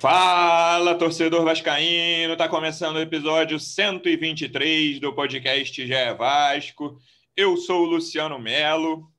Fala, 0.00 0.94
torcedor 0.94 1.44
vascaíno! 1.44 2.36
Tá 2.36 2.48
começando 2.48 2.96
o 2.96 3.00
episódio 3.00 3.58
123 3.58 5.00
do 5.00 5.12
podcast 5.12 5.92
é 5.92 6.14
Vasco. 6.14 7.00
Eu 7.36 7.56
sou 7.56 7.82
o 7.82 7.86
Luciano 7.86 8.38
Melo. 8.38 9.12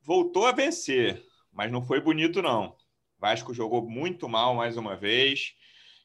Voltou 0.00 0.44
a 0.44 0.50
vencer, 0.50 1.22
mas 1.52 1.70
não 1.70 1.80
foi 1.80 2.00
bonito 2.00 2.42
não. 2.42 2.74
Vasco 3.16 3.54
jogou 3.54 3.88
muito 3.88 4.28
mal 4.28 4.56
mais 4.56 4.76
uma 4.76 4.96
vez. 4.96 5.54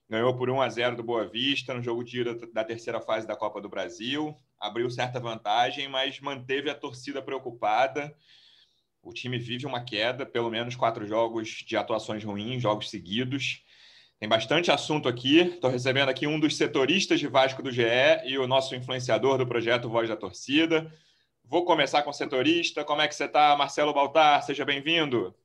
Ganhou 0.07 0.37
por 0.37 0.47
1 0.47 0.61
a 0.61 0.69
0 0.69 0.95
do 0.95 1.03
Boa 1.03 1.27
Vista 1.27 1.73
no 1.73 1.81
jogo 1.81 2.03
de 2.03 2.21
ida 2.21 2.35
da 2.53 2.63
terceira 2.63 3.01
fase 3.01 3.25
da 3.25 3.35
Copa 3.35 3.59
do 3.59 3.67
Brasil. 3.67 4.37
Abriu 4.59 4.91
certa 4.91 5.19
vantagem, 5.19 5.87
mas 5.87 6.19
manteve 6.19 6.69
a 6.69 6.75
torcida 6.75 7.19
preocupada. 7.19 8.15
O 9.01 9.11
time 9.11 9.39
vive 9.39 9.65
uma 9.65 9.83
queda, 9.83 10.23
pelo 10.23 10.51
menos 10.51 10.75
quatro 10.75 11.07
jogos 11.07 11.63
de 11.65 11.75
atuações 11.75 12.23
ruins, 12.23 12.61
jogos 12.61 12.91
seguidos. 12.91 13.65
Tem 14.19 14.27
bastante 14.27 14.71
assunto 14.71 15.07
aqui. 15.07 15.41
Estou 15.41 15.69
recebendo 15.69 16.09
aqui 16.09 16.25
um 16.25 16.39
dos 16.39 16.57
setoristas 16.57 17.19
de 17.19 17.27
Vasco 17.27 17.61
do 17.61 17.71
GE 17.71 17.83
e 18.25 18.37
o 18.37 18.47
nosso 18.47 18.75
influenciador 18.75 19.37
do 19.37 19.45
projeto 19.45 19.89
Voz 19.89 20.09
da 20.09 20.15
Torcida. 20.15 20.91
Vou 21.45 21.63
começar 21.63 22.01
com 22.01 22.09
o 22.09 22.13
setorista. 22.13 22.83
Como 22.83 22.99
é 22.99 23.07
que 23.07 23.13
você 23.13 23.25
está, 23.25 23.55
Marcelo 23.55 23.93
Baltar? 23.93 24.43
Seja 24.43 24.65
bem-vindo. 24.65 25.35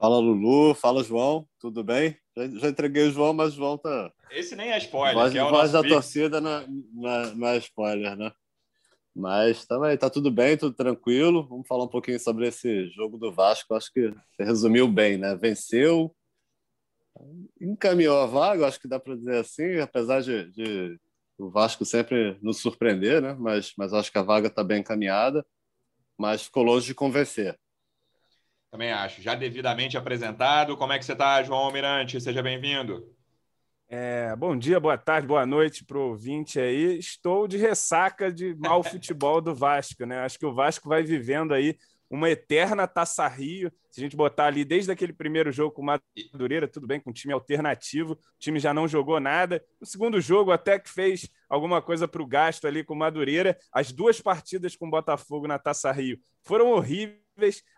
Fala, 0.00 0.18
Lulu. 0.18 0.74
Fala, 0.74 1.04
João. 1.04 1.46
Tudo 1.60 1.84
bem? 1.84 2.16
Já, 2.36 2.48
já, 2.48 2.68
entreguei 2.68 3.04
o 3.04 3.12
João, 3.12 3.32
mas 3.32 3.52
o 3.52 3.56
João 3.56 3.78
tá. 3.78 4.10
Esse 4.32 4.56
nem 4.56 4.72
é 4.72 4.78
spoiler. 4.78 5.14
Voz, 5.14 5.34
é 5.34 5.44
voz 5.44 5.72
da 5.72 5.80
fixo. 5.80 5.94
torcida 5.94 6.40
não, 6.40 6.66
não, 6.92 7.34
não 7.36 7.48
é 7.48 7.58
spoiler, 7.58 8.16
né? 8.16 8.32
Mas 9.14 9.64
também 9.64 9.96
tá 9.96 10.10
tudo 10.10 10.30
bem, 10.30 10.56
tudo 10.56 10.74
tranquilo. 10.74 11.46
Vamos 11.46 11.68
falar 11.68 11.84
um 11.84 11.88
pouquinho 11.88 12.18
sobre 12.18 12.48
esse 12.48 12.88
jogo 12.88 13.16
do 13.16 13.32
Vasco. 13.32 13.74
Acho 13.74 13.92
que 13.92 14.08
você 14.08 14.42
resumiu 14.42 14.88
bem, 14.88 15.18
né? 15.18 15.36
Venceu, 15.36 16.12
encaminhou 17.60 18.20
a 18.20 18.26
vaga, 18.26 18.66
acho 18.66 18.80
que 18.80 18.88
dá 18.88 18.98
para 18.98 19.16
dizer 19.16 19.36
assim, 19.36 19.78
apesar 19.78 20.22
de, 20.22 20.50
de, 20.50 20.98
o 21.38 21.50
Vasco 21.50 21.84
sempre 21.84 22.38
nos 22.42 22.58
surpreender, 22.58 23.20
né? 23.20 23.34
Mas, 23.38 23.72
mas 23.76 23.92
acho 23.92 24.10
que 24.10 24.18
a 24.18 24.22
vaga 24.22 24.48
está 24.48 24.62
bem 24.62 24.80
encaminhada, 24.80 25.44
mas 26.18 26.44
ficou 26.44 26.62
longe 26.62 26.86
de 26.86 26.94
convencer. 26.94 27.58
Também 28.70 28.92
acho. 28.92 29.20
Já 29.20 29.34
devidamente 29.34 29.96
apresentado. 29.96 30.76
Como 30.76 30.92
é 30.92 30.98
que 30.98 31.04
você 31.04 31.12
está, 31.12 31.42
João 31.42 31.60
Almirante? 31.60 32.20
Seja 32.20 32.42
bem-vindo. 32.42 33.04
É, 33.88 34.36
bom 34.36 34.56
dia, 34.56 34.78
boa 34.78 34.96
tarde, 34.96 35.26
boa 35.26 35.44
noite 35.44 35.84
para 35.84 35.98
o 35.98 36.10
ouvinte 36.10 36.60
aí. 36.60 36.96
Estou 36.96 37.48
de 37.48 37.56
ressaca 37.56 38.32
de 38.32 38.54
mau 38.54 38.84
futebol 38.84 39.40
do 39.40 39.52
Vasco, 39.52 40.06
né? 40.06 40.20
Acho 40.20 40.38
que 40.38 40.46
o 40.46 40.54
Vasco 40.54 40.88
vai 40.88 41.02
vivendo 41.02 41.52
aí 41.52 41.76
uma 42.10 42.28
eterna 42.28 42.88
taça 42.88 43.26
Rio. 43.28 43.72
Se 43.90 44.00
a 44.00 44.02
gente 44.02 44.16
botar 44.16 44.46
ali 44.46 44.64
desde 44.64 44.90
aquele 44.90 45.12
primeiro 45.12 45.52
jogo 45.52 45.72
com 45.72 45.82
o 45.82 45.84
Madureira, 45.84 46.66
tudo 46.66 46.86
bem, 46.86 47.00
com 47.00 47.10
um 47.10 47.12
time 47.12 47.32
alternativo, 47.32 48.14
o 48.14 48.18
time 48.38 48.58
já 48.58 48.74
não 48.74 48.88
jogou 48.88 49.20
nada. 49.20 49.64
No 49.80 49.86
segundo 49.86 50.20
jogo, 50.20 50.50
até 50.50 50.78
que 50.78 50.90
fez 50.90 51.28
alguma 51.48 51.80
coisa 51.80 52.08
para 52.08 52.22
o 52.22 52.26
gasto 52.26 52.66
ali 52.66 52.82
com 52.82 52.94
o 52.94 52.98
Madureira. 52.98 53.56
As 53.72 53.92
duas 53.92 54.20
partidas 54.20 54.74
com 54.74 54.88
o 54.88 54.90
Botafogo 54.90 55.46
na 55.46 55.58
taça 55.58 55.90
Rio 55.92 56.18
foram 56.42 56.70
horríveis. 56.72 57.20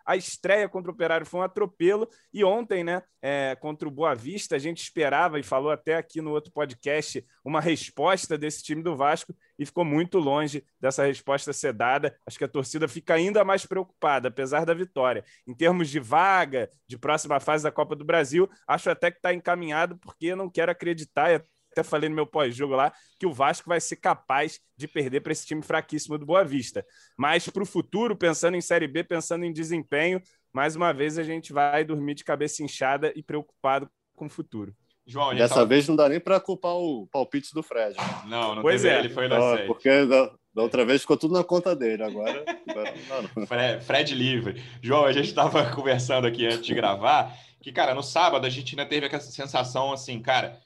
A 0.05 0.15
estreia 0.15 0.67
contra 0.67 0.91
o 0.91 0.93
Operário 0.93 1.25
foi 1.25 1.39
um 1.39 1.43
atropelo. 1.43 2.07
E 2.33 2.43
ontem, 2.43 2.83
né, 2.83 3.01
é, 3.21 3.55
contra 3.55 3.87
o 3.87 3.91
Boa 3.91 4.13
Vista, 4.13 4.55
a 4.55 4.59
gente 4.59 4.81
esperava 4.81 5.39
e 5.39 5.43
falou 5.43 5.71
até 5.71 5.95
aqui 5.95 6.21
no 6.21 6.31
outro 6.31 6.51
podcast 6.51 7.25
uma 7.43 7.61
resposta 7.61 8.37
desse 8.37 8.61
time 8.63 8.83
do 8.83 8.95
Vasco 8.95 9.33
e 9.57 9.65
ficou 9.65 9.85
muito 9.85 10.19
longe 10.19 10.65
dessa 10.79 11.05
resposta 11.05 11.53
ser 11.53 11.73
dada. 11.73 12.15
Acho 12.27 12.37
que 12.37 12.43
a 12.43 12.49
torcida 12.49 12.87
fica 12.87 13.13
ainda 13.13 13.43
mais 13.43 13.65
preocupada, 13.65 14.27
apesar 14.27 14.65
da 14.65 14.73
vitória. 14.73 15.23
Em 15.47 15.53
termos 15.53 15.89
de 15.89 15.99
vaga, 15.99 16.69
de 16.87 16.97
próxima 16.97 17.39
fase 17.39 17.63
da 17.63 17.71
Copa 17.71 17.95
do 17.95 18.03
Brasil, 18.03 18.49
acho 18.67 18.89
até 18.89 19.09
que 19.09 19.17
está 19.17 19.33
encaminhado, 19.33 19.97
porque 19.97 20.35
não 20.35 20.49
quero 20.49 20.71
acreditar, 20.71 21.31
e 21.31 21.43
até 21.73 21.83
falei 21.83 22.07
no 22.07 22.15
meu 22.15 22.25
pós-jogo 22.25 22.75
lá, 22.75 22.93
que 23.19 23.25
o 23.25 23.33
Vasco 23.33 23.67
vai 23.67 23.81
ser 23.81 23.97
capaz 23.97 24.59
de 24.77 24.87
perder 24.87 25.21
para 25.21 25.31
esse 25.31 25.45
time 25.45 25.61
fraquíssimo 25.61 26.17
do 26.17 26.25
Boa 26.25 26.45
Vista. 26.45 26.85
Mas 27.17 27.49
para 27.49 27.63
o 27.63 27.65
futuro, 27.65 28.15
pensando 28.15 28.55
em 28.55 28.61
Série 28.61 28.87
B, 28.87 29.03
pensando 29.03 29.43
em 29.43 29.51
desempenho, 29.51 30.21
mais 30.53 30.75
uma 30.75 30.93
vez 30.93 31.17
a 31.17 31.23
gente 31.23 31.51
vai 31.51 31.83
dormir 31.83 32.13
de 32.15 32.23
cabeça 32.23 32.63
inchada 32.63 33.11
e 33.15 33.23
preocupado 33.23 33.89
com 34.15 34.27
o 34.27 34.29
futuro. 34.29 34.73
João, 35.05 35.35
Dessa 35.35 35.55
tava... 35.55 35.65
vez 35.65 35.87
não 35.87 35.95
dá 35.95 36.07
nem 36.07 36.19
para 36.19 36.39
culpar 36.39 36.75
o 36.75 37.07
palpite 37.07 37.53
do 37.53 37.61
Fred. 37.61 37.97
Não, 38.25 38.55
não 38.55 38.61
pois 38.61 38.83
teve, 38.83 38.95
é. 38.95 38.99
ele 38.99 39.09
foi 39.09 39.27
não, 39.27 39.35
inocente. 39.35 39.67
Porque 39.67 40.05
da, 40.05 40.31
da, 40.53 40.61
outra 40.61 40.85
vez 40.85 41.01
ficou 41.01 41.17
tudo 41.17 41.33
na 41.33 41.43
conta 41.43 41.75
dele, 41.75 42.03
agora, 42.03 42.45
agora 42.69 42.93
não, 43.35 43.45
Fred, 43.45 43.83
Fred 43.83 44.15
livre. 44.15 44.63
João, 44.81 45.03
a 45.03 45.11
gente 45.11 45.27
estava 45.27 45.69
conversando 45.75 46.25
aqui 46.25 46.45
antes 46.45 46.65
de 46.65 46.73
gravar 46.73 47.35
que, 47.63 47.71
cara, 47.71 47.95
no 47.95 48.03
sábado 48.03 48.45
a 48.45 48.49
gente 48.49 48.73
ainda 48.73 48.85
teve 48.85 49.05
aquela 49.05 49.21
sensação 49.21 49.93
assim, 49.93 50.21
cara, 50.21 50.59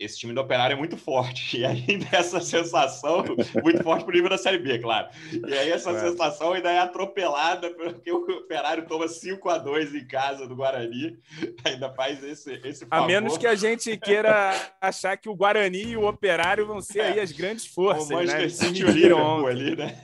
esse 0.00 0.18
time 0.18 0.32
do 0.32 0.40
Operário 0.40 0.72
é 0.72 0.76
muito 0.76 0.96
forte. 0.96 1.50
E 1.60 1.66
ainda 1.66 2.06
essa 2.12 2.40
sensação, 2.40 3.22
muito 3.62 3.82
forte 3.82 4.04
pro 4.04 4.14
nível 4.14 4.30
da 4.30 4.38
Série 4.38 4.56
B, 4.56 4.78
claro. 4.78 5.08
E 5.30 5.52
aí 5.52 5.70
essa 5.70 5.90
é. 5.90 6.00
sensação 6.00 6.54
ainda 6.54 6.70
é 6.70 6.78
atropelada, 6.78 7.68
porque 7.74 8.10
o 8.10 8.22
Operário 8.38 8.86
toma 8.86 9.06
5 9.06 9.46
a 9.50 9.58
2 9.58 9.94
em 9.94 10.06
casa 10.06 10.48
do 10.48 10.56
Guarani. 10.56 11.18
Ainda 11.64 11.92
faz 11.92 12.24
esse, 12.24 12.58
esse 12.64 12.86
favor. 12.86 13.04
A 13.04 13.06
menos 13.06 13.36
que 13.36 13.46
a 13.46 13.54
gente 13.54 13.94
queira 13.98 14.54
achar 14.80 15.18
que 15.18 15.28
o 15.28 15.34
Guarani 15.34 15.82
e 15.82 15.96
o 15.96 16.06
Operário 16.06 16.66
vão 16.66 16.80
ser 16.80 17.00
aí 17.00 17.20
as 17.20 17.32
grandes 17.32 17.66
forças, 17.66 18.08
o 18.08 18.14
Manchester 18.14 18.42
né? 18.42 18.48
City 18.48 18.80
e 18.80 18.84
o 18.84 18.90
Liverpool 18.90 19.46
ali, 19.46 19.76
né? 19.76 20.00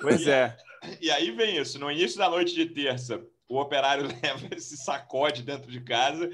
Pois 0.00 0.26
é. 0.26 0.56
E 1.00 1.10
aí 1.10 1.30
vem 1.32 1.58
isso. 1.58 1.78
No 1.78 1.90
início 1.90 2.16
da 2.16 2.30
noite 2.30 2.54
de 2.54 2.66
terça, 2.66 3.22
o 3.48 3.60
Operário 3.60 4.08
leva 4.22 4.54
esse 4.56 4.78
sacode 4.78 5.42
dentro 5.42 5.70
de 5.70 5.80
casa 5.80 6.30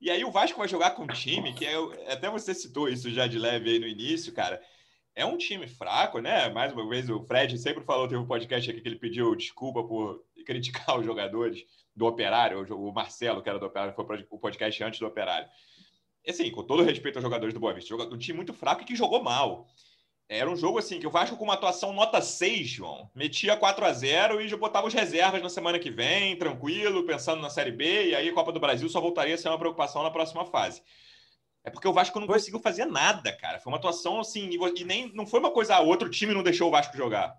e 0.00 0.10
aí 0.10 0.24
o 0.24 0.30
Vasco 0.30 0.58
vai 0.58 0.68
jogar 0.68 0.90
com 0.92 1.04
um 1.04 1.06
time 1.06 1.52
que 1.54 1.64
é, 1.64 2.12
até 2.12 2.30
você 2.30 2.54
citou 2.54 2.88
isso 2.88 3.10
já 3.10 3.26
de 3.26 3.38
leve 3.38 3.70
aí 3.70 3.78
no 3.78 3.86
início, 3.86 4.32
cara. 4.32 4.60
É 5.14 5.24
um 5.24 5.38
time 5.38 5.66
fraco, 5.66 6.18
né? 6.18 6.50
Mais 6.50 6.72
uma 6.72 6.86
vez, 6.86 7.08
o 7.08 7.22
Fred 7.24 7.56
sempre 7.58 7.82
falou, 7.84 8.06
teve 8.06 8.20
um 8.20 8.26
podcast 8.26 8.70
aqui 8.70 8.80
que 8.80 8.88
ele 8.88 8.98
pediu 8.98 9.34
desculpa 9.34 9.82
por 9.82 10.22
criticar 10.44 10.96
os 11.00 11.06
jogadores 11.06 11.64
do 11.94 12.06
Operário, 12.06 12.66
o 12.76 12.92
Marcelo, 12.92 13.42
que 13.42 13.48
era 13.48 13.58
do 13.58 13.64
Operário, 13.64 13.94
foi 13.94 14.04
o 14.30 14.38
podcast 14.38 14.84
antes 14.84 15.00
do 15.00 15.06
Operário. 15.06 15.48
E 16.22 16.30
assim, 16.30 16.50
com 16.50 16.62
todo 16.62 16.82
respeito 16.82 17.16
aos 17.16 17.24
jogadores 17.24 17.54
do 17.54 17.60
Boa 17.60 17.72
Vista, 17.72 17.94
um 17.94 18.18
time 18.18 18.36
muito 18.36 18.52
fraco 18.52 18.82
e 18.82 18.84
que 18.84 18.94
jogou 18.94 19.22
mal. 19.22 19.66
Era 20.28 20.50
um 20.50 20.56
jogo 20.56 20.78
assim 20.78 20.98
que 20.98 21.06
o 21.06 21.10
Vasco 21.10 21.36
com 21.36 21.44
uma 21.44 21.54
atuação 21.54 21.92
nota 21.92 22.20
6, 22.20 22.66
João, 22.66 23.08
metia 23.14 23.56
4 23.56 23.84
a 23.84 23.92
0 23.92 24.40
e 24.40 24.48
já 24.48 24.56
botava 24.56 24.86
os 24.86 24.94
reservas 24.94 25.40
na 25.40 25.48
semana 25.48 25.78
que 25.78 25.90
vem, 25.90 26.36
tranquilo, 26.36 27.06
pensando 27.06 27.40
na 27.40 27.48
Série 27.48 27.70
B, 27.70 28.08
e 28.08 28.14
aí 28.14 28.28
a 28.28 28.34
Copa 28.34 28.50
do 28.50 28.58
Brasil 28.58 28.88
só 28.88 29.00
voltaria 29.00 29.36
a 29.36 29.38
ser 29.38 29.48
uma 29.48 29.58
preocupação 29.58 30.02
na 30.02 30.10
próxima 30.10 30.44
fase. 30.44 30.82
É 31.62 31.70
porque 31.70 31.86
o 31.86 31.92
Vasco 31.92 32.18
não 32.18 32.26
conseguiu 32.26 32.58
fazer 32.58 32.86
nada, 32.86 33.36
cara. 33.36 33.60
Foi 33.60 33.72
uma 33.72 33.78
atuação 33.78 34.20
assim, 34.20 34.50
e 34.50 34.84
nem 34.84 35.12
não 35.12 35.26
foi 35.26 35.38
uma 35.38 35.50
coisa, 35.52 35.76
ah, 35.76 35.80
outro 35.80 36.10
time 36.10 36.34
não 36.34 36.42
deixou 36.42 36.68
o 36.68 36.70
Vasco 36.72 36.96
jogar. 36.96 37.36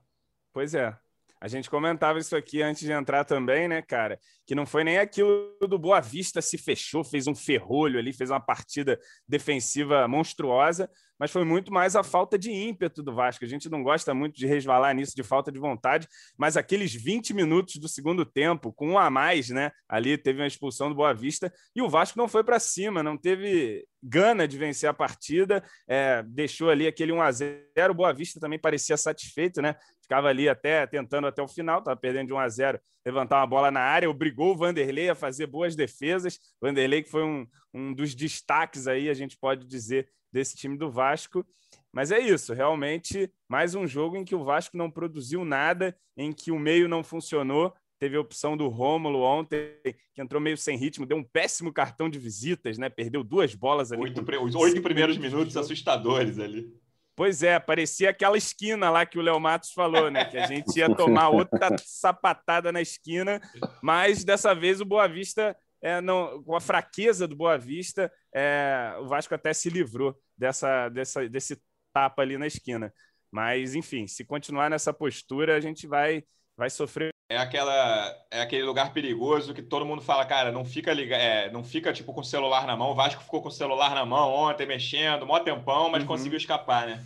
Pois 0.53 0.73
é. 0.73 0.97
A 1.39 1.47
gente 1.47 1.69
comentava 1.69 2.19
isso 2.19 2.35
aqui 2.35 2.61
antes 2.61 2.81
de 2.81 2.91
entrar 2.91 3.23
também, 3.23 3.67
né, 3.67 3.81
cara? 3.81 4.19
Que 4.45 4.55
não 4.55 4.65
foi 4.65 4.83
nem 4.83 4.97
aquilo 4.97 5.55
do 5.61 5.77
Boa 5.77 5.99
Vista 5.99 6.41
se 6.41 6.57
fechou, 6.57 7.03
fez 7.03 7.27
um 7.27 7.35
ferrolho 7.35 7.99
ali, 7.99 8.11
fez 8.11 8.29
uma 8.29 8.39
partida 8.39 8.99
defensiva 9.27 10.07
monstruosa, 10.07 10.89
mas 11.19 11.31
foi 11.31 11.43
muito 11.43 11.71
mais 11.71 11.95
a 11.95 12.03
falta 12.03 12.37
de 12.37 12.51
ímpeto 12.51 13.01
do 13.01 13.13
Vasco. 13.13 13.43
A 13.43 13.47
gente 13.47 13.69
não 13.69 13.83
gosta 13.83 14.13
muito 14.13 14.35
de 14.35 14.45
resvalar 14.45 14.93
nisso, 14.93 15.15
de 15.15 15.23
falta 15.23 15.51
de 15.51 15.59
vontade, 15.59 16.07
mas 16.37 16.55
aqueles 16.55 16.93
20 16.93 17.33
minutos 17.33 17.75
do 17.77 17.87
segundo 17.87 18.25
tempo, 18.25 18.71
com 18.71 18.89
um 18.89 18.99
a 18.99 19.09
mais, 19.09 19.49
né? 19.49 19.71
Ali 19.87 20.17
teve 20.17 20.41
uma 20.41 20.47
expulsão 20.47 20.89
do 20.89 20.95
Boa 20.95 21.13
Vista 21.13 21.51
e 21.75 21.81
o 21.81 21.89
Vasco 21.89 22.17
não 22.17 22.27
foi 22.27 22.43
para 22.43 22.59
cima, 22.59 23.01
não 23.01 23.17
teve 23.17 23.85
gana 24.01 24.47
de 24.47 24.57
vencer 24.57 24.89
a 24.89 24.93
partida, 24.93 25.63
é, 25.87 26.23
deixou 26.23 26.69
ali 26.69 26.87
aquele 26.87 27.11
1 27.11 27.21
a 27.21 27.31
0 27.31 27.61
O 27.89 27.93
Boa 27.93 28.13
Vista 28.13 28.39
também 28.39 28.59
parecia 28.59 28.95
satisfeito, 28.95 29.61
né? 29.61 29.75
Ficava 30.07 30.29
ali 30.29 30.47
até 30.47 30.87
tentando 30.87 31.27
até 31.27 31.41
o 31.41 31.47
final, 31.49 31.79
estava 31.79 31.99
perdendo 31.99 32.27
de 32.27 32.33
1 32.33 32.39
a 32.39 32.47
0 32.47 32.79
levantar 33.05 33.39
uma 33.39 33.47
bola 33.47 33.69
na 33.69 33.81
área, 33.81 34.09
obrigou 34.09 34.53
o 34.53 34.57
Vanderlei 34.57 35.09
a 35.09 35.15
fazer 35.15 35.47
boas 35.47 35.75
defesas. 35.75 36.39
Vanderlei, 36.61 37.03
que 37.03 37.09
foi 37.09 37.23
um, 37.23 37.47
um 37.73 37.93
dos 37.93 38.13
destaques 38.13 38.87
aí, 38.87 39.09
a 39.09 39.13
gente 39.13 39.37
pode 39.37 39.65
dizer, 39.65 40.09
desse 40.31 40.55
time 40.55 40.77
do 40.77 40.89
Vasco. 40.89 41.45
Mas 41.93 42.11
é 42.11 42.19
isso, 42.19 42.53
realmente, 42.53 43.31
mais 43.49 43.75
um 43.75 43.87
jogo 43.87 44.17
em 44.17 44.23
que 44.25 44.35
o 44.35 44.43
Vasco 44.43 44.77
não 44.77 44.91
produziu 44.91 45.43
nada, 45.43 45.97
em 46.15 46.31
que 46.31 46.51
o 46.51 46.59
meio 46.59 46.87
não 46.87 47.03
funcionou. 47.03 47.73
Teve 47.99 48.15
a 48.15 48.21
opção 48.21 48.55
do 48.55 48.67
Rômulo 48.67 49.21
ontem, 49.21 49.73
que 50.13 50.21
entrou 50.21 50.41
meio 50.41 50.57
sem 50.57 50.77
ritmo, 50.77 51.05
deu 51.05 51.17
um 51.17 51.23
péssimo 51.23 51.73
cartão 51.73 52.09
de 52.09 52.19
visitas, 52.19 52.77
né? 52.77 52.89
Perdeu 52.89 53.23
duas 53.23 53.55
bolas 53.55 53.91
ali. 53.91 54.01
Oito, 54.01 54.23
os 54.43 54.53
oito 54.53 54.81
primeiros 54.81 55.17
minutos 55.17 55.57
assustadores 55.57 56.39
ali. 56.39 56.71
Pois 57.17 57.41
é, 57.41 57.59
parecia 57.59 58.11
aquela 58.11 58.37
esquina 58.37 58.91
lá 58.91 59.03
que 59.03 59.17
o 59.17 59.23
Léo 59.23 59.39
Matos 59.39 59.71
falou, 59.71 60.11
né? 60.11 60.25
Que 60.25 60.37
a 60.37 60.45
gente 60.45 60.77
ia 60.77 60.87
tomar 60.87 61.29
outra 61.29 61.75
sapatada 61.83 62.71
na 62.71 62.79
esquina, 62.79 63.41
mas 63.81 64.23
dessa 64.23 64.53
vez 64.53 64.79
o 64.79 64.85
Boa 64.85 65.07
Vista, 65.07 65.57
é, 65.81 65.99
não, 65.99 66.43
com 66.43 66.55
a 66.55 66.61
fraqueza 66.61 67.27
do 67.27 67.35
Boa 67.35 67.57
Vista, 67.57 68.13
é, 68.31 68.93
o 68.99 69.07
Vasco 69.07 69.33
até 69.33 69.51
se 69.51 69.67
livrou 69.67 70.15
dessa, 70.37 70.89
dessa, 70.89 71.27
desse 71.27 71.59
tapa 71.91 72.21
ali 72.21 72.37
na 72.37 72.45
esquina. 72.45 72.93
Mas, 73.31 73.73
enfim, 73.73 74.05
se 74.05 74.23
continuar 74.23 74.69
nessa 74.69 74.93
postura, 74.93 75.55
a 75.55 75.59
gente 75.59 75.87
vai, 75.87 76.23
vai 76.57 76.69
sofrer 76.69 77.11
é 77.29 77.37
aquela 77.37 78.25
é 78.31 78.41
aquele 78.41 78.63
lugar 78.63 78.93
perigoso 78.93 79.53
que 79.53 79.61
todo 79.61 79.85
mundo 79.85 80.01
fala, 80.01 80.25
cara, 80.25 80.51
não 80.51 80.63
fica 80.63 80.93
liga, 80.93 81.15
é, 81.15 81.51
não 81.51 81.63
fica 81.63 81.91
tipo 81.91 82.13
com 82.13 82.21
o 82.21 82.25
celular 82.25 82.65
na 82.65 82.75
mão. 82.75 82.91
O 82.91 82.95
Vasco 82.95 83.21
ficou 83.21 83.41
com 83.41 83.49
o 83.49 83.51
celular 83.51 83.93
na 83.93 84.05
mão 84.05 84.29
ontem 84.29 84.65
mexendo, 84.65 85.25
mó 85.25 85.39
tempão, 85.39 85.89
mas 85.89 86.01
uhum. 86.01 86.07
conseguiu 86.07 86.37
escapar, 86.37 86.87
né? 86.87 87.05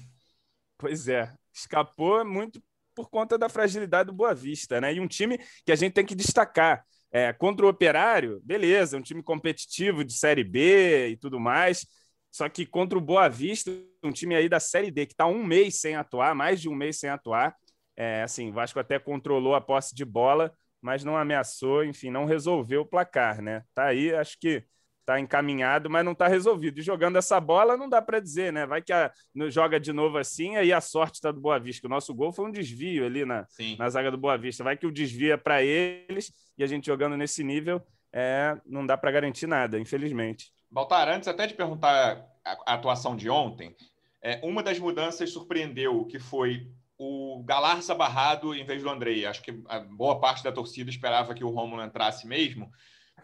Pois 0.78 1.08
é, 1.08 1.32
escapou 1.54 2.24
muito 2.24 2.62
por 2.94 3.10
conta 3.10 3.38
da 3.38 3.50
fragilidade 3.50 4.08
do 4.08 4.14
Boa 4.14 4.34
Vista, 4.34 4.80
né? 4.80 4.94
E 4.94 5.00
um 5.00 5.08
time 5.08 5.40
que 5.66 5.72
a 5.72 5.76
gente 5.76 5.94
tem 5.94 6.06
que 6.06 6.16
destacar. 6.16 6.84
É, 7.14 7.34
contra 7.34 7.66
o 7.66 7.70
Operário, 7.70 8.40
beleza, 8.42 8.98
um 8.98 9.02
time 9.02 9.22
competitivo 9.22 10.02
de 10.04 10.14
Série 10.14 10.46
B 10.46 11.10
e 11.10 11.18
tudo 11.18 11.40
mais. 11.40 11.86
Só 12.32 12.48
que 12.48 12.66
contra 12.66 12.98
o 12.98 13.02
Boa 13.02 13.28
Vista, 13.28 13.70
um 14.02 14.12
time 14.12 14.36
aí 14.36 14.48
da 14.48 14.60
Série 14.60 14.92
D 14.92 15.06
que 15.06 15.14
está 15.14 15.26
um 15.26 15.44
mês 15.44 15.82
sem 15.82 15.96
atuar, 15.96 16.34
mais 16.34 16.62
de 16.62 16.70
um 16.70 16.76
mês 16.76 17.00
sem 17.00 17.10
atuar, 17.10 17.54
é, 17.96 18.24
assim, 18.24 18.50
o 18.50 18.54
Vasco 18.54 18.80
até 18.80 18.98
controlou 19.00 19.56
a 19.56 19.62
posse 19.62 19.94
de 19.94 20.06
bola, 20.06 20.54
mas 20.82 21.04
não 21.04 21.16
ameaçou, 21.16 21.84
enfim, 21.84 22.10
não 22.10 22.26
resolveu 22.26 22.82
o 22.82 22.86
placar, 22.86 23.42
né? 23.42 23.64
Tá 23.74 23.86
aí, 23.86 24.14
acho 24.14 24.40
que 24.40 24.64
tá 25.06 25.20
encaminhado, 25.20 25.90
mas 25.90 26.06
não 26.06 26.16
tá 26.16 26.28
resolvido. 26.28 26.80
E 26.80 26.84
jogando 26.84 27.18
essa 27.18 27.40
bola, 27.40 27.76
não 27.76 27.90
dá 27.90 28.02
para 28.02 28.20
dizer, 28.20 28.54
né? 28.54 28.66
Vai 28.66 28.82
que 28.82 28.94
a, 28.94 29.12
joga 29.50 29.80
de 29.80 29.92
novo 29.92 30.18
assim, 30.18 30.56
aí 30.56 30.72
a 30.72 30.82
sorte 30.82 31.16
está 31.16 31.32
do 31.32 31.42
Boa 31.42 31.60
Vista. 31.60 31.88
O 31.88 31.90
nosso 31.90 32.14
gol 32.14 32.32
foi 32.32 32.46
um 32.46 32.52
desvio 32.52 33.06
ali 33.06 33.26
na, 33.26 33.46
na 33.78 33.90
zaga 33.90 34.12
do 34.12 34.18
Boa 34.18 34.38
Vista. 34.38 34.64
Vai 34.64 34.78
que 34.78 34.86
o 34.86 34.92
desvio 34.92 35.34
é 35.34 35.38
para 35.38 35.64
eles 35.64 36.32
e 36.58 36.64
a 36.64 36.68
gente 36.68 36.86
jogando 36.86 37.18
nesse 37.18 37.44
nível, 37.44 37.82
é, 38.14 38.58
não 38.66 38.86
dá 38.86 38.98
para 38.98 39.12
garantir 39.12 39.48
nada, 39.48 39.80
infelizmente. 39.80 40.52
Baltar, 40.70 41.10
antes 41.10 41.28
até 41.28 41.48
de 41.48 41.54
perguntar 41.54 42.26
a, 42.46 42.52
a 42.72 42.74
atuação 42.74 43.16
de 43.16 43.30
ontem, 43.30 43.76
é, 44.22 44.40
uma 44.44 44.62
das 44.62 44.80
mudanças 44.80 45.32
surpreendeu, 45.32 46.06
que 46.06 46.20
foi 46.20 46.72
o 47.04 47.42
Galarça 47.44 47.96
barrado 47.96 48.54
em 48.54 48.64
vez 48.64 48.84
do 48.84 48.90
Andrei. 48.90 49.26
Acho 49.26 49.42
que 49.42 49.60
a 49.68 49.80
boa 49.80 50.20
parte 50.20 50.44
da 50.44 50.52
torcida 50.52 50.88
esperava 50.88 51.34
que 51.34 51.44
o 51.44 51.50
Romulo 51.50 51.84
entrasse 51.84 52.28
mesmo, 52.28 52.72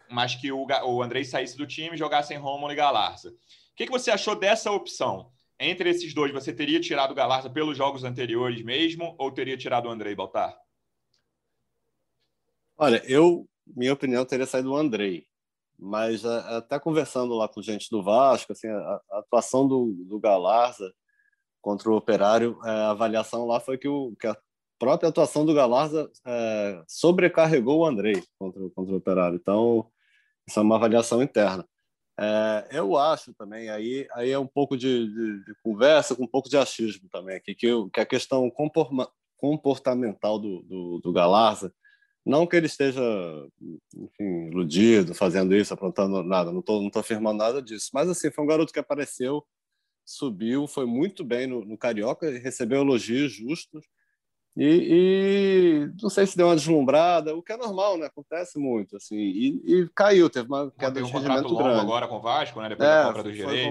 mas 0.10 0.34
que 0.34 0.52
o, 0.52 0.66
o 0.66 1.04
Andrei 1.04 1.24
saísse 1.24 1.56
do 1.56 1.68
time 1.68 1.94
e 1.94 1.98
jogasse 1.98 2.34
em 2.34 2.38
Romulo 2.38 2.74
e 2.74 2.76
Galarça. 2.76 3.30
O 3.30 3.34
que, 3.76 3.86
que 3.86 3.92
você 3.92 4.10
achou 4.10 4.36
dessa 4.36 4.72
opção? 4.72 5.32
Entre 5.60 5.92
esses 5.92 6.12
dois, 6.12 6.32
você 6.32 6.52
teria 6.52 6.80
tirado 6.80 7.12
o 7.12 7.16
Galarça 7.16 7.52
pelos 7.52 7.78
jogos 7.78 8.04
anteriores 8.04 8.64
mesmo 8.64 9.16
ou 9.20 9.32
teria 9.32 9.56
tirado 9.56 9.88
o 9.88 9.92
Andrei, 9.92 10.16
Baltar? 10.16 10.58
Olha, 12.76 13.04
eu, 13.06 13.48
minha 13.68 13.94
opinião, 13.94 14.26
teria 14.26 14.48
saído 14.48 14.72
o 14.72 14.78
Andrei. 14.78 15.28
Mas 15.78 16.26
até 16.26 16.80
conversando 16.80 17.36
lá 17.36 17.48
com 17.48 17.62
gente 17.62 17.92
do 17.92 18.02
Vasco, 18.02 18.54
assim, 18.54 18.68
a, 18.68 19.02
a 19.12 19.20
atuação 19.20 19.68
do, 19.68 19.94
do 20.08 20.20
Galarza 20.20 20.92
contra 21.62 21.90
o 21.90 21.96
Operário, 21.96 22.60
é, 22.64 22.70
a 22.70 22.92
avaliação 22.92 23.46
lá 23.46 23.60
foi 23.60 23.78
que, 23.78 23.88
o, 23.88 24.16
que 24.20 24.28
a 24.28 24.38
própria 24.80 25.10
atuação 25.10 25.46
do 25.46 25.54
Galarza 25.54 26.10
é, 26.26 26.84
sobrecarregou 26.88 27.80
o 27.80 27.86
Andrei 27.86 28.24
contra, 28.38 28.62
contra 28.70 28.94
o 28.94 28.98
Operário. 28.98 29.36
Então, 29.36 29.90
isso 30.48 30.60
é 30.60 30.64
uma 30.64 30.76
avaliação 30.76 31.22
interna. 31.22 31.68
É, 32.20 32.68
eu 32.72 32.98
acho 32.98 33.34
também, 33.36 33.70
aí, 33.70 34.08
aí 34.14 34.32
é 34.32 34.40
um 34.40 34.48
pouco 34.48 34.76
de, 34.76 35.08
de, 35.08 35.44
de, 35.46 35.56
conversa 35.62 36.16
com 36.16 36.24
um 36.24 36.28
pouco 36.28 36.50
de 36.50 36.58
achismo 36.58 37.08
também, 37.12 37.36
aqui, 37.36 37.54
que, 37.54 37.68
que 37.94 38.00
a 38.00 38.06
questão 38.08 38.52
comportamental 39.38 40.40
do, 40.40 40.64
do, 40.64 41.00
do 41.00 41.14
Galarza, 41.14 41.72
não 42.26 42.48
que 42.48 42.56
ele 42.56 42.66
esteja 42.66 43.02
enfim, 43.96 44.48
iludido, 44.48 45.14
fazendo 45.14 45.56
isso, 45.56 45.74
aprontando 45.74 46.24
nada, 46.24 46.52
não 46.52 46.60
estou 46.60 46.82
não 46.82 46.90
tô 46.90 47.00
afirmando 47.00 47.38
nada 47.38 47.62
disso, 47.62 47.92
mas 47.94 48.10
assim, 48.10 48.32
foi 48.32 48.44
um 48.44 48.48
garoto 48.48 48.74
que 48.74 48.80
apareceu 48.80 49.46
subiu, 50.08 50.68
foi 50.68 50.86
muito 50.86 51.24
bem 51.24 51.46
no, 51.48 51.66
no 51.66 51.78
Carioca, 51.78 52.30
recebeu 52.40 52.82
elogios 52.82 53.34
justos. 53.34 53.86
E, 54.60 54.66
e, 54.66 56.02
não 56.02 56.10
sei 56.10 56.26
se 56.26 56.36
deu 56.36 56.48
uma 56.48 56.56
deslumbrada, 56.56 57.36
o 57.36 57.44
que 57.44 57.54
é 57.54 57.58
normal, 57.58 57.96
né? 57.96 58.08
Acontece 58.08 58.58
muito, 58.58 58.98
assim. 58.98 59.16
E, 59.16 59.62
e 59.68 59.90
caiu, 59.94 60.32
teve 60.32 60.48
uma 60.48 60.72
queda 60.72 61.00
de 61.00 61.04
um 61.04 61.12
rendimento 61.12 61.56
grande. 61.56 61.80
agora 61.80 62.08
com 62.08 62.16
o 62.16 62.22
Vasco, 62.22 62.60
né? 62.60 62.70
Depois 62.70 62.90
é, 62.90 62.92
da 62.92 63.06
compra 63.06 63.24
do 63.24 63.34
Gerei. 63.34 63.66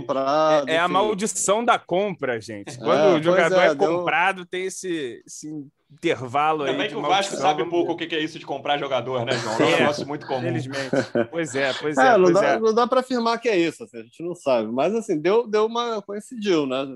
É, 0.68 0.74
é 0.74 0.78
a 0.78 0.86
maldição 0.86 1.64
da 1.64 1.76
compra, 1.76 2.40
gente. 2.40 2.78
Quando 2.78 3.00
é, 3.00 3.18
o 3.18 3.22
jogador 3.22 3.60
é, 3.62 3.66
é 3.66 3.74
comprado, 3.74 4.36
deu... 4.36 4.46
tem 4.46 4.66
esse, 4.66 5.24
esse 5.26 5.50
intervalo 5.90 6.60
Também 6.60 6.72
aí. 6.72 6.76
Também 6.76 6.90
que 6.90 6.96
o 6.96 7.08
Vasco 7.08 7.36
sabe 7.36 7.64
pouco 7.68 7.92
o 7.92 7.96
que 7.96 8.14
é 8.14 8.20
isso 8.20 8.38
de 8.38 8.46
comprar 8.46 8.78
jogador, 8.78 9.24
né, 9.24 9.32
João? 9.32 9.54
É 9.60 9.64
um 9.64 9.78
negócio 9.78 10.06
muito 10.06 10.26
comum. 10.26 10.40
Infelizmente. 10.40 10.90
Pois 11.30 11.54
é, 11.54 11.72
pois 11.74 11.96
é. 11.96 12.06
é 12.06 12.18
não, 12.18 12.24
pois 12.24 12.34
dá, 12.34 12.46
é. 12.46 12.58
não 12.58 12.74
dá 12.74 12.86
para 12.86 13.00
afirmar 13.00 13.38
que 13.38 13.48
é 13.48 13.56
isso, 13.56 13.84
assim, 13.84 13.98
a 13.98 14.02
gente 14.02 14.22
não 14.22 14.34
sabe. 14.34 14.70
Mas, 14.70 14.94
assim, 14.94 15.18
deu, 15.18 15.46
deu 15.46 15.66
uma. 15.66 16.02
coincidiu, 16.02 16.66
né? 16.66 16.86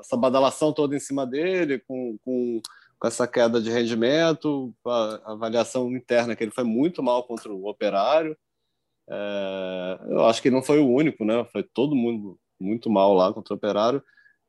Essa 0.00 0.16
badalação 0.16 0.72
toda 0.72 0.96
em 0.96 1.00
cima 1.00 1.26
dele, 1.26 1.78
com, 1.86 2.16
com, 2.24 2.60
com 2.98 3.06
essa 3.06 3.26
queda 3.26 3.60
de 3.60 3.70
rendimento, 3.70 4.74
a 4.86 5.32
avaliação 5.32 5.90
interna 5.90 6.34
que 6.34 6.42
ele 6.42 6.50
foi 6.50 6.64
muito 6.64 7.02
mal 7.02 7.22
contra 7.24 7.52
o 7.52 7.68
Operário. 7.68 8.36
É, 9.08 9.98
eu 10.08 10.24
acho 10.26 10.40
que 10.40 10.50
não 10.50 10.62
foi 10.62 10.78
o 10.78 10.88
único, 10.88 11.24
né? 11.24 11.44
Foi 11.52 11.62
todo 11.62 11.94
mundo 11.94 12.38
muito 12.58 12.88
mal 12.88 13.12
lá 13.14 13.32
contra 13.32 13.54
o 13.54 13.56
Operário. 13.56 14.02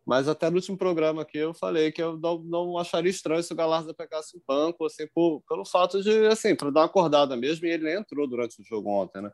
Mas 0.06 0.28
até 0.28 0.50
no 0.50 0.56
último 0.56 0.78
programa 0.78 1.22
aqui 1.22 1.38
eu 1.38 1.54
falei 1.54 1.92
que 1.92 2.02
eu 2.02 2.18
não, 2.18 2.40
não 2.44 2.78
acharia 2.78 3.12
estranho 3.12 3.44
se 3.44 3.54
o 3.54 3.56
Galarza 3.56 3.94
pegasse 3.94 4.36
o 4.36 4.42
banco, 4.48 4.86
assim, 4.86 5.08
por, 5.14 5.42
pelo 5.48 5.64
fato 5.64 6.02
de, 6.02 6.26
assim, 6.28 6.56
para 6.56 6.72
dar 6.72 6.82
uma 6.82 6.86
acordada 6.88 7.38
mesmo, 7.38 7.66
e 7.68 7.70
ele 7.70 7.94
entrou 7.94 8.28
durante 8.28 8.60
o 8.60 8.66
jogo 8.66 8.90
ontem, 8.90 9.22
né? 9.22 9.32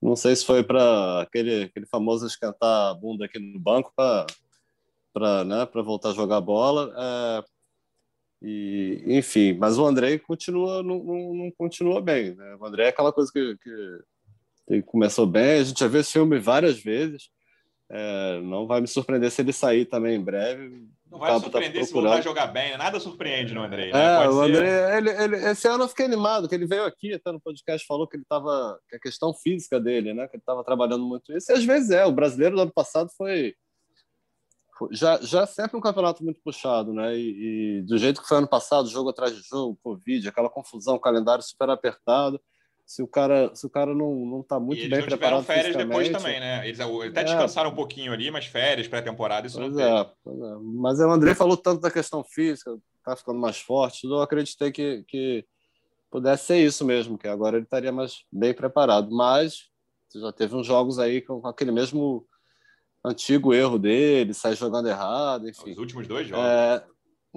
Não 0.00 0.14
sei 0.14 0.36
se 0.36 0.44
foi 0.44 0.62
para 0.62 1.22
aquele, 1.22 1.64
aquele 1.64 1.86
famoso 1.86 2.26
esquentar 2.26 2.90
a 2.90 2.94
bunda 2.94 3.24
aqui 3.24 3.38
no 3.38 3.58
banco 3.58 3.92
para 3.94 5.44
né, 5.44 5.66
voltar 5.82 6.10
a 6.10 6.14
jogar 6.14 6.40
bola. 6.40 6.94
É, 6.96 7.44
e, 8.42 9.02
enfim, 9.06 9.54
mas 9.54 9.78
o 9.78 9.86
André 9.86 10.18
continua, 10.18 10.82
não, 10.82 11.02
não, 11.02 11.34
não, 11.34 11.50
continua 11.58 12.00
bem. 12.00 12.34
Né? 12.34 12.56
O 12.60 12.66
André 12.66 12.84
é 12.84 12.88
aquela 12.88 13.12
coisa 13.12 13.32
que, 13.32 13.56
que, 13.56 13.98
que 14.68 14.82
começou 14.82 15.26
bem, 15.26 15.60
a 15.60 15.64
gente 15.64 15.80
já 15.80 15.88
viu 15.88 16.00
esse 16.00 16.12
filme 16.12 16.38
várias 16.38 16.78
vezes 16.78 17.30
é, 17.88 18.40
não 18.40 18.66
vai 18.66 18.80
me 18.80 18.88
surpreender 18.88 19.30
se 19.30 19.42
ele 19.42 19.52
sair 19.52 19.84
também 19.84 20.16
em 20.16 20.22
breve. 20.22 20.88
Não 21.10 21.18
vai 21.20 21.32
me 21.34 21.40
surpreender 21.40 21.80
tá 21.80 21.86
se 21.86 21.92
voltar 21.92 22.14
a 22.14 22.20
jogar 22.20 22.46
bem, 22.48 22.72
né? 22.72 22.76
nada 22.76 22.98
surpreende 22.98 23.54
no 23.54 23.62
André. 23.62 23.92
Né? 23.92 24.24
É, 24.24 24.28
o 24.28 24.40
André, 24.40 24.98
ele, 24.98 25.10
ele, 25.10 25.36
esse 25.50 25.68
ano 25.68 25.84
eu 25.84 25.88
fiquei 25.88 26.04
animado, 26.04 26.48
que 26.48 26.54
ele 26.54 26.66
veio 26.66 26.84
aqui, 26.84 27.14
até 27.14 27.30
no 27.30 27.40
podcast, 27.40 27.86
falou 27.86 28.08
que 28.08 28.16
ele 28.16 28.24
estava, 28.24 28.78
que 28.88 28.96
a 28.96 29.00
questão 29.00 29.32
física 29.32 29.78
dele, 29.78 30.12
né? 30.12 30.26
Que 30.26 30.36
ele 30.36 30.42
estava 30.42 30.64
trabalhando 30.64 31.04
muito 31.04 31.32
isso. 31.32 31.52
E 31.52 31.54
às 31.54 31.64
vezes 31.64 31.90
é, 31.90 32.04
o 32.04 32.12
brasileiro 32.12 32.56
do 32.56 32.62
ano 32.62 32.72
passado 32.72 33.08
foi. 33.16 33.54
Já, 34.90 35.18
já 35.22 35.46
sempre 35.46 35.74
um 35.74 35.80
campeonato 35.80 36.22
muito 36.22 36.40
puxado, 36.42 36.92
né? 36.92 37.16
E, 37.16 37.78
e 37.78 37.82
do 37.82 37.96
jeito 37.96 38.20
que 38.20 38.28
foi 38.28 38.38
ano 38.38 38.48
passado, 38.48 38.90
jogo 38.90 39.08
atrás 39.08 39.34
de 39.34 39.42
jogo, 39.42 39.78
Covid, 39.82 40.28
aquela 40.28 40.50
confusão, 40.50 40.98
calendário 40.98 41.42
super 41.42 41.70
apertado 41.70 42.38
se 42.86 43.02
o 43.02 43.08
cara, 43.08 43.52
se 43.52 43.66
o 43.66 43.70
cara 43.70 43.92
não, 43.92 44.14
não 44.24 44.42
tá 44.44 44.60
muito 44.60 44.80
e 44.80 44.88
bem 44.88 45.04
preparado 45.04 45.42
férias 45.42 45.74
depois 45.74 46.08
também, 46.08 46.38
né? 46.38 46.66
Eles 46.66 46.78
até 46.78 47.20
é. 47.20 47.24
descansaram 47.24 47.70
um 47.70 47.74
pouquinho 47.74 48.12
ali, 48.12 48.30
mas 48.30 48.46
férias, 48.46 48.86
pré-temporada, 48.86 49.48
isso 49.48 49.58
pois 49.58 49.74
não 49.74 49.80
é, 49.80 50.10
pois 50.22 50.38
é. 50.40 50.56
Mas 50.62 51.00
o 51.00 51.10
André 51.10 51.34
falou 51.34 51.56
tanto 51.56 51.80
da 51.80 51.90
questão 51.90 52.22
física, 52.22 52.78
tá 53.04 53.16
ficando 53.16 53.40
mais 53.40 53.58
forte, 53.58 54.06
eu 54.06 54.22
acreditei 54.22 54.70
que, 54.70 55.04
que 55.08 55.44
pudesse 56.08 56.46
ser 56.46 56.64
isso 56.64 56.84
mesmo, 56.84 57.18
que 57.18 57.26
agora 57.26 57.56
ele 57.56 57.64
estaria 57.64 57.90
mais 57.90 58.24
bem 58.30 58.54
preparado. 58.54 59.10
Mas 59.10 59.68
já 60.14 60.32
teve 60.32 60.54
uns 60.54 60.66
jogos 60.66 61.00
aí 61.00 61.20
com 61.20 61.44
aquele 61.44 61.72
mesmo 61.72 62.24
antigo 63.04 63.52
erro 63.52 63.80
dele, 63.80 64.32
sai 64.32 64.54
jogando 64.54 64.88
errado, 64.88 65.48
enfim. 65.48 65.72
Os 65.72 65.78
últimos 65.78 66.06
dois 66.06 66.28
jogos. 66.28 66.44
É, 66.44 66.84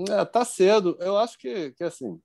é, 0.09 0.25
tá 0.25 0.45
cedo. 0.45 0.95
Eu 0.99 1.17
acho 1.17 1.39
que, 1.39 1.71
que 1.71 1.83
assim, 1.83 2.21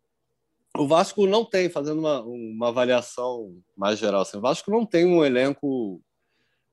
o 0.77 0.87
Vasco 0.89 1.27
não 1.27 1.45
tem, 1.45 1.69
fazendo 1.69 2.01
uma, 2.01 2.21
uma 2.23 2.69
avaliação 2.69 3.57
mais 3.77 3.99
geral, 3.99 4.23
assim, 4.23 4.39
o 4.39 4.41
Vasco 4.41 4.71
não 4.71 4.85
tem 4.85 5.07
um 5.07 5.25
elenco 5.25 6.03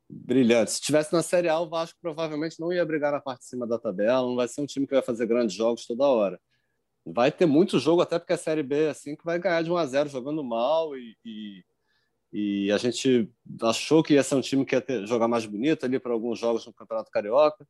brilhante. 0.10 0.72
Se 0.72 0.82
tivesse 0.82 1.14
na 1.14 1.22
Série 1.22 1.48
A, 1.48 1.60
o 1.60 1.70
Vasco 1.70 1.98
provavelmente 2.02 2.60
não 2.60 2.74
ia 2.74 2.86
brigar 2.86 3.12
na 3.12 3.22
parte 3.22 3.42
de 3.42 3.48
cima 3.48 3.68
da 3.68 3.78
tabela, 3.78 4.28
não 4.28 4.36
vai 4.36 4.48
ser 4.48 4.62
um 4.62 4.66
time 4.66 4.88
que 4.88 4.94
vai 4.94 5.04
fazer 5.04 5.28
grandes 5.28 5.56
jogos 5.56 5.86
toda 5.86 6.08
hora. 6.08 6.40
Vai 7.06 7.32
ter 7.32 7.46
muito 7.46 7.80
jogo, 7.80 8.02
até 8.02 8.20
porque 8.20 8.34
a 8.34 8.38
Série 8.38 8.64
B 8.64 8.88
assim 8.88 9.16
que 9.16 9.24
vai 9.24 9.40
ganhar 9.40 9.64
de 9.64 9.72
1 9.72 9.78
a 9.78 9.86
0 9.86 10.10
jogando 10.10 10.44
mal 10.44 10.96
e, 10.96 11.16
e, 11.26 11.64
e 12.34 12.72
a 12.72 12.78
gente 12.78 13.32
achou 13.62 14.04
que 14.04 14.16
ia 14.16 14.24
ser 14.24 14.36
um 14.36 14.42
time 14.42 14.66
que 14.66 14.76
ia 14.76 14.82
ter, 14.82 15.06
jogar 15.08 15.28
mais 15.28 15.46
bonito 15.46 15.86
ali 15.86 16.00
para 16.00 16.12
alguns 16.12 16.40
jogos 16.40 16.66
no 16.66 16.74
Campeonato 16.74 17.12
Carioca. 17.12 17.68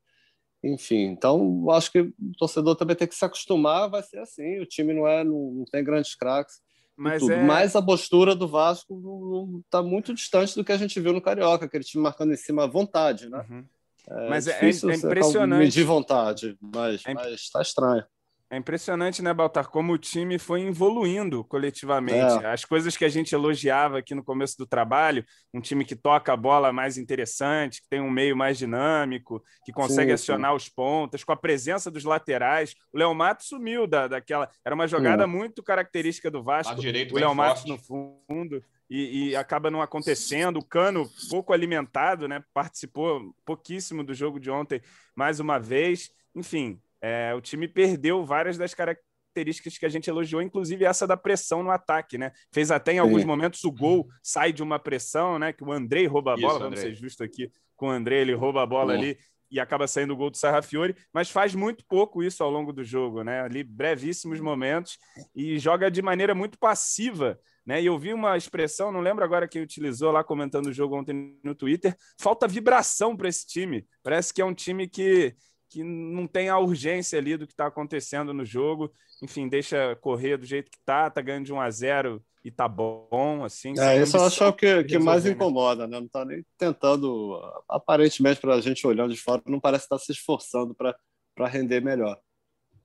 Enfim, 0.63 1.05
então 1.05 1.65
acho 1.71 1.91
que 1.91 1.99
o 1.99 2.13
torcedor 2.37 2.75
também 2.75 2.95
tem 2.95 3.07
que 3.07 3.15
se 3.15 3.25
acostumar, 3.25 3.89
vai 3.89 4.03
ser 4.03 4.19
assim. 4.19 4.59
O 4.59 4.65
time 4.65 4.93
não 4.93 5.07
é, 5.07 5.23
não, 5.23 5.51
não 5.51 5.65
tem 5.65 5.83
grandes 5.83 6.13
craques. 6.15 6.61
Mas, 6.95 7.27
é... 7.27 7.43
Mas 7.43 7.75
a 7.75 7.81
postura 7.81 8.35
do 8.35 8.47
Vasco 8.47 9.59
está 9.65 9.81
muito 9.81 10.13
distante 10.13 10.55
do 10.55 10.63
que 10.63 10.71
a 10.71 10.77
gente 10.77 10.99
viu 10.99 11.13
no 11.13 11.21
Carioca, 11.21 11.65
aquele 11.65 11.83
time 11.83 12.03
marcando 12.03 12.31
em 12.31 12.37
cima 12.37 12.65
à 12.65 12.67
vontade, 12.67 13.27
né? 13.29 13.43
Uhum. 13.49 13.65
É 14.09 14.29
mas 14.29 14.47
é, 14.47 14.67
é 14.67 14.71
você 14.71 14.93
impressionante. 14.93 15.59
medir 15.59 15.83
vontade, 15.83 16.57
mas 16.59 17.03
É 17.05 17.11
imp- 17.11 17.21
mas 17.21 17.49
tá 17.49 17.61
estranho. 17.61 18.03
É 18.51 18.57
impressionante, 18.57 19.21
né, 19.21 19.33
Baltar, 19.33 19.69
como 19.69 19.93
o 19.93 19.97
time 19.97 20.37
foi 20.37 20.63
evoluindo 20.63 21.41
coletivamente. 21.45 22.43
É. 22.43 22.51
As 22.51 22.65
coisas 22.65 22.97
que 22.97 23.05
a 23.05 23.09
gente 23.09 23.33
elogiava 23.33 23.99
aqui 23.99 24.13
no 24.13 24.21
começo 24.21 24.57
do 24.57 24.67
trabalho, 24.67 25.23
um 25.53 25.61
time 25.61 25.85
que 25.85 25.95
toca 25.95 26.33
a 26.33 26.35
bola 26.35 26.73
mais 26.73 26.97
interessante, 26.97 27.81
que 27.81 27.87
tem 27.87 28.01
um 28.01 28.11
meio 28.11 28.35
mais 28.35 28.57
dinâmico, 28.57 29.41
que 29.63 29.71
consegue 29.71 30.09
Sim, 30.09 30.15
acionar 30.15 30.53
os 30.53 30.67
pontas, 30.67 31.23
com 31.23 31.31
a 31.31 31.37
presença 31.37 31.89
dos 31.89 32.03
laterais. 32.03 32.75
O 32.91 32.97
Léo 32.97 33.15
Matos 33.15 33.47
sumiu 33.47 33.87
da, 33.87 34.09
daquela. 34.09 34.49
Era 34.65 34.75
uma 34.75 34.85
jogada 34.85 35.23
É. 35.23 35.27
muito 35.27 35.63
característica 35.63 36.29
do 36.29 36.43
Vasco. 36.43 36.75
Direito 36.75 37.15
o 37.15 37.19
Léo 37.19 37.33
Matos 37.33 37.63
no 37.63 37.77
fundo 37.77 38.61
e, 38.89 39.29
e 39.29 39.35
acaba 39.37 39.71
não 39.71 39.81
acontecendo. 39.81 40.57
O 40.57 40.65
Cano, 40.65 41.09
pouco 41.29 41.53
alimentado, 41.53 42.27
né? 42.27 42.43
Participou 42.53 43.33
pouquíssimo 43.45 44.03
do 44.03 44.13
jogo 44.13 44.41
de 44.41 44.51
ontem, 44.51 44.81
mais 45.15 45.39
uma 45.39 45.57
vez. 45.57 46.09
Enfim, 46.35 46.81
é, 47.01 47.33
o 47.35 47.41
time 47.41 47.67
perdeu 47.67 48.23
várias 48.23 48.57
das 48.57 48.73
características 48.73 49.77
que 49.77 49.85
a 49.85 49.89
gente 49.89 50.09
elogiou, 50.09 50.41
inclusive 50.41 50.85
essa 50.85 51.07
da 51.07 51.17
pressão 51.17 51.63
no 51.63 51.71
ataque, 51.71 52.17
né? 52.17 52.31
Fez 52.53 52.69
até 52.69 52.93
em 52.93 52.99
alguns 52.99 53.21
Sim. 53.21 53.27
momentos 53.27 53.63
o 53.63 53.71
gol 53.71 54.07
sai 54.21 54.53
de 54.53 54.61
uma 54.61 54.77
pressão, 54.77 55.39
né? 55.39 55.51
Que 55.53 55.63
o 55.63 55.71
Andrei 55.71 56.05
rouba 56.05 56.33
a 56.33 56.35
Isso, 56.35 56.43
bola, 56.45 56.59
vamos 56.59 56.79
Andrei. 56.79 56.95
ser 56.95 57.01
justo 57.01 57.23
aqui 57.23 57.51
com 57.75 57.87
o 57.87 57.91
Andrei, 57.91 58.19
ele 58.19 58.33
rouba 58.33 58.61
a 58.61 58.65
bola 58.65 58.93
Boa. 58.93 58.97
ali 58.97 59.17
e 59.51 59.59
acaba 59.59 59.85
saindo 59.85 60.13
o 60.13 60.15
gol 60.15 60.29
do 60.29 60.37
Sarrafiore, 60.37 60.95
mas 61.13 61.29
faz 61.29 61.53
muito 61.53 61.83
pouco 61.85 62.23
isso 62.23 62.41
ao 62.41 62.49
longo 62.49 62.71
do 62.71 62.83
jogo, 62.83 63.21
né? 63.21 63.41
Ali 63.41 63.63
brevíssimos 63.63 64.39
momentos 64.39 64.97
e 65.35 65.59
joga 65.59 65.91
de 65.91 66.01
maneira 66.01 66.33
muito 66.33 66.57
passiva, 66.57 67.37
né? 67.65 67.81
E 67.81 67.85
eu 67.85 67.99
vi 67.99 68.13
uma 68.13 68.37
expressão, 68.37 68.91
não 68.91 69.01
lembro 69.01 69.25
agora 69.25 69.47
quem 69.47 69.61
utilizou 69.61 70.09
lá 70.09 70.23
comentando 70.23 70.67
o 70.67 70.73
jogo 70.73 70.97
ontem 70.97 71.37
no 71.43 71.53
Twitter, 71.53 71.95
falta 72.17 72.47
vibração 72.47 73.15
para 73.15 73.27
esse 73.27 73.45
time. 73.45 73.85
Parece 74.01 74.33
que 74.33 74.41
é 74.41 74.45
um 74.45 74.53
time 74.53 74.87
que 74.87 75.35
que 75.71 75.83
não 75.83 76.27
tem 76.27 76.49
a 76.49 76.59
urgência 76.59 77.17
ali 77.17 77.37
do 77.37 77.47
que 77.47 77.53
está 77.53 77.65
acontecendo 77.65 78.33
no 78.33 78.43
jogo. 78.45 78.91
Enfim, 79.23 79.47
deixa 79.47 79.95
correr 80.01 80.35
do 80.37 80.45
jeito 80.45 80.69
que 80.69 80.77
tá, 80.85 81.09
tá 81.09 81.21
ganhando 81.21 81.45
de 81.45 81.53
1 81.53 81.61
a 81.61 81.71
0 81.71 82.21
e 82.43 82.51
tá 82.51 82.67
bom, 82.67 83.43
assim. 83.45 83.73
É, 83.79 84.01
isso 84.01 84.17
eu 84.17 84.25
acho 84.25 84.53
que 84.53 84.73
o 84.73 84.83
de 84.83 84.97
que 84.97 84.99
mais 84.99 85.23
né? 85.23 85.31
incomoda, 85.31 85.87
né? 85.87 85.99
Não 85.99 86.09
tá 86.09 86.25
nem 86.25 86.43
tentando, 86.57 87.39
aparentemente, 87.69 88.41
para 88.41 88.55
a 88.55 88.61
gente 88.61 88.85
olhando 88.85 89.13
de 89.13 89.19
fora, 89.21 89.41
não 89.45 89.59
parece 89.61 89.85
estar 89.85 89.97
se 89.97 90.11
esforçando 90.11 90.75
para 90.75 91.47
render 91.47 91.79
melhor. 91.79 92.19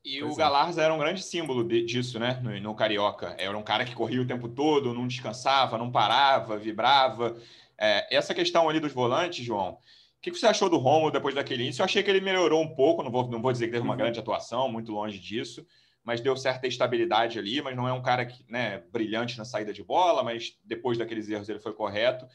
E 0.05 0.21
Pois 0.21 0.33
o 0.33 0.35
é. 0.35 0.39
Galarza 0.39 0.83
era 0.83 0.95
um 0.95 0.99
grande 0.99 1.23
símbolo 1.25 1.65
de- 1.65 1.85
disso, 1.85 2.21
né? 2.21 2.39
No, 2.41 2.61
no 2.61 2.75
Carioca. 2.77 3.35
Era 3.37 3.59
um 3.59 3.63
cara 3.65 3.85
que 3.85 3.95
corria 3.97 4.23
o 4.23 4.27
tempo 4.27 4.49
todo, 4.49 4.95
não 4.95 5.09
descansava, 5.09 5.77
não 5.77 5.91
parava, 5.91 6.57
vibrava. 6.57 7.37
É, 7.77 8.15
essa 8.15 8.33
questão 8.33 8.69
ali 8.69 8.79
dos 8.79 8.93
volantes, 8.93 9.45
João, 9.45 9.79
que, 10.27 10.33
que 10.33 10.39
você 10.39 10.47
achou 10.47 10.69
do 10.69 10.77
Romulo 10.77 11.11
depois 11.13 11.35
daquele 11.35 11.63
início? 11.63 11.81
Eu 11.83 11.85
achei 11.85 12.03
que 12.03 12.11
ele 12.11 12.21
melhorou 12.21 12.61
um 12.63 12.75
pouco, 12.75 13.03
não 13.03 13.11
vou, 13.11 13.29
não 13.31 13.41
vou 13.41 13.53
dizer 13.53 13.67
que 13.67 13.73
teve 13.73 13.85
uma 13.85 13.93
Uhum. 13.95 13.99
grande 13.99 14.19
atuação, 14.19 14.69
muito 14.69 14.91
longe 14.93 15.19
disso, 15.19 15.65
mas 16.05 16.21
deu 16.21 16.37
certa 16.37 16.67
estabilidade 16.67 17.39
ali, 17.39 17.63
mas 17.63 17.77
não 17.77 17.87
é 17.89 17.93
um 17.93 18.03
cara 18.03 18.27
que, 18.27 18.45
né, 18.49 18.83
brilhante 18.93 19.39
na 19.39 19.45
saída 19.45 19.73
de 19.73 19.83
bola, 19.85 20.23
mas 20.23 20.59
depois 20.65 20.99
daqueles 20.99 21.29
erros 21.29 21.49
ele 21.49 21.61
foi 21.61 21.73
correto. 21.73 22.27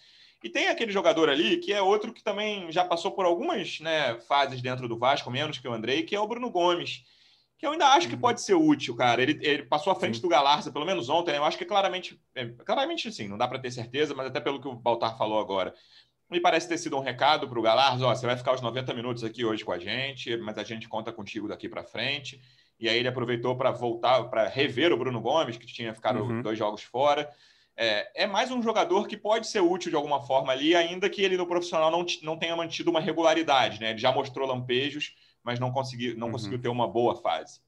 E 0.44 0.50
tem 0.50 0.68
aquele 0.70 0.92
jogador 0.92 1.30
ali 1.30 1.58
que 1.58 1.72
é 1.72 1.82
outro 1.82 2.14
que 2.14 2.24
também 2.24 2.72
já 2.72 2.84
passou 2.84 3.12
por 3.12 3.26
algumas 3.26 3.80
né, 3.80 4.18
fases 4.22 4.62
dentro 4.62 4.88
do 4.88 4.98
Vasco, 4.98 5.30
menos 5.30 5.58
que 5.60 5.68
o 5.68 5.74
Andrei, 5.74 6.04
que 6.04 6.16
é 6.16 6.20
o 6.20 6.28
Bruno 6.28 6.50
Gomes 6.50 7.04
que 7.62 7.68
eu 7.68 7.74
ainda 7.74 7.90
acho 7.90 8.08
que 8.08 8.16
Uhum. 8.16 8.22
pode 8.22 8.42
ser 8.42 8.56
útil, 8.56 8.96
cara. 8.96 9.22
Ele, 9.22 9.38
ele 9.40 9.62
passou 9.62 9.94
à 9.94 9.96
frente 9.96 10.16
Sim. 10.16 10.24
do 10.24 10.28
Galarza, 10.30 10.72
pelo 10.72 10.84
menos 10.84 11.10
ontem, 11.10 11.32
né? 11.32 11.38
Eu 11.38 11.44
acho 11.46 11.60
que 11.60 11.64
claramente, 11.64 12.20
é, 12.34 12.48
claramente 12.48 13.12
sim, 13.14 13.28
não 13.28 13.38
dá 13.38 13.48
para 13.48 13.60
ter 13.60 13.70
certeza, 13.70 14.16
mas 14.16 14.26
até 14.26 14.40
pelo 14.42 14.60
que 14.60 14.68
o 14.68 14.74
Baltar 14.74 15.16
falou 15.16 15.40
agora. 15.40 15.72
Me 16.32 16.40
parece 16.40 16.68
ter 16.70 16.78
sido 16.78 16.96
um 16.98 17.02
recado 17.02 17.46
para 17.50 17.60
o 17.60 17.62
Galarza, 17.62 18.06
ó, 18.08 18.16
você 18.16 18.26
vai 18.26 18.38
ficar 18.38 18.54
os 18.54 18.62
90 18.62 18.94
minutos 18.94 19.22
aqui 19.22 19.44
hoje 19.44 19.66
com 19.66 19.74
a 19.74 19.78
gente, 19.78 20.38
mas 20.38 20.58
a 20.58 20.64
gente 20.64 20.88
conta 20.88 21.12
contigo 21.12 21.46
daqui 21.46 21.68
para 21.68 21.84
frente. 21.84 22.42
E 22.80 22.88
aí 22.88 22.98
ele 22.98 23.10
aproveitou 23.10 23.56
para 23.58 23.70
voltar, 23.70 24.24
para 24.30 24.48
rever 24.48 24.94
o 24.94 24.98
Bruno 24.98 25.20
Gomes, 25.20 25.58
que 25.58 25.66
tinha 25.68 25.94
ficado 25.94 26.20
Uhum. 26.24 26.42
dois 26.42 26.58
jogos 26.58 26.82
fora. 26.84 27.30
É, 27.76 28.24
é 28.24 28.28
mais 28.28 28.50
um 28.50 28.62
jogador 28.64 29.08
que 29.08 29.18
pode 29.18 29.46
ser 29.48 29.60
útil 29.60 29.90
de 29.90 29.96
alguma 29.98 30.22
forma 30.22 30.54
ali, 30.54 30.74
ainda 30.74 31.10
que 31.10 31.22
ele 31.22 31.36
no 31.36 31.46
profissional 31.46 31.92
não, 31.92 32.06
não 32.24 32.38
tenha 32.38 32.56
mantido 32.56 32.90
uma 32.90 33.02
regularidade, 33.02 33.82
né? 33.82 33.90
Ele 33.90 34.00
já 34.00 34.12
mostrou 34.14 34.48
lampejos, 34.48 35.14
mas 35.44 35.60
não 35.60 35.70
conseguiu, 35.72 36.16
não 36.18 36.28
Uhum. 36.28 36.34
conseguiu 36.34 36.62
ter 36.62 36.70
uma 36.70 36.88
boa 36.88 37.16
fase. 37.18 37.60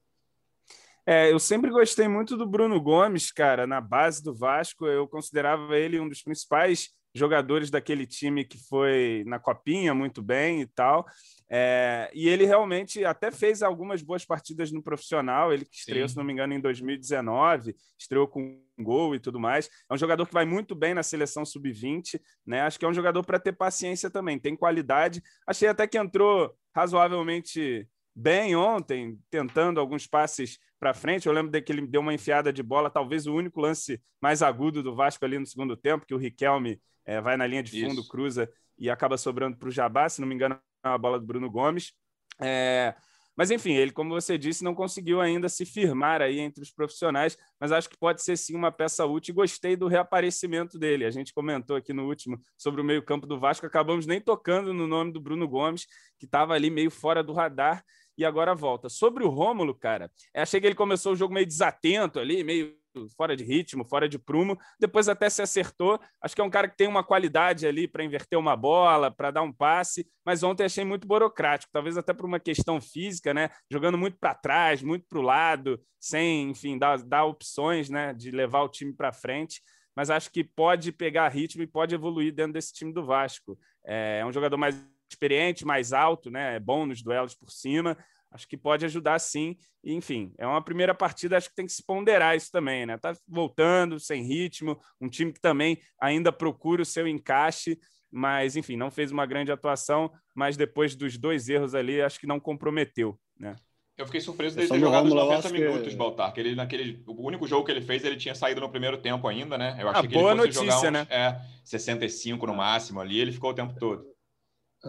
É, 1.06 1.30
eu 1.30 1.38
sempre 1.38 1.70
gostei 1.70 2.08
muito 2.08 2.34
do 2.34 2.46
Bruno 2.46 2.80
Gomes, 2.80 3.30
cara, 3.30 3.66
na 3.66 3.78
base 3.80 4.22
do 4.24 4.34
Vasco. 4.34 4.86
Eu 4.86 5.06
considerava 5.06 5.76
ele 5.76 6.00
um 6.00 6.08
dos 6.08 6.22
principais 6.22 6.90
jogadores 7.14 7.70
daquele 7.70 8.06
time 8.06 8.44
que 8.44 8.58
foi 8.68 9.22
na 9.26 9.38
Copinha 9.38 9.94
muito 9.94 10.20
bem 10.20 10.62
e 10.62 10.66
tal. 10.66 11.06
É, 11.48 12.10
e 12.12 12.28
ele 12.28 12.44
realmente 12.44 13.04
até 13.04 13.30
fez 13.30 13.62
algumas 13.62 14.02
boas 14.02 14.24
partidas 14.24 14.72
no 14.72 14.82
profissional. 14.82 15.52
Ele 15.52 15.64
que 15.64 15.76
estreou, 15.76 16.08
Sim. 16.08 16.12
se 16.12 16.18
não 16.18 16.24
me 16.24 16.32
engano, 16.32 16.52
em 16.52 16.60
2019, 16.60 17.76
estreou 17.96 18.26
com 18.26 18.60
um 18.76 18.82
gol 18.82 19.14
e 19.14 19.20
tudo 19.20 19.38
mais. 19.38 19.70
É 19.88 19.94
um 19.94 19.98
jogador 19.98 20.26
que 20.26 20.34
vai 20.34 20.44
muito 20.44 20.74
bem 20.74 20.94
na 20.94 21.02
seleção 21.02 21.44
sub-20, 21.44 22.20
né? 22.44 22.62
Acho 22.62 22.78
que 22.78 22.84
é 22.84 22.88
um 22.88 22.94
jogador 22.94 23.24
para 23.24 23.38
ter 23.38 23.52
paciência 23.52 24.10
também, 24.10 24.38
tem 24.38 24.56
qualidade. 24.56 25.22
Achei 25.46 25.68
até 25.68 25.86
que 25.86 25.96
entrou 25.96 26.52
razoavelmente 26.74 27.88
bem 28.16 28.54
ontem, 28.56 29.18
tentando 29.30 29.78
alguns 29.78 30.06
passes 30.06 30.58
para 30.78 30.94
frente. 30.94 31.26
Eu 31.26 31.32
lembro 31.32 31.50
de 31.50 31.60
que 31.60 31.72
ele 31.72 31.86
deu 31.86 32.00
uma 32.00 32.14
enfiada 32.14 32.52
de 32.52 32.62
bola, 32.62 32.90
talvez 32.90 33.26
o 33.26 33.34
único 33.34 33.60
lance 33.60 34.00
mais 34.20 34.42
agudo 34.42 34.82
do 34.82 34.94
Vasco 34.94 35.24
ali 35.24 35.38
no 35.38 35.46
segundo 35.46 35.76
tempo, 35.76 36.06
que 36.06 36.14
o 36.14 36.18
Riquelme 36.18 36.80
eh, 37.04 37.20
vai 37.20 37.36
na 37.36 37.46
linha 37.46 37.62
de 37.62 37.82
fundo, 37.82 38.00
Isso. 38.00 38.08
cruza 38.08 38.50
e 38.78 38.90
acaba 38.90 39.16
sobrando 39.16 39.56
para 39.56 39.68
o 39.68 39.72
Jabá, 39.72 40.08
se 40.08 40.20
não 40.20 40.28
me 40.28 40.34
engano, 40.34 40.58
é 40.82 40.88
uma 40.88 40.98
bola 40.98 41.18
do 41.18 41.26
Bruno 41.26 41.50
Gomes. 41.50 41.92
É, 42.40 42.94
mas 43.36 43.50
enfim, 43.50 43.72
ele, 43.72 43.90
como 43.90 44.10
você 44.10 44.38
disse, 44.38 44.62
não 44.62 44.74
conseguiu 44.74 45.20
ainda 45.20 45.48
se 45.48 45.64
firmar 45.64 46.22
aí 46.22 46.38
entre 46.38 46.62
os 46.62 46.70
profissionais, 46.70 47.36
mas 47.58 47.72
acho 47.72 47.88
que 47.88 47.96
pode 47.96 48.22
ser 48.22 48.36
sim 48.36 48.54
uma 48.54 48.70
peça 48.70 49.04
útil 49.06 49.32
e 49.32 49.34
gostei 49.34 49.76
do 49.76 49.88
reaparecimento 49.88 50.78
dele. 50.78 51.04
A 51.04 51.10
gente 51.10 51.32
comentou 51.32 51.76
aqui 51.76 51.92
no 51.92 52.06
último 52.06 52.40
sobre 52.56 52.80
o 52.80 52.84
meio-campo 52.84 53.26
do 53.26 53.38
Vasco, 53.38 53.66
acabamos 53.66 54.06
nem 54.06 54.20
tocando 54.20 54.72
no 54.72 54.86
nome 54.86 55.12
do 55.12 55.20
Bruno 55.20 55.48
Gomes, 55.48 55.86
que 56.18 56.26
estava 56.26 56.54
ali 56.54 56.70
meio 56.70 56.90
fora 56.90 57.22
do 57.24 57.32
radar 57.32 57.84
e 58.16 58.24
agora 58.24 58.54
volta. 58.54 58.88
Sobre 58.88 59.24
o 59.24 59.28
Rômulo, 59.28 59.74
cara, 59.74 60.10
eu 60.32 60.42
achei 60.42 60.60
que 60.60 60.66
ele 60.66 60.74
começou 60.76 61.12
o 61.12 61.16
jogo 61.16 61.34
meio 61.34 61.46
desatento 61.46 62.20
ali, 62.20 62.44
meio 62.44 62.76
fora 63.16 63.36
de 63.36 63.44
ritmo, 63.44 63.84
fora 63.84 64.08
de 64.08 64.18
prumo, 64.18 64.58
depois 64.78 65.08
até 65.08 65.28
se 65.28 65.42
acertou. 65.42 66.00
Acho 66.22 66.34
que 66.34 66.40
é 66.40 66.44
um 66.44 66.50
cara 66.50 66.68
que 66.68 66.76
tem 66.76 66.88
uma 66.88 67.04
qualidade 67.04 67.66
ali 67.66 67.86
para 67.88 68.04
inverter 68.04 68.38
uma 68.38 68.56
bola, 68.56 69.10
para 69.10 69.30
dar 69.30 69.42
um 69.42 69.52
passe, 69.52 70.06
mas 70.24 70.42
ontem 70.42 70.64
achei 70.64 70.84
muito 70.84 71.06
burocrático, 71.06 71.72
talvez 71.72 71.96
até 71.96 72.12
por 72.12 72.26
uma 72.26 72.40
questão 72.40 72.80
física, 72.80 73.34
né? 73.34 73.50
Jogando 73.70 73.98
muito 73.98 74.18
para 74.18 74.34
trás, 74.34 74.82
muito 74.82 75.06
para 75.08 75.18
o 75.18 75.22
lado, 75.22 75.80
sem, 76.00 76.50
enfim, 76.50 76.78
dar, 76.78 76.98
dar 77.02 77.24
opções, 77.24 77.88
né, 77.88 78.12
de 78.12 78.30
levar 78.30 78.62
o 78.62 78.68
time 78.68 78.92
para 78.92 79.12
frente. 79.12 79.62
Mas 79.96 80.10
acho 80.10 80.30
que 80.30 80.42
pode 80.42 80.92
pegar 80.92 81.28
ritmo 81.28 81.62
e 81.62 81.66
pode 81.66 81.94
evoluir 81.94 82.34
dentro 82.34 82.52
desse 82.52 82.72
time 82.72 82.92
do 82.92 83.04
Vasco. 83.04 83.58
É, 83.86 84.18
é 84.20 84.26
um 84.26 84.32
jogador 84.32 84.56
mais 84.56 84.76
experiente, 85.08 85.64
mais 85.64 85.92
alto, 85.92 86.30
né? 86.30 86.56
É 86.56 86.60
bom 86.60 86.84
nos 86.84 87.02
duelos 87.02 87.34
por 87.34 87.50
cima. 87.50 87.96
Acho 88.34 88.48
que 88.48 88.56
pode 88.56 88.84
ajudar 88.84 89.18
sim. 89.20 89.56
E, 89.84 89.94
enfim, 89.94 90.34
é 90.36 90.44
uma 90.44 90.60
primeira 90.60 90.92
partida, 90.92 91.36
acho 91.36 91.48
que 91.48 91.54
tem 91.54 91.66
que 91.66 91.72
se 91.72 91.84
ponderar 91.86 92.36
isso 92.36 92.50
também, 92.50 92.84
né? 92.84 92.98
Tá 92.98 93.14
voltando, 93.28 94.00
sem 94.00 94.24
ritmo, 94.24 94.76
um 95.00 95.08
time 95.08 95.32
que 95.32 95.40
também 95.40 95.80
ainda 96.00 96.32
procura 96.32 96.82
o 96.82 96.84
seu 96.84 97.06
encaixe, 97.06 97.78
mas, 98.10 98.56
enfim, 98.56 98.76
não 98.76 98.90
fez 98.90 99.12
uma 99.12 99.24
grande 99.24 99.52
atuação, 99.52 100.10
mas 100.34 100.56
depois 100.56 100.96
dos 100.96 101.16
dois 101.16 101.48
erros 101.48 101.76
ali, 101.76 102.02
acho 102.02 102.18
que 102.18 102.26
não 102.26 102.40
comprometeu, 102.40 103.16
né? 103.38 103.54
Eu 103.96 104.06
fiquei 104.06 104.20
surpreso 104.20 104.56
dele 104.56 104.66
Sobre 104.66 104.80
ter 104.80 104.86
o 104.86 104.88
jogado 104.88 105.04
os 105.04 105.10
Rômulo, 105.12 105.20
eu 105.20 105.36
90 105.36 105.46
acho 105.46 105.54
que- 105.54 105.60
minutos, 105.60 105.94
Baltar. 105.94 106.32
Que 106.34 106.40
ele, 106.40 106.56
naquele, 106.56 107.04
o 107.06 107.24
único 107.24 107.46
jogo 107.46 107.64
que 107.64 107.70
ele 107.70 107.80
fez, 107.80 108.02
ele 108.04 108.16
tinha 108.16 108.34
saído 108.34 108.60
no 108.60 108.68
primeiro 108.68 108.98
tempo 108.98 109.28
ainda, 109.28 109.56
né? 109.56 109.76
Eu 109.78 109.86
Ah, 109.88 109.92
achei 109.92 110.08
que 110.08 110.14
boa 110.14 110.32
ele 110.32 110.40
fosse 110.40 110.58
notícia, 110.58 110.64
jogar 110.64 110.88
uns, 110.88 110.92
né? 110.92 111.06
é, 111.08 111.40
65 111.64 112.44
no 112.48 112.54
máximo 112.54 113.00
ali, 113.00 113.20
ele 113.20 113.30
ficou 113.30 113.50
o 113.50 113.54
tempo 113.54 113.72
todo. 113.78 114.04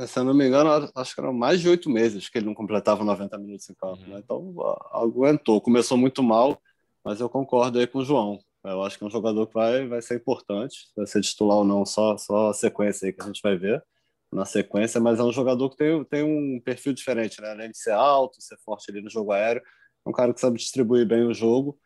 Se 0.07 0.19
eu 0.19 0.23
não 0.23 0.33
me 0.33 0.47
engano, 0.47 0.91
acho 0.95 1.15
que 1.15 1.21
eram 1.21 1.33
mais 1.33 1.61
de 1.61 1.69
oito 1.69 1.89
meses 1.89 2.27
que 2.27 2.37
ele 2.37 2.45
não 2.45 2.53
completava 2.53 3.03
90 3.03 3.37
minutos 3.37 3.69
em 3.69 3.73
campo. 3.73 4.01
Uhum. 4.01 4.09
né? 4.09 4.21
Então, 4.23 4.53
aguentou. 4.91 5.61
Começou 5.61 5.97
muito 5.97 6.21
mal, 6.21 6.59
mas 7.03 7.21
eu 7.21 7.29
concordo 7.29 7.79
aí 7.79 7.87
com 7.87 7.99
o 7.99 8.05
João. 8.05 8.39
Eu 8.63 8.83
acho 8.83 8.97
que 8.97 9.03
é 9.03 9.07
um 9.07 9.11
jogador 9.11 9.47
que 9.47 9.53
vai, 9.53 9.87
vai 9.87 10.01
ser 10.01 10.15
importante. 10.15 10.91
Vai 10.95 11.05
ser 11.07 11.21
titular 11.21 11.57
ou 11.57 11.63
não, 11.63 11.85
só, 11.85 12.17
só 12.17 12.49
a 12.49 12.53
sequência 12.53 13.07
aí 13.07 13.13
que 13.13 13.21
a 13.21 13.25
gente 13.25 13.41
vai 13.41 13.55
ver 13.55 13.83
na 14.31 14.43
sequência. 14.43 14.99
Mas 14.99 15.19
é 15.19 15.23
um 15.23 15.31
jogador 15.31 15.69
que 15.69 15.77
tem, 15.77 16.03
tem 16.05 16.23
um 16.23 16.59
perfil 16.59 16.93
diferente, 16.93 17.41
né? 17.41 17.51
Além 17.51 17.71
de 17.71 17.77
ser 17.77 17.91
alto, 17.91 18.41
ser 18.41 18.57
forte 18.65 18.91
ali 18.91 19.01
no 19.01 19.09
jogo 19.09 19.31
aéreo, 19.31 19.61
é 20.05 20.09
um 20.09 20.13
cara 20.13 20.33
que 20.33 20.41
sabe 20.41 20.57
distribuir 20.57 21.05
bem 21.07 21.23
o 21.25 21.33
jogo. 21.33 21.79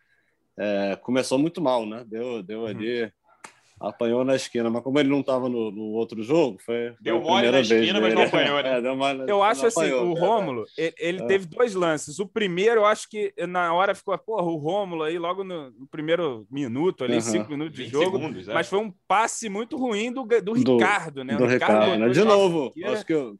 É, 0.57 0.95
começou 0.97 1.37
muito 1.37 1.61
mal, 1.61 1.85
né? 1.85 2.03
Deu, 2.07 2.41
deu 2.41 2.65
ali, 2.65 3.11
apanhou 3.79 4.25
na 4.25 4.35
esquina, 4.35 4.69
mas 4.69 4.83
como 4.83 4.99
ele 4.99 5.07
não 5.09 5.21
estava 5.21 5.47
no, 5.47 5.71
no 5.71 5.83
outro 5.93 6.21
jogo, 6.21 6.57
foi. 6.65 6.93
Deu 6.99 7.15
foi 7.21 7.27
a 7.29 7.31
mole 7.31 7.51
na 7.51 7.51
primeira 7.51 7.51
vez 7.51 7.71
esquina, 7.71 8.01
mas 8.01 8.13
não 8.13 8.21
apanhou, 8.23 8.61
né? 8.63 8.69
É, 8.77 8.81
deu 8.81 8.95
mole- 8.95 9.23
Eu 9.31 9.41
acho 9.43 9.65
assim, 9.65 9.79
apanhou, 9.81 10.09
o 10.09 10.13
Rômulo, 10.13 10.65
ele, 10.77 10.93
ele 10.99 11.21
É. 11.21 11.25
teve 11.25 11.45
dois 11.45 11.73
lances. 11.73 12.19
O 12.19 12.27
primeiro, 12.27 12.81
eu 12.81 12.85
acho 12.85 13.09
que 13.09 13.33
na 13.47 13.73
hora 13.73 13.95
ficou, 13.95 14.17
porra, 14.17 14.43
o 14.43 14.57
Rômulo 14.57 15.03
aí, 15.03 15.17
logo 15.17 15.43
no, 15.43 15.71
no 15.71 15.87
primeiro 15.87 16.45
minuto, 16.51 17.03
ali, 17.03 17.15
Uhum. 17.15 17.21
cinco 17.21 17.51
minutos 17.51 17.75
de 17.75 17.83
20 17.83 17.91
jogo. 17.91 18.17
segundos, 18.17 18.47
é. 18.47 18.53
Mas 18.53 18.67
foi 18.67 18.79
um 18.79 18.93
passe 19.07 19.47
muito 19.49 19.77
ruim 19.77 20.11
do, 20.11 20.23
do 20.23 20.41
Do- 20.41 20.53
Ricardo, 20.77 21.23
né? 21.23 21.35
do 21.35 21.43
o 21.43 21.47
Ricardo, 21.47 21.79
botou 21.85 21.97
né? 21.97 22.09
De 22.09 22.23
novo, 22.23 22.73
acho 22.85 23.05
que 23.05 23.13
eu- 23.13 23.37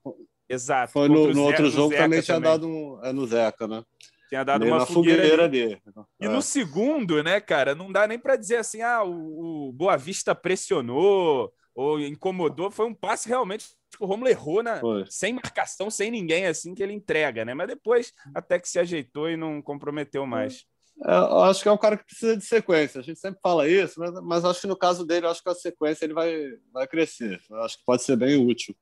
Exato. 0.52 0.92
Foi 0.94 1.08
no, 1.08 1.32
no 1.32 1.44
outro 1.44 1.70
jogo 1.70 1.94
também 1.96 2.22
tinha 2.24 2.38
também. 2.38 2.50
dado 2.52 2.68
um. 2.68 3.00
É 3.04 3.14
no 3.14 3.24
Zeca, 3.28 3.68
né? 3.68 3.84
Tinha 4.30 4.44
dado 4.44 4.64
uma 4.64 4.86
fogueira, 4.86 5.24
fogueira 5.24 5.44
ali. 5.46 5.82
E 6.22 6.26
é. 6.28 6.30
no 6.30 6.42
segundo, 6.42 7.24
né, 7.24 7.42
cara, 7.42 7.74
não 7.74 7.92
dá 7.92 8.08
nem 8.08 8.20
para 8.20 8.36
dizer 8.36 8.58
assim, 8.58 8.82
ah, 8.82 9.04
o, 9.04 9.70
o 9.70 9.74
Boa 9.74 9.98
Vista 9.98 10.36
pressionou 10.36 11.52
ou 11.74 12.00
incomodou. 12.00 12.70
Foi 12.70 12.86
um 12.86 12.94
passe 12.94 13.28
realmente 13.28 13.66
que 13.90 14.04
o 14.04 14.06
Romulo 14.06 14.30
errou 14.30 14.62
na, 14.62 14.80
sem 15.10 15.34
marcação, 15.34 15.90
sem 15.90 16.12
ninguém, 16.12 16.46
assim, 16.46 16.76
que 16.76 16.84
ele 16.84 16.94
entrega, 16.94 17.44
né? 17.44 17.56
Mas 17.56 17.70
depois 17.70 18.14
até 18.36 18.60
que 18.60 18.70
se 18.70 18.78
ajeitou 18.78 19.28
e 19.28 19.36
não 19.36 19.64
comprometeu 19.64 20.28
mais. 20.28 20.64
É, 21.04 21.12
eu 21.12 21.44
acho 21.44 21.64
que 21.64 21.70
é 21.70 21.72
um 21.72 21.78
cara 21.78 21.98
que 21.98 22.06
precisa 22.06 22.38
de 22.38 22.46
sequência. 22.46 23.00
A 23.00 23.04
gente 23.04 23.20
sempre 23.20 23.40
fala 23.42 23.68
isso, 23.68 24.00
mas, 24.00 24.12
mas 24.22 24.46
acho 24.46 24.62
que 24.62 24.68
no 24.68 24.76
caso 24.76 25.06
dele, 25.06 25.26
acho 25.26 25.42
que 25.42 25.50
a 25.50 25.56
sequência 25.56 26.06
ele 26.06 26.14
vai, 26.14 26.36
vai 26.72 26.88
crescer. 26.88 27.42
Eu 27.50 27.64
acho 27.64 27.80
que 27.80 27.86
pode 27.86 28.04
ser 28.04 28.16
bem 28.16 28.36
útil. 28.46 28.76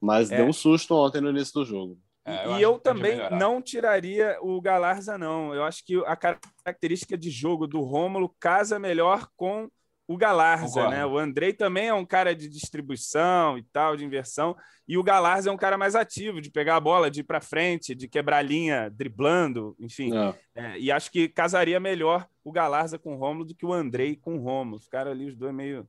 Mas 0.00 0.32
é. 0.32 0.38
deu 0.38 0.46
um 0.46 0.52
susto 0.52 0.94
ontem 0.94 1.20
no 1.20 1.30
início 1.30 1.52
do 1.54 1.64
jogo. 1.64 2.00
É, 2.24 2.46
eu 2.46 2.58
e 2.58 2.62
eu 2.62 2.78
também 2.78 3.18
não 3.30 3.62
tiraria 3.62 4.36
o 4.42 4.60
Galarza, 4.60 5.16
não. 5.16 5.54
Eu 5.54 5.64
acho 5.64 5.84
que 5.84 5.96
a 6.06 6.16
característica 6.16 7.16
de 7.16 7.30
jogo 7.30 7.66
do 7.66 7.80
Rômulo 7.80 8.34
casa 8.38 8.78
melhor 8.78 9.28
com 9.36 9.68
o 10.10 10.16
Galarza, 10.16 10.88
né? 10.88 11.06
O 11.06 11.16
Andrei 11.16 11.52
também 11.52 11.86
é 11.86 11.94
um 11.94 12.04
cara 12.04 12.34
de 12.34 12.48
distribuição 12.48 13.56
e 13.56 13.62
tal, 13.62 13.96
de 13.96 14.04
inversão. 14.04 14.56
E 14.86 14.98
o 14.98 15.04
Galarza 15.04 15.50
é 15.50 15.52
um 15.52 15.56
cara 15.56 15.78
mais 15.78 15.94
ativo, 15.94 16.40
de 16.40 16.50
pegar 16.50 16.74
a 16.74 16.80
bola, 16.80 17.08
de 17.08 17.20
ir 17.20 17.22
para 17.22 17.40
frente, 17.40 17.94
de 17.94 18.08
quebrar 18.08 18.38
a 18.38 18.42
linha, 18.42 18.90
driblando, 18.90 19.76
enfim. 19.78 20.10
É. 20.12 20.34
É, 20.52 20.78
e 20.80 20.90
acho 20.90 21.12
que 21.12 21.28
casaria 21.28 21.78
melhor 21.78 22.26
o 22.42 22.50
Galarza 22.50 22.98
com 22.98 23.14
o 23.14 23.16
Rômulo 23.16 23.44
do 23.44 23.54
que 23.54 23.64
o 23.64 23.72
Andrei 23.72 24.16
com 24.16 24.34
o 24.34 24.42
Rômulo. 24.42 24.80
Ficaram 24.80 25.12
ali 25.12 25.26
os 25.26 25.36
dois 25.36 25.54
meio 25.54 25.88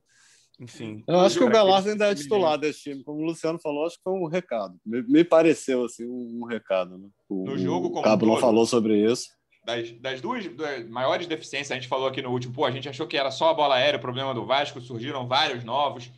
enfim. 0.62 1.02
Eu 1.08 1.18
acho 1.20 1.36
que 1.36 1.44
o 1.44 1.50
Galarza 1.50 1.90
ainda 1.90 2.10
é 2.10 2.14
titular 2.14 2.56
desse 2.56 2.82
time. 2.82 3.02
Como 3.02 3.20
o 3.20 3.24
Luciano 3.24 3.58
falou, 3.58 3.84
acho 3.84 3.96
que 3.96 4.02
foi 4.02 4.12
um 4.12 4.26
recado. 4.26 4.76
Me, 4.86 5.02
me 5.02 5.24
pareceu 5.24 5.84
assim 5.84 6.06
um, 6.06 6.42
um 6.42 6.46
recado. 6.46 6.96
Né? 6.96 7.08
O, 7.28 7.44
no 7.44 7.58
jogo, 7.58 7.90
como 7.90 8.00
o 8.00 8.04
Cabo 8.04 8.26
não 8.26 8.36
falou 8.36 8.64
sobre 8.64 8.96
isso. 8.96 9.28
Das, 9.64 9.90
das 10.00 10.20
duas 10.20 10.46
das 10.56 10.88
maiores 10.88 11.26
deficiências, 11.26 11.72
a 11.72 11.74
gente 11.74 11.88
falou 11.88 12.06
aqui 12.06 12.22
no 12.22 12.30
último, 12.30 12.54
pô, 12.54 12.64
a 12.64 12.70
gente 12.70 12.88
achou 12.88 13.06
que 13.06 13.16
era 13.16 13.30
só 13.30 13.50
a 13.50 13.54
bola 13.54 13.76
aérea, 13.76 13.98
o 13.98 14.00
problema 14.00 14.32
do 14.32 14.46
Vasco, 14.46 14.80
surgiram 14.80 15.26
vários 15.26 15.64
novos. 15.64 16.10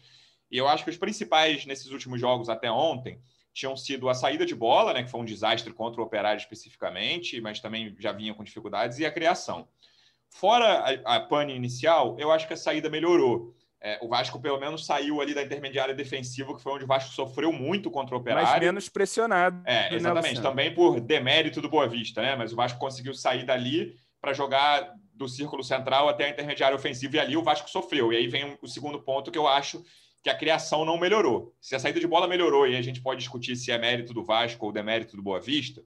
E 0.50 0.58
eu 0.58 0.68
acho 0.68 0.84
que 0.84 0.90
os 0.90 0.96
principais 0.96 1.64
nesses 1.64 1.90
últimos 1.90 2.20
jogos 2.20 2.48
até 2.48 2.70
ontem 2.70 3.18
tinham 3.52 3.76
sido 3.76 4.08
a 4.08 4.14
saída 4.14 4.44
de 4.44 4.54
bola, 4.54 4.92
né, 4.92 5.02
que 5.02 5.10
foi 5.10 5.20
um 5.20 5.24
desastre 5.24 5.72
contra 5.72 6.00
o 6.00 6.04
Operário 6.04 6.38
especificamente, 6.38 7.40
mas 7.40 7.60
também 7.60 7.94
já 7.98 8.12
vinha 8.12 8.34
com 8.34 8.42
dificuldades, 8.42 8.98
e 8.98 9.06
a 9.06 9.12
criação. 9.12 9.68
Fora 10.28 11.00
a, 11.04 11.16
a 11.16 11.20
pane 11.20 11.54
inicial, 11.54 12.16
eu 12.18 12.32
acho 12.32 12.48
que 12.48 12.54
a 12.54 12.56
saída 12.56 12.90
melhorou. 12.90 13.54
É, 13.86 13.98
o 14.00 14.08
Vasco, 14.08 14.40
pelo 14.40 14.58
menos, 14.58 14.86
saiu 14.86 15.20
ali 15.20 15.34
da 15.34 15.42
intermediária 15.42 15.94
defensiva, 15.94 16.56
que 16.56 16.62
foi 16.62 16.72
onde 16.72 16.84
o 16.84 16.86
Vasco 16.86 17.12
sofreu 17.12 17.52
muito 17.52 17.90
contra 17.90 18.14
o 18.14 18.18
Operário. 18.18 18.48
Mas 18.48 18.58
menos 18.58 18.88
pressionado. 18.88 19.60
É, 19.66 19.90
né, 19.90 19.96
exatamente. 19.96 20.40
Também 20.40 20.74
por 20.74 20.98
demérito 20.98 21.60
do 21.60 21.68
Boa 21.68 21.86
Vista, 21.86 22.22
né? 22.22 22.34
Mas 22.34 22.50
o 22.50 22.56
Vasco 22.56 22.78
conseguiu 22.78 23.12
sair 23.12 23.44
dali 23.44 23.94
para 24.22 24.32
jogar 24.32 24.94
do 25.12 25.28
círculo 25.28 25.62
central 25.62 26.08
até 26.08 26.24
a 26.24 26.30
intermediária 26.30 26.74
ofensiva, 26.74 27.16
e 27.16 27.20
ali 27.20 27.36
o 27.36 27.42
Vasco 27.42 27.68
sofreu. 27.68 28.10
E 28.10 28.16
aí 28.16 28.26
vem 28.26 28.56
o 28.62 28.66
segundo 28.66 29.02
ponto 29.02 29.30
que 29.30 29.36
eu 29.36 29.46
acho 29.46 29.84
que 30.22 30.30
a 30.30 30.34
criação 30.34 30.86
não 30.86 30.96
melhorou. 30.96 31.54
Se 31.60 31.76
a 31.76 31.78
saída 31.78 32.00
de 32.00 32.06
bola 32.06 32.26
melhorou, 32.26 32.66
e 32.66 32.74
a 32.76 32.80
gente 32.80 33.02
pode 33.02 33.20
discutir 33.20 33.54
se 33.54 33.70
é 33.70 33.76
mérito 33.76 34.14
do 34.14 34.24
Vasco 34.24 34.64
ou 34.64 34.72
demérito 34.72 35.14
do 35.14 35.22
Boa 35.22 35.38
Vista, 35.38 35.82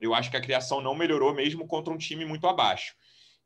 eu 0.00 0.14
acho 0.14 0.30
que 0.30 0.38
a 0.38 0.40
criação 0.40 0.80
não 0.80 0.94
melhorou 0.94 1.34
mesmo 1.34 1.66
contra 1.66 1.92
um 1.92 1.98
time 1.98 2.24
muito 2.24 2.46
abaixo. 2.46 2.94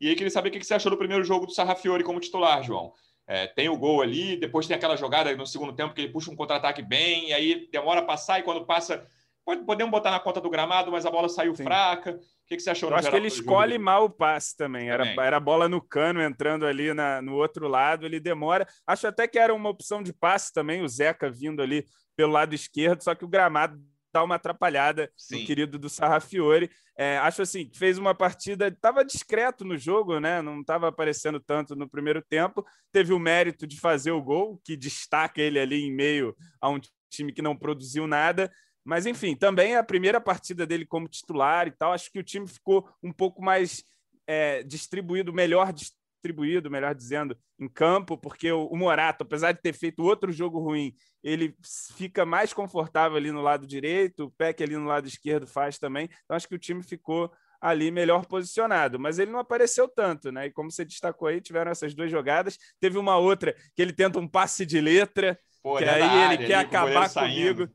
E 0.01 0.09
aí 0.09 0.15
queria 0.15 0.31
saber 0.31 0.51
o 0.51 0.53
que 0.53 0.63
você 0.63 0.75
achou 0.75 0.91
do 0.91 0.97
primeiro 0.97 1.25
jogo 1.25 1.47
do 1.47 1.53
Sarrafiori 1.53 2.05
como 2.05 2.21
titular, 2.21 2.63
João. 2.63 2.93
É, 3.31 3.47
tem 3.47 3.69
o 3.69 3.77
gol 3.77 4.03
ali, 4.03 4.35
depois 4.35 4.67
tem 4.67 4.77
aquela 4.77 4.97
jogada 4.97 5.33
no 5.37 5.47
segundo 5.47 5.73
tempo 5.73 5.95
que 5.95 6.01
ele 6.01 6.13
puxa 6.13 6.33
um 6.33 6.35
contra-ataque 6.35 6.83
bem, 6.83 7.29
e 7.29 7.33
aí 7.33 7.69
demora 7.71 8.01
a 8.01 8.05
passar, 8.05 8.41
e 8.41 8.43
quando 8.43 8.67
passa, 8.67 9.07
pode, 9.45 9.65
podemos 9.65 9.93
botar 9.93 10.11
na 10.11 10.19
conta 10.19 10.41
do 10.41 10.51
gramado, 10.51 10.91
mas 10.91 11.07
a 11.07 11.13
bola 11.13 11.29
saiu 11.29 11.55
Sim. 11.55 11.63
fraca. 11.63 12.17
O 12.17 12.19
que, 12.49 12.57
que 12.57 12.61
você 12.61 12.71
achou? 12.71 12.91
Eu 12.91 12.97
acho 12.97 13.09
que 13.09 13.15
ele 13.15 13.29
escolhe 13.29 13.75
jogo? 13.75 13.85
mal 13.85 14.05
o 14.07 14.11
passe 14.11 14.57
também. 14.57 14.91
Era, 14.91 15.05
também. 15.07 15.25
era 15.25 15.39
bola 15.39 15.69
no 15.69 15.81
cano 15.81 16.21
entrando 16.21 16.67
ali 16.67 16.93
na, 16.93 17.23
no 17.23 17.37
outro 17.37 17.69
lado, 17.69 18.05
ele 18.05 18.19
demora. 18.19 18.67
Acho 18.85 19.07
até 19.07 19.29
que 19.29 19.39
era 19.39 19.55
uma 19.55 19.71
opção 19.71 20.03
de 20.03 20.13
passe 20.13 20.53
também, 20.53 20.83
o 20.83 20.89
Zeca 20.89 21.31
vindo 21.31 21.63
ali 21.63 21.87
pelo 22.17 22.33
lado 22.33 22.53
esquerdo, 22.53 23.05
só 23.05 23.15
que 23.15 23.25
o 23.25 23.29
gramado 23.29 23.81
dá 24.13 24.23
uma 24.23 24.37
atrapalhada 24.37 25.11
Sim. 25.17 25.41
no 25.41 25.47
querido 25.47 25.79
do 25.79 25.89
Sarrafiore. 25.89 26.71
É, 26.97 27.19
acho 27.19 27.43
assim, 27.43 27.71
fez 27.75 27.99
uma 27.99 28.15
partida, 28.15 28.69
estava 28.69 29.05
discreto 29.05 29.65
no 29.65 29.77
jogo, 29.77 30.19
né? 30.21 30.43
Não 30.43 30.61
estava 30.61 30.89
aparecendo 30.89 31.41
tanto 31.41 31.75
no 31.75 31.89
primeiro 31.89 32.23
tempo. 32.23 32.65
Teve 32.93 33.13
o 33.13 33.19
mérito 33.19 33.67
de 33.67 33.79
fazer 33.79 34.11
o 34.11 34.23
gol, 34.23 34.61
que 34.65 34.77
destaca 34.77 35.41
ele 35.41 35.59
ali 35.59 35.83
em 35.83 35.93
meio 35.93 36.37
a 36.61 36.69
um 36.69 36.81
time 37.11 37.33
que 37.33 37.43
não 37.43 37.57
produziu 37.57 38.07
nada. 38.07 38.51
Mas, 38.85 39.07
enfim, 39.07 39.37
também 39.37 39.77
a 39.77 39.85
primeira 39.85 40.21
partida 40.21 40.67
dele 40.67 40.87
como 40.87 41.09
titular 41.09 41.67
e 41.69 41.71
tal. 41.71 41.93
Acho 41.93 42.11
que 42.11 42.19
o 42.19 42.25
time 42.25 42.47
ficou 42.47 42.89
um 43.03 43.13
pouco 43.13 43.43
mais 43.43 43.85
é, 44.27 44.63
distribuído, 44.63 45.33
melhor 45.33 45.73
distribuído 45.73 46.00
distribuído, 46.21 46.71
melhor 46.71 46.95
dizendo, 46.95 47.37
em 47.59 47.67
campo, 47.67 48.17
porque 48.17 48.53
o, 48.53 48.77
Morato, 48.77 49.25
apesar 49.25 49.53
de 49.53 49.63
ter 49.63 49.73
feito 49.73 50.05
outro 50.05 50.31
jogo 50.31 50.61
ruim, 50.61 50.95
ele 51.25 51.57
fica 51.97 52.27
mais 52.27 52.53
confortável 52.53 53.17
ali 53.17 53.33
no 53.33 53.41
lado 53.41 53.67
direito, 53.67 54.25
o 54.25 54.31
Peck 54.31 54.63
ali 54.63 54.77
no 54.77 54.85
lado 54.85 55.09
esquerdo 55.09 55.47
faz 55.47 55.79
também. 55.79 56.09
Então 56.25 56.37
acho 56.37 56.47
que 56.47 56.55
o 56.55 56.59
time 56.59 56.83
ficou 56.83 57.31
ali 57.61 57.91
melhor 57.91 58.25
posicionado, 58.25 58.99
mas 58.99 59.19
ele 59.19 59.31
não 59.31 59.39
apareceu 59.39 59.87
tanto, 59.87 60.33
né? 60.33 60.47
E 60.47 60.51
como 60.51 60.71
você 60.71 60.85
destacou 60.85 61.29
aí, 61.29 61.41
tiveram 61.41 61.71
essas 61.71 61.95
duas 61.95 62.11
jogadas. 62.11 62.57
Teve 62.81 62.97
uma 62.97 63.19
outra 63.19 63.55
que 63.75 63.83
ele 63.83 63.93
tenta 63.93 64.19
um 64.19 64.27
passe 64.27 64.65
de 64.65 64.81
letra, 64.81 65.39
Pô, 65.63 65.77
que 65.77 65.85
aí 65.85 66.01
ele 66.01 66.05
área, 66.05 66.47
quer 66.47 66.55
acabar 66.55 67.13
comigo. 67.13 67.69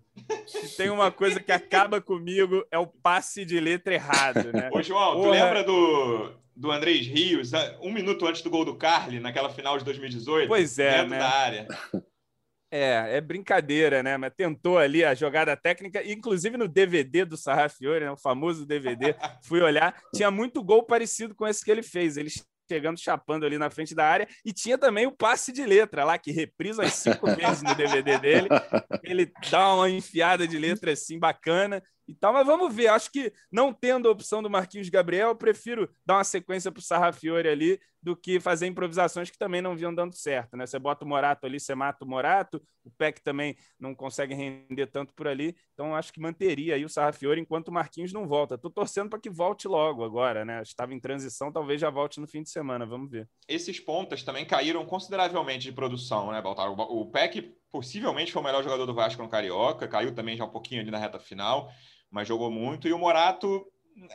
Se 0.47 0.75
tem 0.75 0.89
uma 0.89 1.11
coisa 1.11 1.39
que 1.39 1.51
acaba 1.51 2.01
comigo 2.01 2.65
é 2.71 2.79
o 2.79 2.87
passe 2.87 3.45
de 3.45 3.59
letra 3.59 3.93
errado, 3.93 4.51
né? 4.51 4.69
Ô, 4.73 4.81
João, 4.81 5.13
Porra. 5.13 5.23
tu 5.23 5.29
lembra 5.29 5.63
do, 5.63 6.31
do 6.55 6.71
Andrés 6.71 7.05
Rios, 7.05 7.51
um 7.81 7.91
minuto 7.91 8.25
antes 8.25 8.41
do 8.41 8.49
gol 8.49 8.63
do 8.63 8.75
Carly, 8.75 9.19
naquela 9.19 9.49
final 9.49 9.77
de 9.77 9.83
2018. 9.83 10.47
Pois 10.47 10.79
é, 10.79 10.97
dentro 10.97 11.09
né? 11.09 11.19
da 11.19 11.29
área. 11.29 11.67
É, 12.71 13.17
é 13.17 13.21
brincadeira, 13.21 14.01
né? 14.01 14.17
Mas 14.17 14.33
tentou 14.35 14.77
ali 14.77 15.03
a 15.03 15.13
jogada 15.13 15.55
técnica, 15.55 16.03
inclusive 16.03 16.57
no 16.57 16.67
DVD 16.67 17.23
do 17.23 17.37
Sarrafiore, 17.37 18.05
né? 18.05 18.11
o 18.11 18.17
famoso 18.17 18.65
DVD, 18.65 19.15
fui 19.43 19.61
olhar, 19.61 19.95
tinha 20.13 20.31
muito 20.31 20.63
gol 20.63 20.83
parecido 20.83 21.35
com 21.35 21.47
esse 21.47 21.63
que 21.63 21.71
ele 21.71 21.83
fez. 21.83 22.17
Ele 22.17 22.29
chegando, 22.69 22.99
chapando 22.99 23.45
ali 23.45 23.57
na 23.57 23.69
frente 23.69 23.93
da 23.93 24.05
área, 24.05 24.27
e 24.43 24.51
tinha 24.51 24.77
também 24.77 25.05
o 25.05 25.11
passe 25.11 25.51
de 25.51 25.63
letra 25.65 26.03
lá, 26.03 26.17
que 26.17 26.31
reprisa 26.31 26.83
as 26.83 26.93
cinco 26.93 27.27
vezes 27.35 27.61
no 27.61 27.75
DVD 27.75 28.17
dele. 28.17 28.49
Ele 29.03 29.31
dá 29.51 29.73
uma 29.75 29.89
enfiada 29.89 30.47
de 30.47 30.57
letra 30.57 30.91
assim 30.91 31.19
bacana, 31.19 31.81
e 32.07 32.13
tal, 32.13 32.33
mas 32.33 32.45
vamos 32.45 32.73
ver. 32.73 32.87
Acho 32.87 33.11
que 33.11 33.31
não 33.51 33.73
tendo 33.73 34.07
a 34.07 34.11
opção 34.11 34.41
do 34.41 34.49
Marquinhos 34.49 34.89
Gabriel, 34.89 35.29
eu 35.29 35.35
prefiro 35.35 35.89
dar 36.05 36.15
uma 36.15 36.23
sequência 36.23 36.71
para 36.71 36.79
o 36.79 36.83
Sarrafiore 36.83 37.47
ali 37.47 37.79
do 38.05 38.15
que 38.15 38.39
fazer 38.39 38.67
improvisações 38.67 39.31
que 39.31 39.37
também 39.37 39.63
não 39.63 39.75
vinham 39.75 39.93
dando 39.93 40.15
certo. 40.15 40.55
Né? 40.55 40.67
Você 40.67 40.77
bota 40.77 41.03
o 41.03 41.07
Morato 41.07 41.47
ali, 41.47 41.59
você 41.59 41.73
mata 41.73 42.05
o 42.05 42.07
Morato, 42.07 42.61
o 42.83 42.91
Peck 42.91 43.19
também 43.23 43.57
não 43.79 43.95
consegue 43.95 44.35
render 44.35 44.85
tanto 44.85 45.11
por 45.15 45.27
ali, 45.27 45.55
então 45.73 45.95
acho 45.95 46.13
que 46.13 46.19
manteria 46.19 46.75
aí 46.75 46.85
o 46.85 46.89
Sarrafiore 46.89 47.41
enquanto 47.41 47.69
o 47.69 47.73
Marquinhos 47.73 48.13
não 48.13 48.27
volta. 48.27 48.53
Estou 48.53 48.69
torcendo 48.69 49.09
para 49.09 49.19
que 49.19 49.27
volte 49.27 49.67
logo 49.67 50.03
agora, 50.03 50.45
né? 50.45 50.61
Estava 50.61 50.93
em 50.93 50.99
transição, 50.99 51.51
talvez 51.51 51.81
já 51.81 51.89
volte 51.89 52.21
no 52.21 52.27
fim 52.27 52.43
de 52.43 52.49
semana, 52.51 52.85
vamos 52.85 53.09
ver. 53.09 53.27
Esses 53.47 53.79
pontas 53.79 54.21
também 54.21 54.45
caíram 54.45 54.85
consideravelmente 54.85 55.65
de 55.65 55.71
produção, 55.71 56.31
né, 56.31 56.39
Baltar? 56.39 56.71
O 56.71 57.09
Peck 57.09 57.41
possivelmente 57.71 58.31
foi 58.31 58.41
o 58.41 58.45
melhor 58.45 58.63
jogador 58.63 58.85
do 58.85 58.93
Vasco 58.93 59.23
no 59.23 59.29
Carioca, 59.29 59.87
caiu 59.87 60.13
também 60.13 60.37
já 60.37 60.45
um 60.45 60.51
pouquinho 60.51 60.81
ali 60.81 60.91
na 60.91 60.99
reta 60.99 61.19
final 61.19 61.71
mas 62.15 62.29
jogou 62.29 62.49
muito. 62.49 62.87
E 62.87 62.93
o 62.93 62.97
Morato, 62.97 63.67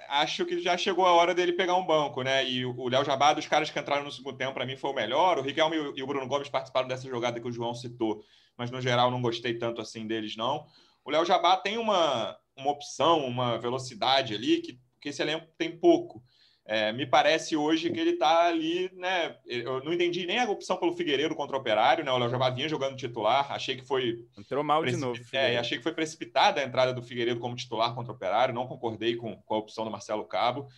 acho 0.09 0.47
que 0.47 0.59
já 0.59 0.75
chegou 0.75 1.05
a 1.05 1.13
hora 1.13 1.35
dele 1.35 1.53
pegar 1.53 1.77
um 1.77 1.85
banco, 1.85 2.23
né? 2.23 2.49
E 2.49 2.65
o 2.65 2.89
Léo 2.89 3.05
Jabá, 3.05 3.35
dos 3.35 3.47
caras 3.47 3.71
que 3.71 3.79
entraram 3.79 4.05
no 4.05 4.11
segundo 4.11 4.39
tempo, 4.39 4.55
para 4.55 4.65
mim 4.65 4.75
foi 4.75 4.91
o 4.91 4.95
melhor. 4.95 5.39
O 5.39 5.43
Riquelme 5.43 5.77
e 5.95 6.03
o 6.03 6.07
Bruno 6.07 6.27
Gomes 6.27 6.49
participaram 6.49 6.89
dessa 6.89 7.07
jogada 7.07 7.39
que 7.39 7.47
o 7.47 7.53
João 7.53 7.75
citou, 7.75 8.25
mas 8.57 8.71
no 8.71 8.81
geral 8.81 9.11
não 9.11 9.21
gostei 9.21 9.53
tanto 9.59 9.83
assim 9.83 10.07
deles, 10.07 10.35
não. 10.35 10.65
O 11.05 11.11
Léo 11.11 11.27
Jabá 11.27 11.59
tem 11.59 11.77
uma, 11.77 12.35
uma 12.57 12.71
opção, 12.71 13.27
uma 13.27 13.59
velocidade 13.59 14.35
ali 14.35 14.63
que, 14.63 14.81
que 14.99 15.11
esse 15.11 15.21
elenco 15.21 15.49
tem 15.59 15.79
pouco. 15.79 16.23
É, 16.71 16.93
me 16.93 17.05
parece 17.05 17.57
hoje 17.57 17.91
que 17.91 17.99
ele 17.99 18.11
está 18.11 18.47
ali, 18.47 18.89
né? 18.95 19.35
Eu 19.45 19.83
não 19.83 19.93
entendi 19.93 20.25
nem 20.25 20.39
a 20.39 20.49
opção 20.49 20.77
pelo 20.77 20.93
Figueiredo 20.93 21.35
contra 21.35 21.57
o 21.57 21.59
Operário, 21.59 22.05
né? 22.05 22.13
O 22.13 22.17
Léo 22.17 22.31
já 22.31 22.51
vinha 22.51 22.69
jogando 22.69 22.97
titular, 22.97 23.51
achei 23.51 23.75
que 23.75 23.85
foi. 23.85 24.25
Entrou 24.39 24.63
mal 24.63 24.85
de 24.85 24.97
novo. 24.97 25.21
É, 25.33 25.59
achei 25.59 25.79
que 25.79 25.83
foi 25.83 25.93
precipitada 25.93 26.61
a 26.61 26.65
entrada 26.65 26.95
do 26.95 27.03
Figueiredo 27.03 27.41
como 27.41 27.57
titular 27.57 27.93
contra 27.93 28.13
o 28.13 28.15
Operário, 28.15 28.55
não 28.55 28.69
concordei 28.69 29.17
com, 29.17 29.35
com 29.43 29.55
a 29.57 29.59
opção 29.59 29.85
do 29.85 29.91
Marcelo 29.91 30.25
Cabo. 30.25 30.69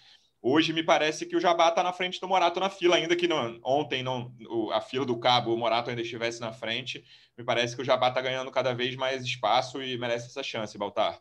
Hoje 0.41 0.73
me 0.73 0.83
parece 0.83 1.27
que 1.27 1.37
o 1.37 1.41
Jabá 1.41 1.69
está 1.69 1.83
na 1.83 1.93
frente 1.93 2.19
do 2.19 2.27
Morato 2.27 2.59
na 2.59 2.71
fila, 2.71 2.97
ainda 2.97 3.15
que 3.15 3.29
não, 3.29 3.61
ontem 3.63 4.03
não, 4.03 4.33
a 4.73 4.81
fila 4.81 5.05
do 5.05 5.19
Cabo, 5.19 5.53
o 5.53 5.59
Morato 5.59 5.91
ainda 5.91 6.01
estivesse 6.01 6.41
na 6.41 6.55
frente. 6.55 7.05
Me 7.37 7.45
parece 7.45 7.77
que 7.77 7.83
o 7.83 7.85
Jabá 7.85 8.09
está 8.09 8.23
ganhando 8.23 8.51
cada 8.51 8.73
vez 8.73 8.97
mais 8.97 9.23
espaço 9.23 9.83
e 9.83 9.99
merece 9.99 10.29
essa 10.29 10.43
chance, 10.43 10.79
Baltar. 10.79 11.21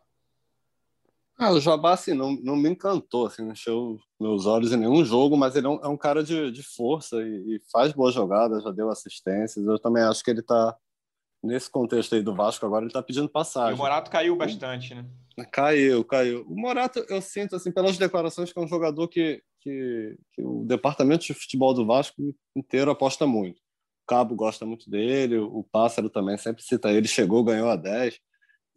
Ah, 1.37 1.51
o 1.51 1.59
Jabá, 1.59 1.93
assim, 1.93 2.13
não, 2.13 2.33
não 2.43 2.55
me 2.55 2.69
encantou, 2.69 3.25
assim, 3.25 3.43
não 3.43 3.53
encheu 3.53 3.99
meus 4.19 4.45
olhos 4.45 4.71
em 4.71 4.77
nenhum 4.77 5.03
jogo, 5.03 5.35
mas 5.35 5.55
ele 5.55 5.65
é 5.65 5.69
um, 5.69 5.79
é 5.83 5.87
um 5.87 5.97
cara 5.97 6.23
de, 6.23 6.51
de 6.51 6.61
força 6.61 7.15
e, 7.21 7.55
e, 7.55 7.61
faz 7.71 7.91
boas 7.93 8.13
jogadas, 8.13 8.63
já 8.63 8.71
deu 8.71 8.89
assistências. 8.89 9.65
Eu 9.65 9.79
também 9.79 10.03
acho 10.03 10.23
que 10.23 10.29
ele 10.29 10.41
está 10.41 10.77
nesse 11.43 11.69
contexto 11.69 12.13
aí 12.13 12.21
do 12.21 12.35
Vasco, 12.35 12.65
agora 12.65 12.83
ele 12.83 12.89
está 12.89 13.01
pedindo 13.01 13.27
passagem. 13.27 13.71
E 13.71 13.73
o 13.73 13.77
Morato 13.77 14.11
caiu 14.11 14.35
bastante, 14.35 14.93
né? 14.93 15.05
Caiu, 15.51 16.03
caiu. 16.05 16.45
O 16.47 16.55
Morato, 16.55 17.03
eu 17.09 17.21
sinto, 17.21 17.55
assim, 17.55 17.71
pelas 17.71 17.97
declarações, 17.97 18.53
que 18.53 18.59
é 18.59 18.61
um 18.61 18.67
jogador 18.67 19.07
que, 19.07 19.41
que, 19.59 20.17
que 20.33 20.43
o 20.43 20.63
departamento 20.65 21.25
de 21.25 21.33
futebol 21.33 21.73
do 21.73 21.85
Vasco 21.85 22.21
inteiro 22.55 22.91
aposta 22.91 23.25
muito. 23.25 23.57
O 23.57 24.07
Cabo 24.07 24.35
gosta 24.35 24.65
muito 24.65 24.89
dele, 24.89 25.37
o 25.37 25.63
Pássaro 25.71 26.09
também 26.09 26.37
sempre 26.37 26.61
cita 26.63 26.91
ele, 26.91 27.07
chegou, 27.07 27.43
ganhou 27.43 27.69
a 27.69 27.75
10. 27.75 28.19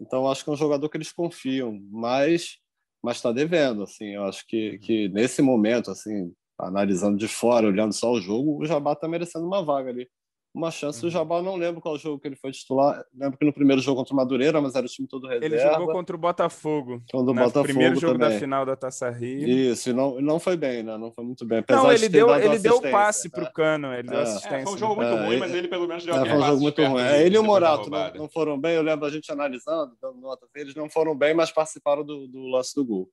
Então, 0.00 0.28
acho 0.28 0.44
que 0.44 0.50
é 0.50 0.52
um 0.52 0.56
jogador 0.56 0.88
que 0.88 0.96
eles 0.96 1.12
confiam, 1.12 1.78
mas 1.90 2.58
mas 3.02 3.16
está 3.18 3.30
devendo, 3.32 3.82
assim, 3.82 4.14
eu 4.14 4.24
acho 4.24 4.46
que, 4.46 4.78
que 4.78 5.10
nesse 5.10 5.42
momento, 5.42 5.90
assim, 5.90 6.32
analisando 6.58 7.18
de 7.18 7.28
fora, 7.28 7.66
olhando 7.66 7.92
só 7.92 8.10
o 8.12 8.20
jogo, 8.20 8.62
o 8.62 8.64
Jabá 8.64 8.94
está 8.94 9.06
merecendo 9.06 9.46
uma 9.46 9.62
vaga 9.62 9.90
ali 9.90 10.08
uma 10.54 10.70
chance. 10.70 11.02
Uhum. 11.02 11.08
O 11.08 11.10
Jabal 11.10 11.42
não 11.42 11.56
lembro 11.56 11.80
qual 11.80 11.98
jogo 11.98 12.20
que 12.20 12.28
ele 12.28 12.36
foi 12.36 12.52
titular. 12.52 13.04
Lembro 13.12 13.36
que 13.36 13.44
no 13.44 13.52
primeiro 13.52 13.82
jogo 13.82 13.98
contra 13.98 14.14
o 14.14 14.16
Madureira, 14.16 14.60
mas 14.60 14.76
era 14.76 14.86
o 14.86 14.88
time 14.88 15.08
todo 15.08 15.26
reserva. 15.26 15.46
Ele 15.46 15.58
jogou 15.58 15.92
contra 15.92 16.14
o 16.14 16.18
Botafogo. 16.18 17.02
Contra 17.10 17.32
o 17.32 17.34
Botafogo 17.34 17.64
primeiro 17.64 17.96
jogo 17.98 18.18
também. 18.18 18.30
da 18.30 18.38
final 18.38 18.64
da 18.64 18.76
Taça 18.76 19.10
Rio. 19.10 19.48
Isso, 19.48 19.90
e 19.90 19.92
não, 19.92 20.20
não 20.20 20.38
foi 20.38 20.56
bem, 20.56 20.84
né? 20.84 20.96
Não 20.96 21.10
foi 21.10 21.24
muito 21.24 21.44
bem. 21.44 21.58
Apesar 21.58 21.82
não, 21.82 21.92
ele 21.92 22.08
deu, 22.08 22.32
ele 22.36 22.58
deu 22.60 22.80
passe 22.80 23.28
para 23.28 23.42
o 23.42 23.52
Cano, 23.52 23.92
ele 23.92 24.08
deu 24.08 24.20
é. 24.20 24.22
assistência. 24.22 24.56
É, 24.56 24.62
foi 24.62 24.74
um 24.74 24.78
jogo 24.78 24.94
muito 24.94 25.12
é, 25.12 25.26
ruim, 25.26 25.38
mas 25.38 25.52
ele 25.52 25.66
pelo 25.66 25.88
menos 25.88 26.04
deu 26.04 26.14
é, 26.14 26.18
Foi 26.18 26.38
um 26.38 26.42
jogo 26.42 26.60
muito 26.60 26.84
ruim. 26.84 27.02
É, 27.02 27.26
ele 27.26 27.34
e 27.34 27.38
o 27.38 27.42
Morato 27.42 27.90
não, 27.90 28.14
não, 28.14 28.28
foram 28.28 28.58
bem. 28.58 28.76
Eu 28.76 28.82
lembro 28.82 29.06
a 29.06 29.10
gente 29.10 29.30
analisando, 29.32 29.96
dando 30.00 30.20
nota. 30.20 30.46
Eles 30.54 30.74
não 30.76 30.88
foram 30.88 31.16
bem, 31.16 31.34
mas 31.34 31.50
participaram 31.50 32.04
do, 32.04 32.28
do 32.28 32.46
lance 32.46 32.74
do 32.76 32.84
gol. 32.84 33.08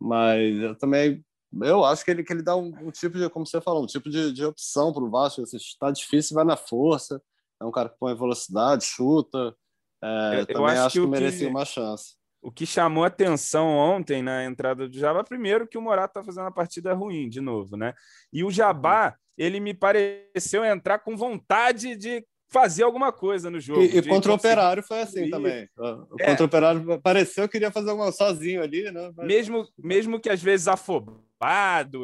Mas 0.00 0.60
eu 0.60 0.76
também 0.76 1.24
eu 1.60 1.84
acho 1.84 2.04
que 2.04 2.10
ele, 2.10 2.22
que 2.22 2.32
ele 2.32 2.42
dá 2.42 2.56
um, 2.56 2.72
um 2.82 2.90
tipo 2.90 3.18
de, 3.18 3.28
como 3.28 3.46
você 3.46 3.60
falou, 3.60 3.82
um 3.82 3.86
tipo 3.86 4.08
de, 4.08 4.32
de 4.32 4.44
opção 4.44 4.92
para 4.92 5.02
o 5.02 5.10
Vasco. 5.10 5.42
Está 5.42 5.88
assim, 5.88 6.00
difícil, 6.00 6.34
vai 6.34 6.44
na 6.44 6.56
força 6.56 7.20
é 7.62 7.64
um 7.64 7.70
cara 7.70 7.88
que 7.88 7.98
põe 7.98 8.14
velocidade, 8.14 8.84
chuta. 8.84 9.54
É, 10.02 10.40
eu, 10.40 10.46
também 10.46 10.72
acho, 10.72 10.80
acho 10.80 11.00
que, 11.00 11.00
que 11.00 11.06
merecia 11.06 11.48
uma 11.48 11.64
chance. 11.64 12.16
O 12.42 12.50
que 12.50 12.66
chamou 12.66 13.04
atenção 13.04 13.68
ontem 13.68 14.20
na 14.20 14.44
entrada 14.44 14.88
do 14.88 14.98
Jabá, 14.98 15.22
primeiro 15.22 15.66
que 15.66 15.78
o 15.78 15.82
Morato 15.82 16.18
está 16.18 16.24
fazendo 16.24 16.48
a 16.48 16.52
partida 16.52 16.92
ruim 16.92 17.28
de 17.28 17.40
novo, 17.40 17.76
né? 17.76 17.94
E 18.32 18.42
o 18.42 18.50
Jabá, 18.50 19.10
uhum. 19.10 19.12
ele 19.38 19.60
me 19.60 19.72
pareceu 19.72 20.64
entrar 20.64 20.98
com 20.98 21.16
vontade 21.16 21.94
de 21.94 22.26
fazer 22.50 22.82
alguma 22.82 23.12
coisa 23.12 23.48
no 23.48 23.60
jogo. 23.60 23.80
E, 23.80 23.96
e 23.96 24.02
contra 24.02 24.32
o 24.32 24.34
Operário 24.34 24.82
foi 24.82 25.02
assim 25.02 25.30
também. 25.30 25.62
É. 25.62 26.26
Contra 26.26 26.42
o 26.42 26.46
Operário 26.46 27.00
pareceu 27.00 27.44
que 27.44 27.52
queria 27.52 27.70
fazer 27.70 27.90
alguma 27.90 28.10
sozinho 28.10 28.60
ali, 28.60 28.90
né? 28.90 29.12
Mas... 29.16 29.26
Mesmo, 29.26 29.64
mesmo 29.78 30.20
que 30.20 30.28
às 30.28 30.42
vezes 30.42 30.66
afobado, 30.66 31.24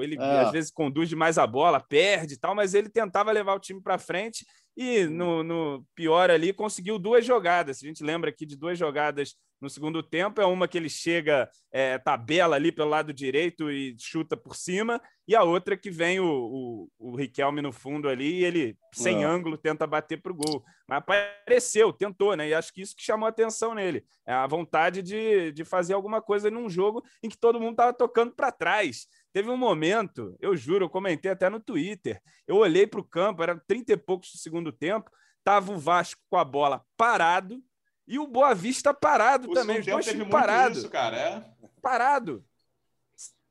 ele 0.02 0.16
é. 0.16 0.40
às 0.40 0.52
vezes 0.52 0.70
conduz 0.70 1.08
demais 1.08 1.38
a 1.38 1.46
bola, 1.46 1.80
perde 1.80 2.34
e 2.34 2.38
tal, 2.38 2.54
mas 2.54 2.74
ele 2.74 2.88
tentava 2.88 3.32
levar 3.32 3.54
o 3.54 3.60
time 3.60 3.80
para 3.80 3.98
frente 3.98 4.44
e 4.76 5.06
no, 5.06 5.42
no, 5.42 5.84
pior 5.92 6.30
ali 6.30 6.52
conseguiu 6.52 7.00
duas 7.00 7.26
jogadas. 7.26 7.82
A 7.82 7.86
gente 7.86 8.04
lembra 8.04 8.30
aqui 8.30 8.46
de 8.46 8.56
duas 8.56 8.78
jogadas 8.78 9.34
no 9.60 9.68
segundo 9.68 10.04
tempo. 10.04 10.40
É 10.40 10.46
uma 10.46 10.68
que 10.68 10.78
ele 10.78 10.88
chega, 10.88 11.50
é, 11.72 11.98
tabela 11.98 12.54
ali 12.54 12.70
pelo 12.70 12.88
lado 12.88 13.12
direito 13.12 13.72
e 13.72 13.96
chuta 13.98 14.36
por 14.36 14.54
cima, 14.54 15.02
e 15.26 15.34
a 15.34 15.42
outra 15.42 15.76
que 15.76 15.90
vem 15.90 16.20
o, 16.20 16.24
o, 16.26 16.88
o 16.96 17.16
Riquelme 17.16 17.60
no 17.60 17.72
fundo 17.72 18.08
ali 18.08 18.36
e 18.36 18.44
ele, 18.44 18.78
sem 18.94 19.24
ângulo, 19.24 19.58
tenta 19.58 19.84
bater 19.84 20.22
para 20.22 20.30
o 20.30 20.36
gol. 20.36 20.64
Mas 20.86 20.98
apareceu, 20.98 21.92
tentou, 21.92 22.36
né? 22.36 22.48
E 22.48 22.54
acho 22.54 22.72
que 22.72 22.80
isso 22.80 22.94
que 22.96 23.02
chamou 23.02 23.26
a 23.26 23.30
atenção 23.30 23.74
nele. 23.74 24.04
É 24.24 24.32
a 24.32 24.46
vontade 24.46 25.02
de, 25.02 25.50
de 25.52 25.64
fazer 25.64 25.94
alguma 25.94 26.22
coisa 26.22 26.50
num 26.50 26.70
jogo 26.70 27.02
em 27.22 27.28
que 27.28 27.36
todo 27.36 27.60
mundo 27.60 27.72
estava 27.72 27.92
tocando 27.92 28.32
para 28.32 28.52
trás. 28.52 29.06
Teve 29.32 29.50
um 29.50 29.56
momento, 29.56 30.36
eu 30.40 30.56
juro, 30.56 30.86
eu 30.86 30.90
comentei 30.90 31.30
até 31.30 31.48
no 31.48 31.60
Twitter. 31.60 32.20
Eu 32.46 32.56
olhei 32.56 32.86
para 32.86 33.00
o 33.00 33.04
campo, 33.04 33.42
era 33.42 33.58
30 33.66 33.92
e 33.92 33.96
poucos 33.96 34.32
do 34.32 34.38
segundo 34.38 34.72
tempo, 34.72 35.10
tava 35.44 35.72
o 35.72 35.78
Vasco 35.78 36.20
com 36.28 36.36
a 36.36 36.44
bola 36.44 36.84
parado 36.96 37.62
e 38.06 38.18
o 38.18 38.26
Boa 38.26 38.54
Vista 38.54 38.94
parado 38.94 39.50
o 39.50 39.54
também. 39.54 39.80
Os 39.80 39.86
dois 39.86 40.06
teve 40.06 40.24
parado. 40.24 40.78
Isso, 40.78 40.88
cara, 40.88 41.16
é? 41.16 41.44
Parado. 41.82 42.44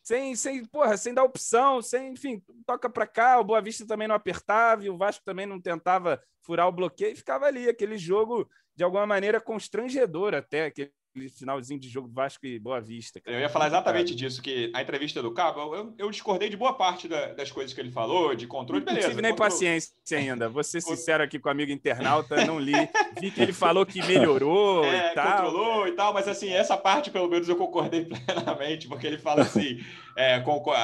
Sem, 0.02 0.36
sem, 0.36 0.66
porra, 0.66 0.96
sem 0.96 1.14
dar 1.14 1.24
opção, 1.24 1.82
sem, 1.82 2.14
enfim, 2.14 2.42
toca 2.66 2.90
para 2.90 3.06
cá, 3.06 3.40
o 3.40 3.44
Boa 3.44 3.62
Vista 3.62 3.86
também 3.86 4.08
não 4.08 4.16
apertava 4.16 4.86
e 4.86 4.90
o 4.90 4.98
Vasco 4.98 5.24
também 5.24 5.46
não 5.46 5.60
tentava 5.62 6.22
furar 6.42 6.68
o 6.68 6.72
bloqueio, 6.72 7.12
e 7.12 7.16
ficava 7.16 7.46
ali 7.46 7.68
aquele 7.68 7.98
jogo 7.98 8.50
de 8.74 8.84
alguma 8.86 9.06
maneira 9.06 9.42
constrangedor 9.42 10.34
até, 10.34 10.66
aquele 10.66 10.94
finalzinho 11.30 11.80
de 11.80 11.90
jogo 11.90 12.08
Vasco 12.08 12.46
e 12.46 12.60
Boa 12.60 12.80
Vista. 12.80 13.20
Cara. 13.20 13.36
Eu 13.36 13.42
ia 13.42 13.50
falar 13.50 13.68
exatamente 13.68 14.16
disso, 14.16 14.42
que 14.42 14.72
a 14.74 14.82
entrevista 14.82 15.22
do 15.22 15.32
Cabo, 15.32 15.76
eu, 15.76 15.94
eu 15.98 16.12
discordei 16.12 16.50
de 16.50 16.58
boa 16.58 16.74
parte 16.74 17.08
da, 17.08 17.34
das 17.34 17.52
coisas 17.52 17.74
que 17.74 17.82
ele 17.82 17.92
falou, 17.92 18.36
de 18.36 18.48
controle, 18.48 18.84
beleza. 18.84 19.08
Não 19.08 19.10
tive 19.10 19.22
nem 19.22 19.32
controle... 19.32 19.52
paciência 19.52 19.94
ainda, 20.12 20.50
vou 20.50 20.64
ser 20.64 20.82
sincero 20.82 21.24
aqui 21.24 21.40
com 21.40 21.50
o 21.50 21.52
amigo 21.52 21.72
internauta, 21.72 22.46
não 22.46 22.60
li, 22.60 22.74
vi 23.20 23.32
que 23.32 23.42
ele 23.42 23.54
falou 23.54 23.86
que 23.86 24.02
melhorou 24.06 24.84
é, 24.86 25.12
e 25.12 25.16
tal. 25.16 25.32
controlou 25.32 25.88
e 25.88 25.92
tal, 25.94 26.14
mas 26.14 26.28
assim, 26.28 26.50
essa 26.50 26.78
parte 26.78 27.12
pelo 27.12 27.30
menos 27.30 27.48
eu 27.50 27.56
concordei 27.56 28.06
plenamente, 28.26 28.88
porque 28.88 29.08
ele 29.08 29.18
fala 29.18 29.42
assim, 29.42 29.84
é, 30.16 30.42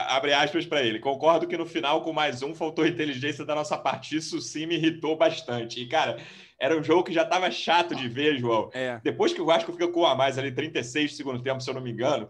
abre 0.08 0.34
aspas 0.34 0.66
para 0.66 0.82
ele, 0.82 1.00
concordo 1.00 1.48
que 1.48 1.58
no 1.58 1.66
final 1.66 2.02
com 2.02 2.14
mais 2.14 2.42
um 2.42 2.54
faltou 2.54 2.86
inteligência 2.86 3.46
da 3.46 3.56
nossa 3.56 3.78
parte, 3.78 4.16
isso 4.16 4.40
sim 4.42 4.66
me 4.66 4.76
irritou 4.76 5.16
bastante. 5.16 5.82
E 5.82 5.88
cara, 5.88 6.18
era 6.60 6.78
um 6.78 6.84
jogo 6.84 7.04
que 7.04 7.14
já 7.14 7.24
estava 7.24 7.50
chato 7.52 7.96
de 7.96 8.08
ver, 8.08 8.38
João. 8.38 8.70
É. 8.74 9.00
Depois 9.04 9.34
que 9.34 9.42
o 9.42 9.46
Vasco 9.46 9.72
fica 9.72 9.88
com 9.88 10.06
a 10.06 10.16
mais 10.16 10.38
ali, 10.38 10.52
36 10.52 11.12
do 11.12 11.18
segundo 11.18 11.44
tempo, 11.44 11.62
se 11.62 11.70
eu 11.70 11.74
não 11.74 11.82
me 11.82 11.92
engano, 11.92 12.30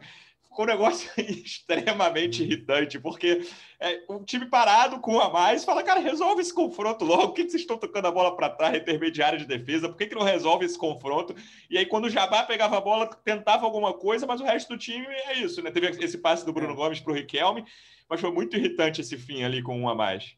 ficou 0.54 0.66
um 0.66 0.68
negócio 0.68 1.10
extremamente 1.18 2.44
irritante, 2.44 3.00
porque 3.00 3.46
é, 3.80 4.02
um 4.08 4.24
time 4.24 4.46
parado 4.46 5.00
com 5.00 5.20
a 5.20 5.30
mais 5.30 5.66
fala, 5.66 5.84
cara, 5.84 6.00
resolve 6.00 6.42
esse 6.42 6.54
confronto 6.54 7.04
logo. 7.04 7.30
Por 7.30 7.34
que, 7.34 7.44
que 7.46 7.50
vocês 7.50 7.64
estão 7.64 7.78
tocando 7.78 8.08
a 8.08 8.12
bola 8.12 8.36
para 8.36 8.50
trás, 8.50 8.78
intermediária 8.78 9.38
de 9.38 9.46
defesa? 9.46 9.90
Por 9.90 9.98
que, 9.98 10.08
que 10.08 10.16
não 10.16 10.22
resolve 10.22 10.66
esse 10.66 10.78
confronto? 10.78 11.36
E 11.70 11.78
aí, 11.78 11.86
quando 11.86 12.06
o 12.06 12.10
Jabá 12.10 12.44
pegava 12.44 12.78
a 12.78 12.82
bola, 12.82 13.08
tentava 13.26 13.66
alguma 13.66 13.94
coisa, 13.94 14.28
mas 14.28 14.40
o 14.40 14.46
resto 14.46 14.70
do 14.70 14.78
time 14.78 15.06
é 15.06 15.40
isso, 15.40 15.62
né? 15.62 15.72
Teve 15.72 15.88
esse 16.04 16.20
passe 16.20 16.46
do 16.46 16.54
Bruno 16.54 16.74
é. 16.74 16.76
Gomes 16.76 17.00
para 17.00 17.12
o 17.12 17.16
Riquelme, 17.16 17.66
mas 18.08 18.22
foi 18.22 18.32
muito 18.32 18.56
irritante 18.56 19.02
esse 19.02 19.18
fim 19.18 19.44
ali 19.44 19.62
com 19.62 19.78
um 19.78 19.90
a 19.90 19.96
mais. 19.96 20.36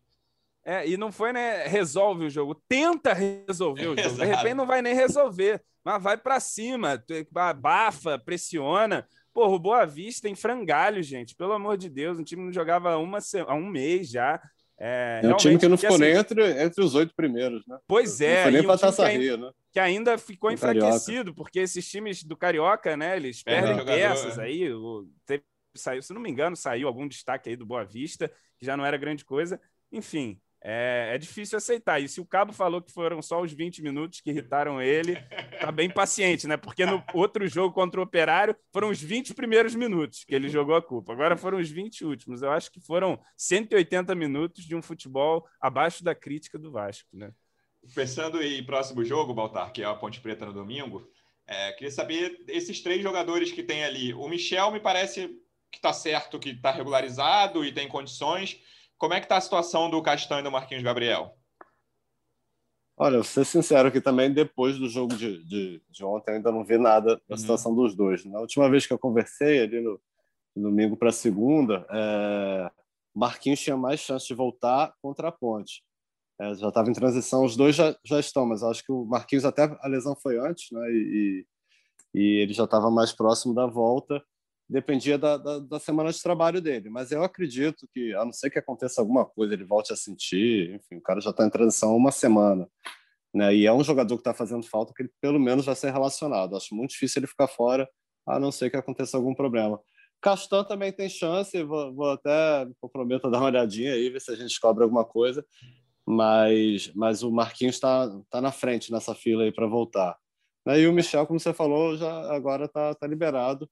É, 0.66 0.88
e 0.90 0.98
não 0.98 1.12
foi, 1.12 1.32
né? 1.32 1.68
Resolve 1.68 2.26
o 2.26 2.30
jogo. 2.30 2.60
Tenta 2.68 3.14
resolver 3.14 3.88
o 3.88 3.96
jogo. 4.02 4.18
De 4.18 4.26
repente 4.26 4.56
não 4.56 4.66
vai 4.66 4.82
nem 4.82 4.96
resolver, 4.96 5.62
mas 5.84 6.02
vai 6.02 6.18
para 6.18 6.40
cima, 6.40 7.02
abafa, 7.36 8.18
pressiona. 8.18 9.08
Porra, 9.32 9.54
o 9.54 9.60
Boa 9.60 9.86
Vista 9.86 10.28
em 10.28 10.34
frangalho, 10.34 11.04
gente. 11.04 11.36
Pelo 11.36 11.54
amor 11.54 11.78
de 11.78 11.90
Deus, 11.90 12.18
um 12.18 12.24
time 12.24 12.44
não 12.44 12.52
jogava 12.52 12.98
uma, 12.98 13.20
há 13.48 13.54
um 13.54 13.68
mês 13.68 14.10
já. 14.10 14.42
É, 14.78 15.22
é 15.24 15.28
um 15.28 15.38
time 15.38 15.58
que 15.58 15.68
não 15.68 15.78
ficou 15.78 15.96
assim, 15.96 16.06
nem 16.06 16.16
entre, 16.16 16.64
entre 16.64 16.84
os 16.84 16.96
oito 16.96 17.14
primeiros, 17.16 17.66
né? 17.68 17.78
Pois 17.88 18.20
é. 18.20 18.38
Não 18.38 18.44
foi 18.44 18.52
nem 18.52 18.64
para 18.64 18.78
Taça 18.78 19.08
Rio, 19.08 19.38
né? 19.38 19.52
Que 19.72 19.80
ainda 19.80 20.18
ficou 20.18 20.52
enfraquecido, 20.52 21.16
Carioca. 21.16 21.34
porque 21.36 21.60
esses 21.60 21.88
times 21.88 22.24
do 22.24 22.36
Carioca, 22.36 22.98
né? 22.98 23.16
Eles 23.16 23.44
perdem 23.44 23.80
é, 23.80 23.84
peças 23.84 24.40
aí. 24.40 24.74
O, 24.74 25.08
teve, 25.26 25.44
saiu, 25.76 26.02
se 26.02 26.14
não 26.14 26.22
me 26.22 26.30
engano, 26.30 26.56
saiu 26.56 26.88
algum 26.88 27.08
destaque 27.08 27.50
aí 27.50 27.56
do 27.56 27.66
Boa 27.66 27.86
Vista, 27.86 28.30
que 28.58 28.66
já 28.66 28.76
não 28.76 28.86
era 28.86 28.98
grande 28.98 29.24
coisa. 29.24 29.60
Enfim, 29.92 30.40
é, 30.68 31.12
é, 31.14 31.18
difícil 31.20 31.60
aceitar. 31.60 32.02
E 32.02 32.08
se 32.08 32.20
o 32.20 32.26
Cabo 32.26 32.52
falou 32.52 32.82
que 32.82 32.92
foram 32.92 33.22
só 33.22 33.40
os 33.40 33.54
20 33.54 33.84
minutos 33.84 34.20
que 34.20 34.32
irritaram 34.32 34.82
ele, 34.82 35.16
tá 35.62 35.72
bem 35.72 35.88
paciente, 35.88 36.48
né? 36.48 36.58
Porque 36.58 36.88
no 36.88 37.04
outro 37.14 37.48
jogo 37.48 37.72
contra 37.72 38.00
o 38.00 38.04
Operário 38.04 38.56
foram 38.74 38.90
os 38.90 39.00
20 39.00 39.36
primeiros 39.36 39.76
minutos 39.76 40.24
que 40.24 40.34
ele 40.34 40.50
jogou 40.50 40.76
a 40.76 40.82
culpa. 40.82 41.14
Agora 41.14 41.38
foram 41.38 41.60
os 41.60 41.70
20 41.70 42.04
últimos. 42.04 42.42
Eu 42.42 42.52
acho 42.52 42.72
que 42.72 42.80
foram 42.80 43.20
180 43.38 44.16
minutos 44.16 44.66
de 44.66 44.76
um 44.76 44.82
futebol 44.82 45.46
abaixo 45.62 46.04
da 46.04 46.16
crítica 46.16 46.58
do 46.58 46.72
Vasco, 46.72 47.10
né? 47.14 47.32
Pensando 47.94 48.42
em 48.42 48.66
próximo 48.66 49.06
jogo, 49.06 49.36
Baltar, 49.36 49.72
que 49.72 49.84
é 49.84 49.86
a 49.86 49.94
Ponte 49.94 50.20
Preta 50.20 50.48
no 50.48 50.54
domingo, 50.54 51.08
é, 51.46 51.74
queria 51.74 51.92
saber 51.92 52.44
esses 52.48 52.82
três 52.82 53.04
jogadores 53.04 53.52
que 53.52 53.62
tem 53.62 53.84
ali. 53.84 54.16
O 54.16 54.28
Michel 54.28 54.72
me 54.72 54.80
parece 54.80 55.28
que 55.72 55.78
está 55.78 55.94
certo, 55.94 56.40
que 56.40 56.50
está 56.50 56.72
regularizado 56.72 57.64
e 57.64 57.72
tem 57.72 57.88
condições. 57.88 58.60
Como 58.98 59.14
é 59.14 59.20
que 59.20 59.26
está 59.26 59.38
a 59.38 59.42
situação 59.42 59.90
do 59.90 60.02
Castanho 60.02 60.42
e 60.42 60.44
do 60.44 60.52
Marquinhos 60.52 60.84
Gabriel? 60.84 61.38
Olha, 62.98 63.16
vou 63.16 63.24
ser 63.26 63.46
sincero 63.46 63.92
que 63.92 64.00
também 64.00 64.32
depois 64.32 64.78
do 64.78 64.88
jogo 64.88 65.16
de, 65.16 65.44
de, 65.44 65.82
de 65.90 66.06
ontem 66.06 66.36
ainda 66.36 66.50
não 66.50 66.64
vi 66.64 66.78
nada 66.78 67.16
da 67.28 67.36
uhum. 67.36 67.38
situação 67.38 67.76
dos 67.76 67.94
dois. 67.94 68.24
Na 68.24 68.40
última 68.40 68.70
vez 68.70 68.88
que 68.88 68.94
eu 68.94 69.00
conversei 69.00 69.60
ali 69.60 69.82
no, 69.82 70.00
no 70.56 70.70
domingo 70.70 70.96
para 70.96 71.12
segunda, 71.12 71.86
é, 71.90 72.72
Marquinhos 73.14 73.60
tinha 73.60 73.76
mais 73.76 74.00
chance 74.00 74.26
de 74.26 74.34
voltar 74.34 74.94
contra 75.02 75.28
a 75.28 75.32
Ponte. 75.32 75.84
É, 76.40 76.56
já 76.56 76.70
estava 76.70 76.90
em 76.90 76.94
transição, 76.94 77.44
os 77.44 77.58
dois 77.58 77.76
já, 77.76 77.94
já 78.04 78.20
estão, 78.20 78.46
mas 78.46 78.64
acho 78.64 78.84
que 78.84 78.92
o 78.94 79.06
Marquinhos 79.06 79.44
até 79.44 79.64
a 79.64 79.88
lesão 79.88 80.16
foi 80.16 80.38
antes, 80.38 80.72
né? 80.72 80.90
E, 80.90 81.46
e 82.14 82.42
ele 82.42 82.54
já 82.54 82.64
estava 82.64 82.90
mais 82.90 83.12
próximo 83.12 83.54
da 83.54 83.66
volta 83.66 84.24
dependia 84.68 85.18
da, 85.18 85.38
da, 85.38 85.60
da, 85.60 85.80
semana 85.80 86.12
de 86.12 86.22
trabalho 86.22 86.62
dele. 86.62 86.90
Mas 86.90 87.12
eu 87.12 87.24
acredito 87.24 87.88
que, 87.94 88.14
a 88.16 88.26
não 88.26 88.34
ser 88.34 88.50
que 88.50 88.60
aconteça 88.60 89.02
alguma 89.02 89.26
coisa, 89.26 89.54
ele 89.54 89.64
volte 89.64 89.94
a 89.94 89.96
sentir, 89.96 90.74
enfim, 90.74 90.98
o 90.98 91.02
cara 91.02 91.22
já 91.22 91.30
está 91.30 91.46
em 91.46 91.50
transição 91.50 91.92
há 91.92 91.96
uma 91.96 92.12
semana. 92.12 92.68
Né? 93.34 93.56
E 93.56 93.66
é 93.66 93.74
um 93.74 93.84
jogador 93.84 94.16
que 94.16 94.22
está 94.22 94.34
fazendo 94.34 94.66
falta 94.66 94.94
que 94.96 95.04
ele 95.04 95.12
pelo 95.22 95.40
menos 95.40 95.66
vai 95.66 95.76
ser 95.76 95.92
relacionado. 95.92 96.56
Acho 96.56 96.74
muito 96.74 96.92
difícil 96.92 97.20
ele 97.20 97.28
ficar 97.28 97.48
fora, 97.48 97.88
a 98.26 98.40
não 98.40 98.52
ser 98.52 98.70
que 98.70 98.78
aconteça 98.78 99.18
algum 99.18 99.36
problema. 99.36 99.80
Castan 100.22 100.64
também 100.64 100.92
tem 100.92 101.08
chance, 101.08 101.62
vou, 101.64 101.94
vou 101.94 102.12
até 102.12 102.66
me 102.66 102.74
comprometo 102.82 103.28
a 103.28 103.30
dar 103.30 103.38
uma 103.38 103.48
olhadinha 103.48 103.94
aí, 103.94 104.10
ver 104.10 104.22
se 104.22 104.32
a 104.32 104.36
gente 104.36 104.48
descobre 104.48 104.84
alguma 104.84 105.06
coisa. 105.06 105.46
mas, 106.08 106.92
mas 106.96 107.24
o 107.24 107.32
Marquinhos 107.32 107.76
está 107.76 108.10
tá 108.30 108.42
na 108.42 108.52
frente 108.52 108.92
nessa 108.92 109.14
fila 109.14 109.44
aí 109.44 109.52
para 109.52 109.68
voltar. 109.68 110.18
Né, 110.66 110.80
e 110.82 110.88
o 110.88 110.94
Michel, 110.94 111.28
como 111.28 111.40
você 111.40 111.54
falou, 111.54 111.96
já 111.96 112.34
agora 112.34 112.66
está 112.66 112.96
tá 112.96 113.06
liberado. 113.06 113.70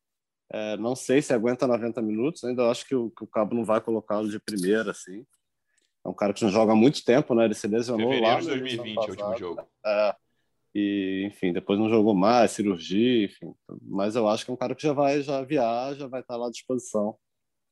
É, 0.53 0.77
não 0.77 0.95
sei 0.95 1.19
se 1.21 1.33
aguenta 1.33 1.65
90 1.65 1.99
minutos, 2.01 2.43
ainda 2.43 2.69
acho 2.69 2.85
que 2.87 2.95
o, 2.95 3.09
que 3.09 3.23
o 3.23 3.27
Cabo 3.27 3.55
não 3.55 3.65
vai 3.65 3.81
colocá-lo 3.81 4.29
de 4.29 4.39
primeira, 4.39 4.91
assim. 4.91 5.25
É 6.05 6.09
um 6.09 6.13
cara 6.13 6.31
que 6.31 6.43
não 6.43 6.51
joga 6.51 6.73
há 6.73 6.75
muito 6.75 7.03
tempo, 7.03 7.33
né? 7.33 7.45
Ele 7.45 7.55
se 7.55 7.67
lesionou 7.67 8.11
Fevereiro 8.11 8.35
lá. 8.35 8.39
de 8.41 8.47
2020, 8.47 8.97
o 8.97 9.09
último 9.09 9.37
jogo. 9.37 9.67
É, 9.83 10.15
e, 10.75 11.23
enfim, 11.27 11.53
depois 11.53 11.79
não 11.79 11.89
jogou 11.89 12.13
mais, 12.13 12.51
cirurgia, 12.51 13.25
enfim. 13.25 13.53
Mas 13.81 14.15
eu 14.15 14.27
acho 14.27 14.45
que 14.45 14.51
é 14.51 14.53
um 14.53 14.57
cara 14.57 14.75
que 14.75 14.83
já 14.83 14.93
vai, 14.93 15.21
já 15.21 15.41
viaja, 15.41 16.07
vai 16.07 16.21
estar 16.21 16.35
lá 16.35 16.47
à 16.47 16.51
disposição. 16.51 17.15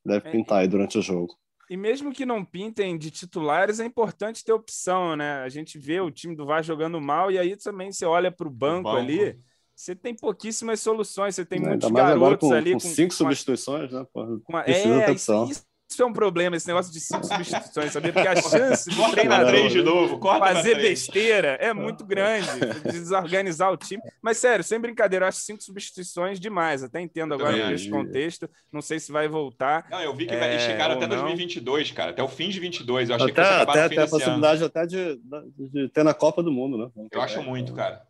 Deve 0.04 0.28
É, 0.28 0.32
pintar 0.32 0.58
aí 0.60 0.68
durante 0.68 0.98
o 0.98 1.02
jogo. 1.02 1.36
E 1.68 1.76
mesmo 1.76 2.12
que 2.12 2.26
não 2.26 2.44
pintem 2.44 2.98
de 2.98 3.10
titulares, 3.10 3.80
é 3.80 3.84
importante 3.84 4.44
ter 4.44 4.52
opção, 4.52 5.16
né? 5.16 5.42
A 5.42 5.48
gente 5.48 5.78
vê 5.78 6.00
o 6.00 6.10
time 6.10 6.34
do 6.36 6.44
Vasco 6.46 6.66
jogando 6.66 7.00
mal 7.00 7.30
e 7.30 7.38
aí 7.38 7.56
também 7.56 7.92
você 7.92 8.04
olha 8.04 8.30
para 8.30 8.46
o 8.46 8.50
banco, 8.50 8.84
banco. 8.84 8.98
ali, 8.98 9.38
você 9.74 9.94
tem 9.96 10.14
pouquíssimas 10.14 10.80
soluções, 10.80 11.34
você 11.34 11.44
tem 11.44 11.58
Ainda 11.58 11.70
muitos 11.70 11.90
garotos 11.90 12.48
com, 12.48 12.54
ali 12.54 12.72
com 12.72 12.80
cinco 12.80 13.08
com 13.08 13.14
a- 13.14 13.16
substituições, 13.16 13.90
né? 13.92 14.06
Porra, 14.12 14.38
com 14.44 14.56
a- 14.56 14.62
precisa 14.62 14.94
é, 14.94 15.04
ter 15.06 15.14
isso, 15.14 15.32
opção. 15.32 15.50
isso 15.90 16.02
é 16.02 16.06
um 16.06 16.12
problema, 16.12 16.56
esse 16.56 16.66
negócio 16.66 16.90
de 16.92 17.00
cinco 17.00 17.26
substituições, 17.26 17.92
sabia? 17.92 18.12
Porque 18.12 18.28
a 18.28 18.36
chance 18.40 18.88
do 18.88 18.96
Corta 18.96 19.12
treinador 19.12 19.48
três 19.50 19.72
de 19.72 19.82
novo, 19.82 20.18
fazer 20.20 20.76
besteira 20.76 21.48
é 21.60 21.72
muito 21.74 22.04
grande, 22.04 22.48
desorganizar 22.90 23.72
o 23.72 23.76
time. 23.76 24.00
Mas, 24.22 24.38
sério, 24.38 24.64
sem 24.64 24.78
brincadeira, 24.80 25.24
eu 25.24 25.28
acho 25.28 25.40
cinco 25.40 25.62
substituições 25.62 26.38
demais. 26.40 26.82
Até 26.82 27.00
entendo 27.00 27.34
agora 27.34 27.70
nesse 27.70 27.90
contexto. 27.90 28.48
Não 28.72 28.80
sei 28.80 28.98
se 29.00 29.10
vai 29.12 29.28
voltar. 29.28 29.86
Não, 29.90 30.00
eu 30.00 30.14
vi 30.14 30.26
que 30.26 30.34
É, 30.34 30.38
vai 30.38 30.56
esticar 30.56 30.90
ou 30.90 30.96
até 30.96 31.06
não. 31.06 31.16
2022, 31.24 31.90
cara. 31.90 32.10
Até 32.12 32.22
o 32.22 32.28
fim 32.28 32.48
de 32.48 32.58
22. 32.60 33.10
Eu 33.10 33.16
achei 33.16 33.30
Até, 33.30 33.42
que 33.42 33.48
fosse 33.48 33.60
até, 33.60 33.70
até 33.70 33.80
a 33.82 33.88
desse 33.88 34.00
ano. 34.00 34.10
possibilidade 34.10 34.64
até 34.64 34.86
de, 34.86 35.20
de 35.72 35.88
ter 35.90 36.04
na 36.04 36.14
Copa 36.14 36.42
do 36.42 36.52
Mundo, 36.52 36.78
né? 36.78 36.90
Eu 37.10 37.20
acho 37.20 37.42
muito, 37.42 37.74
cara. 37.74 38.02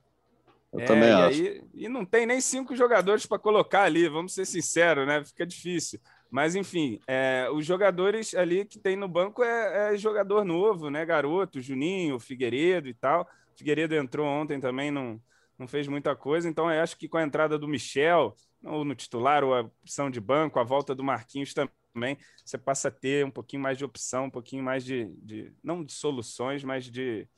Eu 0.72 0.80
É, 0.80 0.84
também 0.84 1.12
e, 1.14 1.22
acho. 1.22 1.42
aí- 1.48 1.62
e 1.74 1.88
não 1.88 2.04
tem 2.04 2.24
nem 2.26 2.40
cinco 2.40 2.74
jogadores 2.74 3.26
para 3.26 3.38
colocar 3.38 3.82
ali, 3.84 4.08
vamos 4.08 4.32
ser 4.34 4.46
sinceros, 4.46 5.06
né? 5.06 5.22
Fica 5.24 5.46
difícil. 5.46 6.00
Mas, 6.30 6.54
enfim, 6.56 6.98
é, 7.06 7.46
os 7.52 7.66
jogadores 7.66 8.34
ali 8.34 8.64
que 8.64 8.78
tem 8.78 8.96
no 8.96 9.06
banco 9.06 9.42
é, 9.44 9.94
é 9.94 9.98
jogador 9.98 10.44
novo, 10.44 10.88
né? 10.90 11.04
Garoto, 11.04 11.60
Juninho, 11.60 12.18
Figueiredo 12.18 12.88
e 12.88 12.94
tal. 12.94 13.28
Figueiredo 13.56 13.94
entrou 13.94 14.26
ontem 14.26 14.58
também, 14.58 14.90
não, 14.90 15.20
não 15.58 15.68
fez 15.68 15.86
muita 15.86 16.16
coisa. 16.16 16.48
Então, 16.48 16.70
eu 16.72 16.82
acho 16.82 16.96
que 16.96 17.06
com 17.08 17.18
a 17.18 17.22
entrada 17.22 17.58
do 17.58 17.68
Michel, 17.68 18.34
ou 18.64 18.82
no 18.84 18.94
titular, 18.94 19.44
ou 19.44 19.54
a 19.54 19.60
opção 19.60 20.10
de 20.10 20.20
banco, 20.20 20.58
a 20.58 20.64
volta 20.64 20.94
do 20.94 21.04
Marquinhos 21.04 21.52
também, 21.52 22.16
você 22.44 22.56
passa 22.56 22.88
a 22.88 22.90
ter 22.90 23.26
um 23.26 23.30
pouquinho 23.30 23.60
mais 23.62 23.76
de 23.76 23.84
opção, 23.84 24.24
um 24.26 24.30
pouquinho 24.30 24.62
mais 24.64 24.84
de, 24.84 25.06
de 25.18 25.52
não 25.62 25.84
de 25.84 25.92
soluções, 25.92 26.64
mas 26.64 26.86
de, 26.90 27.28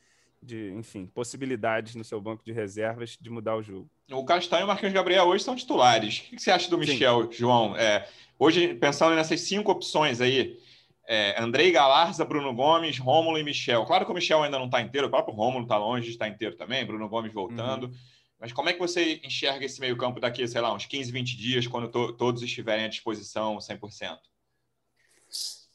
de, 0.44 0.72
enfim, 0.72 1.06
possibilidades 1.06 1.94
no 1.94 2.04
seu 2.04 2.20
banco 2.20 2.44
de 2.44 2.52
reservas 2.52 3.16
de 3.20 3.30
mudar 3.30 3.56
o 3.56 3.62
jogo. 3.62 3.88
O 4.10 4.24
Castanho 4.24 4.62
e 4.62 4.64
o 4.64 4.66
Marquinhos 4.68 4.92
Gabriel 4.92 5.24
hoje 5.26 5.42
são 5.42 5.56
titulares. 5.56 6.18
O 6.18 6.36
que 6.36 6.42
você 6.42 6.50
acha 6.50 6.68
do 6.68 6.76
Michel, 6.78 7.32
João? 7.32 7.76
É, 7.76 8.08
hoje, 8.38 8.74
pensando 8.74 9.14
nessas 9.14 9.40
cinco 9.40 9.72
opções 9.72 10.20
aí, 10.20 10.58
é, 11.06 11.40
Andrei 11.42 11.70
Galarza, 11.72 12.24
Bruno 12.24 12.54
Gomes, 12.54 12.98
Rômulo 12.98 13.38
e 13.38 13.42
Michel. 13.42 13.84
Claro 13.86 14.04
que 14.04 14.10
o 14.12 14.14
Michel 14.14 14.42
ainda 14.42 14.58
não 14.58 14.66
está 14.66 14.80
inteiro, 14.80 15.06
o 15.06 15.10
próprio 15.10 15.34
Rômulo 15.34 15.64
está 15.64 15.76
longe 15.78 16.04
de 16.06 16.12
estar 16.12 16.28
inteiro 16.28 16.56
também, 16.56 16.84
Bruno 16.84 17.08
Gomes 17.08 17.32
voltando. 17.32 17.90
Mas 18.38 18.52
como 18.52 18.68
é 18.68 18.72
que 18.74 18.78
você 18.78 19.20
enxerga 19.24 19.64
esse 19.64 19.80
meio-campo 19.80 20.20
daqui, 20.20 20.46
sei 20.46 20.60
lá, 20.60 20.74
uns 20.74 20.84
15, 20.84 21.10
20 21.10 21.36
dias, 21.36 21.66
quando 21.66 21.88
to- 21.88 22.12
todos 22.12 22.42
estiverem 22.42 22.84
à 22.84 22.88
disposição 22.88 23.58
100%? 23.58 24.18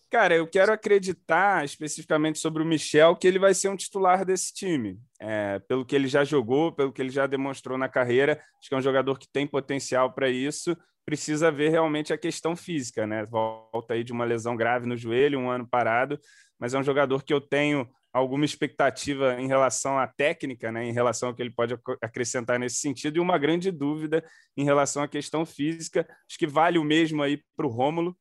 Cara, 0.10 0.36
eu 0.36 0.48
quero 0.48 0.74
acreditar 0.74 1.64
especificamente 1.64 2.40
sobre 2.40 2.64
o 2.64 2.66
Michel 2.66 3.16
que 3.16 3.28
ele 3.28 3.38
vai 3.38 3.54
ser 3.54 3.70
um 3.70 3.76
titular 3.76 4.26
desse 4.26 4.52
time. 4.52 5.00
É, 5.22 5.60
pelo 5.60 5.86
que 5.86 5.96
ele 5.96 6.08
já 6.08 6.24
jogou, 6.24 6.72
pelo 6.72 6.92
que 6.92 7.00
ele 7.00 7.12
já 7.12 7.28
demonstrou 7.28 7.78
na 7.78 7.88
carreira, 7.88 8.42
acho 8.60 8.70
que 8.70 8.74
é 8.74 8.78
um 8.78 8.82
jogador 8.82 9.20
que 9.20 9.28
tem 9.32 9.46
potencial 9.46 10.12
para 10.12 10.28
isso. 10.28 10.76
Precisa 11.06 11.52
ver 11.52 11.70
realmente 11.70 12.12
a 12.12 12.18
questão 12.18 12.56
física, 12.56 13.06
né? 13.06 13.24
Volta 13.26 13.94
aí 13.94 14.04
de 14.04 14.12
uma 14.12 14.26
lesão 14.26 14.56
grave 14.56 14.88
no 14.88 14.98
joelho, 14.98 15.40
um 15.40 15.50
ano 15.50 15.68
parado, 15.68 16.20
mas 16.60 16.74
é 16.74 16.80
um 16.80 16.84
jogador 16.84 17.24
que 17.24 17.34
eu 17.34 17.40
tenho 17.40 17.88
alguma 18.12 18.46
expectativa 18.46 19.40
em 19.40 19.48
relação 19.48 20.00
à 20.00 20.08
técnica, 20.08 20.72
né? 20.72 20.86
Em 20.86 20.92
relação 20.92 21.30
ao 21.30 21.36
que 21.36 21.42
ele 21.44 21.52
pode 21.52 21.76
ac- 21.76 21.98
acrescentar 22.02 22.58
nesse 22.58 22.78
sentido, 22.78 23.18
e 23.18 23.20
uma 23.20 23.38
grande 23.38 23.70
dúvida 23.70 24.24
em 24.58 24.64
relação 24.64 25.04
à 25.04 25.08
questão 25.08 25.46
física. 25.46 26.08
Acho 26.28 26.40
que 26.40 26.48
vale 26.48 26.80
o 26.80 26.84
mesmo 26.84 27.22
aí 27.22 27.40
para 27.56 27.68
o 27.68 27.70
Rômulo 27.70 28.18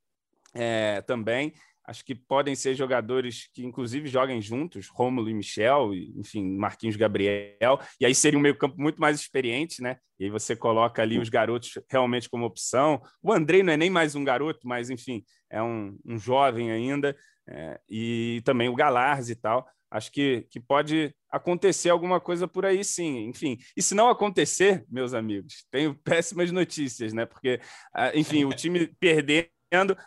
é, 0.54 1.00
também. 1.02 1.54
Acho 1.88 2.04
que 2.04 2.14
podem 2.14 2.54
ser 2.54 2.74
jogadores 2.74 3.48
que, 3.54 3.64
inclusive, 3.64 4.10
joguem 4.10 4.42
juntos, 4.42 4.88
Rômulo 4.88 5.30
e 5.30 5.32
Michel, 5.32 5.94
enfim, 5.94 6.44
Marquinhos 6.54 6.96
Gabriel. 6.96 7.80
E 7.98 8.04
aí 8.04 8.14
seria 8.14 8.38
um 8.38 8.42
meio-campo 8.42 8.78
muito 8.78 9.00
mais 9.00 9.18
experiente, 9.18 9.80
né? 9.80 9.96
E 10.20 10.24
aí 10.24 10.30
você 10.30 10.54
coloca 10.54 11.00
ali 11.00 11.18
os 11.18 11.30
garotos 11.30 11.78
realmente 11.90 12.28
como 12.28 12.44
opção. 12.44 13.00
O 13.22 13.32
Andrei 13.32 13.62
não 13.62 13.72
é 13.72 13.76
nem 13.78 13.88
mais 13.88 14.14
um 14.14 14.22
garoto, 14.22 14.68
mas, 14.68 14.90
enfim, 14.90 15.24
é 15.48 15.62
um, 15.62 15.98
um 16.04 16.18
jovem 16.18 16.70
ainda. 16.70 17.16
é, 17.48 17.80
e 17.88 18.42
também 18.44 18.68
o 18.68 18.74
Galarz 18.74 19.30
e 19.30 19.34
tal. 19.34 19.66
Acho 19.90 20.12
que, 20.12 20.46
que 20.50 20.60
pode 20.60 21.14
acontecer 21.30 21.88
alguma 21.88 22.20
coisa 22.20 22.46
por 22.46 22.66
aí, 22.66 22.84
sim. 22.84 23.26
Enfim, 23.28 23.56
e 23.74 23.82
se 23.82 23.94
não 23.94 24.10
acontecer, 24.10 24.84
meus 24.90 25.14
amigos, 25.14 25.64
tenho 25.70 25.94
péssimas 26.04 26.52
notícias, 26.52 27.14
né? 27.14 27.24
Porque, 27.24 27.58
ah, 27.94 28.14
enfim, 28.14 28.44
o 28.44 28.50
time 28.50 28.88
perder 29.00 29.50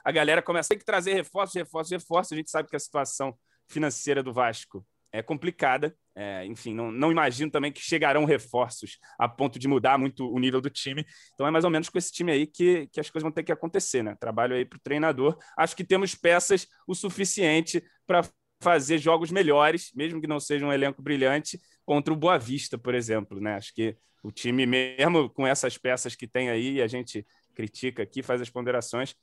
a 0.04 0.12
galera 0.12 0.42
começa 0.42 0.68
a 0.68 0.76
ter 0.76 0.80
que 0.80 0.86
trazer 0.86 1.14
reforços, 1.14 1.56
reforços, 1.56 1.92
reforços. 1.92 2.34
A 2.34 2.36
gente 2.36 2.50
sabe 2.50 2.70
que 2.70 2.76
a 2.76 2.80
situação 2.80 3.38
financeira 3.68 4.22
do 4.24 4.34
Vasco 4.34 4.86
é 5.12 5.22
complicada. 5.22 5.96
É, 6.16 6.46
enfim, 6.46 6.74
não, 6.74 6.92
não 6.92 7.12
imagino 7.12 7.52
também 7.52 7.72
que 7.72 7.82
chegarão 7.82 8.26
reforços 8.26 8.98
a 9.20 9.28
ponto 9.28 9.60
de 9.60 9.68
mudar 9.68 9.98
muito 9.98 10.30
o 10.32 10.40
nível 10.40 10.62
do 10.62 10.70
time. 10.70 11.06
Então 11.34 11.46
é 11.46 11.52
mais 11.52 11.64
ou 11.64 11.70
menos 11.70 11.90
com 11.90 11.98
esse 11.98 12.12
time 12.12 12.32
aí 12.32 12.48
que, 12.48 12.88
que 12.88 13.00
as 13.00 13.10
coisas 13.10 13.24
vão 13.24 13.32
ter 13.32 13.44
que 13.44 13.52
acontecer, 13.52 14.04
né? 14.04 14.16
Trabalho 14.20 14.56
aí 14.56 14.66
para 14.66 14.78
o 14.78 14.82
treinador. 14.82 15.38
Acho 15.58 15.76
que 15.76 15.84
temos 15.84 16.16
peças 16.16 16.68
o 16.88 16.96
suficiente 16.96 17.84
para 18.06 18.24
fazer 18.62 19.00
jogos 19.00 19.32
melhores, 19.32 19.92
mesmo 19.96 20.22
que 20.22 20.28
não 20.28 20.40
seja 20.40 20.66
um 20.66 20.72
elenco 20.72 21.02
brilhante, 21.02 21.60
contra 21.84 22.14
o 22.14 22.18
Boa 22.18 22.38
Vista, 22.38 22.78
por 22.78 22.94
exemplo, 22.94 23.42
né? 23.42 23.56
Acho 23.56 23.74
que 23.74 23.98
o 24.24 24.32
time, 24.32 24.66
mesmo 24.66 25.30
com 25.30 25.48
essas 25.48 25.78
peças 25.78 26.16
que 26.16 26.28
tem 26.28 26.50
aí, 26.50 26.82
a 26.82 26.88
gente 26.88 27.26
critica 27.56 28.04
aqui, 28.04 28.22
faz 28.22 28.40
as 28.40 28.50
ponderações, 28.50 29.16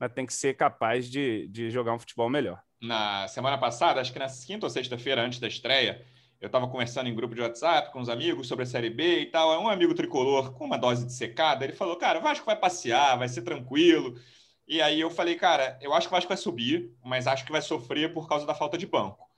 mas 0.00 0.12
tem 0.12 0.24
que 0.24 0.32
ser 0.32 0.54
capaz 0.54 1.08
de, 1.10 1.46
de 1.48 1.70
jogar 1.70 1.92
um 1.92 1.98
futebol 1.98 2.30
melhor. 2.30 2.62
Na 2.80 3.28
semana 3.28 3.58
passada, 3.58 4.00
acho 4.00 4.10
que 4.10 4.18
na 4.18 4.28
quinta 4.28 4.64
ou 4.64 4.70
sexta-feira, 4.70 5.22
antes 5.22 5.38
da 5.38 5.46
estreia, 5.46 6.02
eu 6.40 6.46
estava 6.46 6.66
conversando 6.66 7.10
em 7.10 7.14
grupo 7.14 7.34
de 7.34 7.42
WhatsApp 7.42 7.92
com 7.92 8.00
os 8.00 8.08
amigos 8.08 8.48
sobre 8.48 8.62
a 8.62 8.66
Série 8.66 8.88
B 8.88 9.20
e 9.20 9.26
tal. 9.26 9.62
Um 9.62 9.68
amigo 9.68 9.94
tricolor 9.94 10.52
com 10.54 10.64
uma 10.64 10.78
dose 10.78 11.04
de 11.04 11.12
secada, 11.12 11.62
ele 11.62 11.74
falou: 11.74 11.96
Cara, 11.96 12.18
o 12.18 12.22
Vasco 12.22 12.46
vai 12.46 12.56
passear, 12.56 13.18
vai 13.18 13.28
ser 13.28 13.42
tranquilo. 13.42 14.18
E 14.66 14.80
aí 14.80 14.98
eu 14.98 15.10
falei: 15.10 15.34
Cara, 15.34 15.78
eu 15.82 15.92
acho 15.92 16.08
que 16.08 16.14
o 16.14 16.16
Vasco 16.16 16.28
vai 16.28 16.38
subir, 16.38 16.90
mas 17.04 17.26
acho 17.26 17.44
que 17.44 17.52
vai 17.52 17.60
sofrer 17.60 18.14
por 18.14 18.26
causa 18.26 18.46
da 18.46 18.54
falta 18.54 18.78
de 18.78 18.86
banco. 18.86 19.28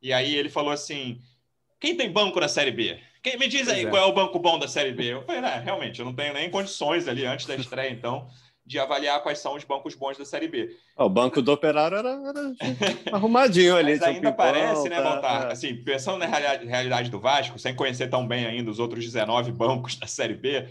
E 0.00 0.14
aí 0.14 0.34
ele 0.34 0.48
falou 0.48 0.70
assim: 0.72 1.20
Quem 1.78 1.94
tem 1.94 2.10
banco 2.10 2.40
na 2.40 2.48
Série 2.48 2.70
B? 2.70 2.98
Quem, 3.22 3.36
me 3.36 3.48
diz 3.48 3.68
aí 3.68 3.84
é. 3.84 3.90
qual 3.90 4.02
é 4.02 4.06
o 4.06 4.14
banco 4.14 4.38
bom 4.38 4.58
da 4.58 4.66
Série 4.68 4.92
B. 4.92 5.12
Eu 5.12 5.22
falei: 5.24 5.42
"Né, 5.42 5.60
Realmente, 5.62 5.98
eu 5.98 6.06
não 6.06 6.14
tenho 6.14 6.32
nem 6.32 6.48
condições 6.48 7.06
ali 7.06 7.26
antes 7.26 7.44
da 7.44 7.54
estreia, 7.54 7.90
então, 7.90 8.30
de 8.66 8.78
avaliar 8.80 9.22
quais 9.22 9.38
são 9.38 9.54
os 9.54 9.62
bancos 9.62 9.94
bons 9.94 10.18
da 10.18 10.24
Série 10.24 10.48
B. 10.48 10.76
O 10.96 11.08
banco 11.08 11.40
do 11.40 11.52
operário 11.52 11.96
era, 11.96 12.10
era 12.10 12.52
arrumadinho 13.14 13.76
ali. 13.76 13.92
Mas 13.92 14.02
ainda 14.02 14.32
parece, 14.32 14.88
né, 14.88 14.96
tá, 14.96 15.02
Baltar? 15.02 15.48
é. 15.48 15.52
Assim, 15.52 15.76
pensando 15.76 16.18
na 16.18 16.26
realidade, 16.26 16.66
realidade 16.66 17.10
do 17.10 17.20
Vasco, 17.20 17.58
sem 17.60 17.76
conhecer 17.76 18.08
tão 18.10 18.26
bem 18.26 18.44
ainda 18.44 18.68
os 18.70 18.80
outros 18.80 19.04
19 19.04 19.52
bancos 19.52 19.94
da 19.94 20.08
Série 20.08 20.34
B, 20.34 20.66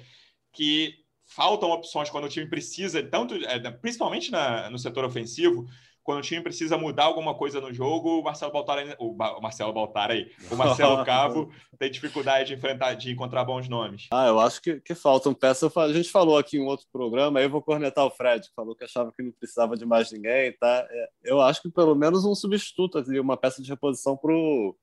que 0.51 0.93
faltam 1.25 1.71
opções 1.71 2.09
quando 2.09 2.25
o 2.25 2.29
time 2.29 2.47
precisa, 2.49 3.01
tanto, 3.01 3.33
é, 3.35 3.59
principalmente 3.71 4.29
na- 4.29 4.69
no 4.69 4.77
setor 4.77 5.05
ofensivo, 5.05 5.65
quando 6.05 6.19
o 6.19 6.21
time 6.21 6.41
precisa 6.41 6.77
mudar 6.77 7.05
alguma 7.05 7.33
coisa 7.33 7.59
no 7.59 7.73
jogo, 7.73 8.19
o 8.19 8.23
Marcelo 8.23 8.51
Baltar, 8.53 8.77
o, 8.99 9.11
Ba- 9.11 9.35
o 9.37 9.41
Marcelo 9.41 9.73
Baltar 9.73 10.11
aí, 10.11 10.31
o 10.51 10.55
Marcelo 10.55 11.03
Cavo 11.03 11.51
tem 11.79 11.89
dificuldade 11.89 12.49
de 12.49 12.53
enfrentar, 12.53 12.93
de 12.93 13.11
encontrar 13.11 13.43
bons 13.43 13.67
nomes. 13.67 14.07
Ah, 14.13 14.27
eu 14.27 14.39
acho 14.39 14.61
que, 14.61 14.79
que 14.79 14.93
faltam 14.93 15.33
peças. 15.33 15.75
A 15.75 15.91
gente 15.91 16.11
falou 16.11 16.37
aqui 16.37 16.57
em 16.57 16.61
um 16.61 16.67
outro 16.67 16.85
programa, 16.93 17.39
aí 17.39 17.45
eu 17.45 17.49
vou 17.49 17.61
cornetar 17.61 18.05
o 18.05 18.11
Fred, 18.11 18.47
que 18.47 18.53
falou 18.55 18.75
que 18.75 18.83
achava 18.83 19.11
que 19.11 19.23
não 19.23 19.31
precisava 19.31 19.75
de 19.75 19.85
mais 19.85 20.11
ninguém, 20.11 20.53
tá? 20.59 20.87
É, 20.89 21.09
Eu 21.23 21.41
acho 21.41 21.61
que 21.61 21.69
pelo 21.71 21.95
menos 21.95 22.23
um 22.23 22.35
substituto 22.35 22.99
ali, 22.99 23.19
uma 23.19 23.35
peça 23.35 23.61
de 23.61 23.69
reposição 23.69 24.15
pro, 24.15 24.77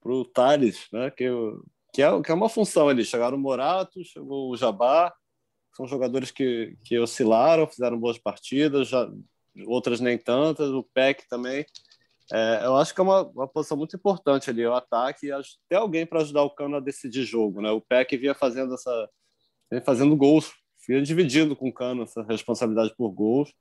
pro 0.00 0.24
Thales, 0.26 0.86
né? 0.92 1.10
Que, 1.10 1.28
que, 1.92 2.02
é, 2.02 2.22
que 2.22 2.30
é 2.30 2.34
uma 2.34 2.48
função 2.48 2.88
ali. 2.88 3.04
Chegaram 3.04 3.36
o 3.36 3.40
Morato, 3.40 4.04
chegou 4.04 4.50
o 4.50 4.56
Jabá, 4.56 5.12
são 5.76 5.86
jogadores 5.86 6.30
que, 6.30 6.76
que 6.84 6.98
oscilaram, 6.98 7.66
fizeram 7.66 7.98
boas 7.98 8.18
partidas, 8.18 8.88
já, 8.88 9.10
outras 9.66 10.00
nem 10.00 10.18
tantas, 10.18 10.68
o 10.70 10.82
Peck 10.94 11.28
também. 11.28 11.64
É, 12.32 12.62
eu 12.64 12.76
acho 12.76 12.94
que 12.94 13.00
é 13.00 13.04
uma, 13.04 13.22
uma 13.22 13.48
posição 13.48 13.76
muito 13.76 13.96
importante 13.96 14.48
ali, 14.48 14.64
o 14.66 14.74
ataque, 14.74 15.26
e 15.28 15.30
ter 15.68 15.76
alguém 15.76 16.06
para 16.06 16.20
ajudar 16.20 16.42
o 16.42 16.50
Cano 16.50 16.76
a 16.76 16.80
decidir 16.80 17.24
jogo. 17.24 17.60
Né? 17.60 17.70
O 17.70 17.80
Peck 17.80 18.16
vinha 18.16 18.34
fazendo 18.34 18.74
essa 18.74 19.08
vinha 19.70 19.82
fazendo 19.82 20.16
gols, 20.16 20.52
vinha 20.86 21.02
dividindo 21.02 21.56
com 21.56 21.68
o 21.68 21.72
Cano 21.72 22.02
essa 22.04 22.22
responsabilidade 22.22 22.94
por 22.96 23.10
gols. 23.10 23.52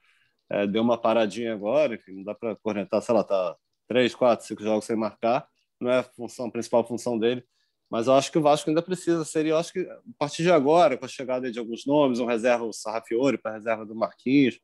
É, 0.50 0.68
deu 0.68 0.82
uma 0.82 0.98
paradinha 0.98 1.54
agora, 1.54 1.96
enfim, 1.96 2.14
não 2.14 2.24
dá 2.24 2.36
para 2.36 2.56
cornetar, 2.58 3.02
sei 3.02 3.16
lá, 3.16 3.24
tá 3.24 3.56
três, 3.88 4.14
quatro, 4.14 4.46
cinco 4.46 4.64
jogos 4.64 4.86
sem 4.86 4.96
marcar, 4.96 5.48
não 5.80 5.90
é 5.90 6.00
a 6.00 6.04
função 6.04 6.48
a 6.48 6.52
principal 6.52 6.86
função 6.86 7.18
dele. 7.18 7.44
Mas 7.90 8.08
eu 8.08 8.14
acho 8.14 8.32
que 8.32 8.38
o 8.38 8.42
Vasco 8.42 8.70
ainda 8.70 8.82
precisa 8.82 9.26
ser. 9.26 9.46
Eu 9.46 9.58
acho 9.58 9.74
que 9.74 9.82
a 9.82 10.00
partir 10.18 10.44
de 10.44 10.52
agora, 10.52 10.98
com 10.98 11.04
a 11.06 11.10
chegada 11.10 11.52
de 11.52 11.60
alguns 11.60 11.86
nomes, 11.86 12.20
um 12.20 12.26
reserva 12.26 12.64
o 12.64 12.72
Sarrafiore 12.72 13.38
para 13.38 13.54
reserva 13.54 13.86
do 13.86 13.94
Marquinhos, 13.94 14.58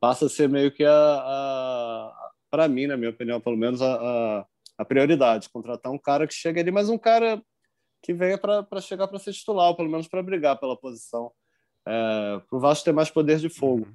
passa 0.00 0.26
a 0.26 0.28
ser 0.28 0.48
meio 0.48 0.72
que 0.72 0.84
a, 0.84 0.92
a 0.92 2.30
para 2.50 2.66
mim, 2.66 2.86
na 2.86 2.96
minha 2.96 3.10
opinião, 3.10 3.40
pelo 3.40 3.56
menos 3.56 3.80
a, 3.80 3.94
a, 3.94 4.46
a, 4.78 4.84
prioridade, 4.84 5.48
contratar 5.48 5.92
um 5.92 5.98
cara 5.98 6.26
que 6.26 6.34
chegue 6.34 6.58
ali, 6.58 6.70
mas 6.70 6.88
um 6.88 6.98
cara 6.98 7.40
que 8.02 8.12
venha 8.12 8.36
para 8.36 8.80
chegar 8.80 9.06
para 9.06 9.18
ser 9.18 9.32
titular, 9.32 9.68
ou 9.68 9.76
pelo 9.76 9.90
menos 9.90 10.08
para 10.08 10.22
brigar 10.22 10.58
pela 10.58 10.76
posição, 10.76 11.30
é, 11.86 12.40
para 12.48 12.56
o 12.56 12.60
Vasco 12.60 12.84
ter 12.84 12.92
mais 12.92 13.10
poder 13.10 13.38
de 13.38 13.48
fogo. 13.48 13.86
Uhum. 13.86 13.94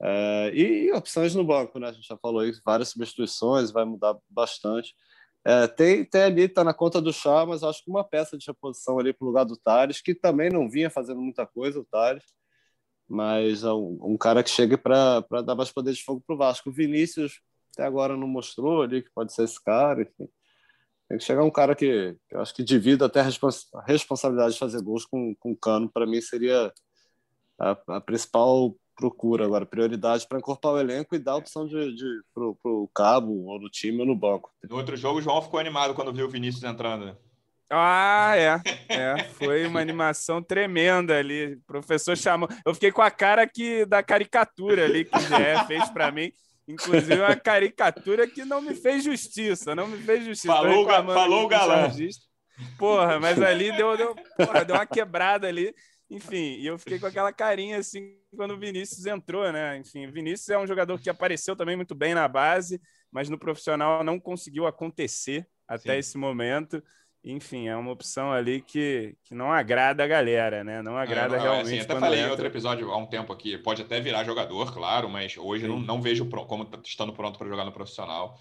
É, 0.00 0.50
e, 0.54 0.86
e, 0.86 0.92
opções 0.92 1.34
no 1.34 1.44
banco, 1.44 1.78
né? 1.78 1.88
A 1.88 1.92
gente 1.92 2.06
já 2.06 2.16
falou 2.16 2.40
aí, 2.40 2.52
várias 2.64 2.90
substituições, 2.90 3.70
vai 3.70 3.84
mudar 3.84 4.16
bastante. 4.28 4.94
É, 5.44 5.66
tem, 5.66 6.04
tem 6.04 6.22
ali, 6.22 6.42
está 6.42 6.62
na 6.62 6.74
conta 6.74 7.00
do 7.00 7.12
chá, 7.12 7.46
mas 7.46 7.62
acho 7.62 7.82
que 7.82 7.90
uma 7.90 8.04
peça 8.04 8.36
de 8.36 8.46
reposição 8.46 8.98
ali 8.98 9.12
para 9.12 9.24
o 9.24 9.28
lugar 9.28 9.44
do 9.44 9.56
Tales, 9.56 10.00
que 10.00 10.14
também 10.14 10.50
não 10.50 10.68
vinha 10.68 10.90
fazendo 10.90 11.20
muita 11.20 11.46
coisa, 11.46 11.80
o 11.80 11.84
Tales, 11.84 12.24
mas 13.08 13.64
é 13.64 13.72
um, 13.72 13.98
um 14.02 14.16
cara 14.16 14.42
que 14.42 14.50
chega 14.50 14.76
para 14.76 15.22
dar 15.42 15.54
mais 15.54 15.70
poder 15.70 15.92
de 15.92 16.04
fogo 16.04 16.22
para 16.26 16.34
o 16.34 16.38
Vasco. 16.38 16.68
O 16.68 16.72
Vinícius 16.72 17.40
até 17.72 17.86
agora 17.86 18.16
não 18.16 18.28
mostrou 18.28 18.82
ali 18.82 19.02
que 19.02 19.10
pode 19.10 19.32
ser 19.32 19.44
esse 19.44 19.62
cara, 19.62 20.02
enfim. 20.02 20.28
Tem 21.08 21.16
que 21.16 21.24
chegar 21.24 21.42
um 21.42 21.50
cara 21.50 21.74
que, 21.74 22.14
que 22.28 22.34
eu 22.34 22.40
acho 22.40 22.54
que 22.54 22.62
divida 22.62 23.06
até 23.06 23.20
a, 23.20 23.24
a 23.24 23.82
responsabilidade 23.86 24.52
de 24.54 24.58
fazer 24.58 24.82
gols 24.82 25.06
com, 25.06 25.34
com 25.36 25.52
o 25.52 25.56
Cano, 25.56 25.88
para 25.88 26.06
mim 26.06 26.20
seria 26.20 26.72
a, 27.58 27.78
a 27.88 28.00
principal 28.00 28.76
procura 28.94 29.44
agora, 29.44 29.64
prioridade 29.64 30.26
para 30.26 30.38
encorpar 30.38 30.72
o 30.72 30.78
elenco 30.78 31.14
e 31.14 31.20
dar 31.20 31.32
a 31.32 31.36
opção 31.36 31.66
de, 31.66 31.94
de 31.94 32.20
para 32.34 32.44
o 32.44 32.90
cabo 32.92 33.46
ou 33.46 33.60
no 33.60 33.70
time 33.70 34.00
ou 34.00 34.06
no 34.06 34.16
banco. 34.16 34.52
No 34.68 34.76
outro 34.76 34.96
jogo, 34.96 35.20
o 35.20 35.22
João 35.22 35.40
ficou 35.40 35.60
animado 35.60 35.94
quando 35.94 36.12
viu 36.12 36.26
o 36.26 36.30
Vinícius 36.30 36.64
entrando. 36.64 37.06
Né? 37.06 37.16
Ah, 37.70 38.32
é. 38.36 38.60
é. 38.88 39.24
Foi 39.34 39.66
uma 39.66 39.80
animação 39.80 40.42
tremenda 40.42 41.18
ali. 41.18 41.54
O 41.54 41.60
professor 41.66 42.16
chamou. 42.16 42.48
Eu 42.64 42.74
fiquei 42.74 42.90
com 42.90 43.02
a 43.02 43.10
cara 43.10 43.46
que 43.46 43.84
da 43.84 44.02
caricatura 44.02 44.84
ali 44.84 45.04
que 45.04 45.16
o 45.16 45.20
Zé 45.20 45.64
fez 45.66 45.88
para 45.90 46.10
mim. 46.10 46.32
Inclusive, 46.66 47.20
uma 47.20 47.36
caricatura 47.36 48.26
que 48.26 48.44
não 48.44 48.60
me 48.60 48.74
fez 48.74 49.02
justiça, 49.02 49.74
não 49.74 49.86
me 49.86 49.98
fez 49.98 50.24
justiça. 50.24 50.52
Falou, 50.52 50.86
falou 50.86 51.44
o 51.44 51.48
galã. 51.48 51.90
Porra, 52.78 53.18
mas 53.20 53.40
ali 53.40 53.74
deu, 53.76 53.96
deu, 53.96 54.14
porra, 54.36 54.64
deu 54.64 54.76
uma 54.76 54.86
quebrada 54.86 55.46
ali. 55.46 55.74
Enfim, 56.10 56.56
e 56.58 56.66
eu 56.66 56.78
fiquei 56.78 56.98
com 56.98 57.06
aquela 57.06 57.32
carinha 57.32 57.78
assim 57.78 58.16
quando 58.34 58.52
o 58.52 58.58
Vinícius 58.58 59.04
entrou, 59.06 59.50
né? 59.52 59.76
Enfim, 59.78 60.06
o 60.06 60.12
Vinícius 60.12 60.48
é 60.48 60.58
um 60.58 60.66
jogador 60.66 60.98
que 60.98 61.10
apareceu 61.10 61.54
também 61.54 61.76
muito 61.76 61.94
bem 61.94 62.14
na 62.14 62.26
base, 62.26 62.80
mas 63.10 63.28
no 63.28 63.38
profissional 63.38 64.02
não 64.02 64.18
conseguiu 64.18 64.66
acontecer 64.66 65.46
até 65.66 65.94
Sim. 65.94 65.98
esse 65.98 66.18
momento. 66.18 66.82
Enfim, 67.24 67.68
é 67.68 67.76
uma 67.76 67.90
opção 67.90 68.32
ali 68.32 68.60
que, 68.60 69.16
que 69.24 69.34
não 69.34 69.52
agrada 69.52 70.04
a 70.04 70.06
galera, 70.06 70.62
né? 70.62 70.80
Não 70.82 70.96
agrada 70.96 71.36
não, 71.36 71.36
não, 71.36 71.42
realmente. 71.42 71.80
Assim, 71.80 71.80
até 71.80 71.98
falei 71.98 72.18
entra... 72.18 72.28
em 72.28 72.30
outro 72.30 72.46
episódio 72.46 72.90
há 72.90 72.96
um 72.96 73.06
tempo 73.06 73.32
aqui, 73.32 73.58
pode 73.58 73.82
até 73.82 74.00
virar 74.00 74.24
jogador, 74.24 74.72
claro, 74.72 75.08
mas 75.08 75.36
hoje 75.36 75.66
não, 75.66 75.78
não 75.78 76.00
vejo 76.00 76.24
como 76.26 76.68
estando 76.84 77.12
pronto 77.12 77.38
para 77.38 77.48
jogar 77.48 77.64
no 77.64 77.72
profissional. 77.72 78.38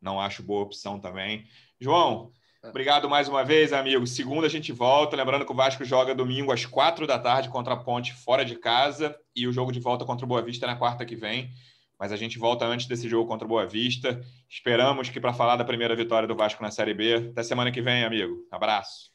Não 0.00 0.20
acho 0.20 0.42
boa 0.42 0.62
opção 0.62 0.98
também. 0.98 1.46
João, 1.80 2.32
Obrigado 2.62 3.08
mais 3.08 3.28
uma 3.28 3.44
vez, 3.44 3.72
amigo. 3.72 4.04
Segunda 4.06 4.46
a 4.46 4.50
gente 4.50 4.72
volta. 4.72 5.16
Lembrando 5.16 5.46
que 5.46 5.52
o 5.52 5.54
Vasco 5.54 5.84
joga 5.84 6.14
domingo 6.14 6.50
às 6.50 6.66
quatro 6.66 7.06
da 7.06 7.18
tarde 7.18 7.48
contra 7.48 7.74
a 7.74 7.76
Ponte 7.76 8.12
fora 8.12 8.44
de 8.44 8.56
casa 8.56 9.16
e 9.34 9.46
o 9.46 9.52
jogo 9.52 9.70
de 9.70 9.78
volta 9.78 10.04
contra 10.04 10.24
o 10.26 10.28
Boa 10.28 10.42
Vista 10.42 10.66
na 10.66 10.74
quarta 10.74 11.04
que 11.06 11.14
vem. 11.14 11.52
Mas 11.98 12.12
a 12.12 12.16
gente 12.16 12.38
volta 12.38 12.64
antes 12.64 12.86
desse 12.86 13.08
jogo 13.08 13.28
contra 13.28 13.44
o 13.44 13.48
Boa 13.48 13.66
Vista. 13.66 14.20
Esperamos 14.48 15.08
que 15.08 15.20
para 15.20 15.32
falar 15.32 15.56
da 15.56 15.64
primeira 15.64 15.96
vitória 15.96 16.28
do 16.28 16.36
Vasco 16.36 16.62
na 16.62 16.70
Série 16.70 16.94
B. 16.94 17.30
Até 17.32 17.42
semana 17.42 17.72
que 17.72 17.82
vem, 17.82 18.04
amigo. 18.04 18.46
Abraço. 18.50 19.10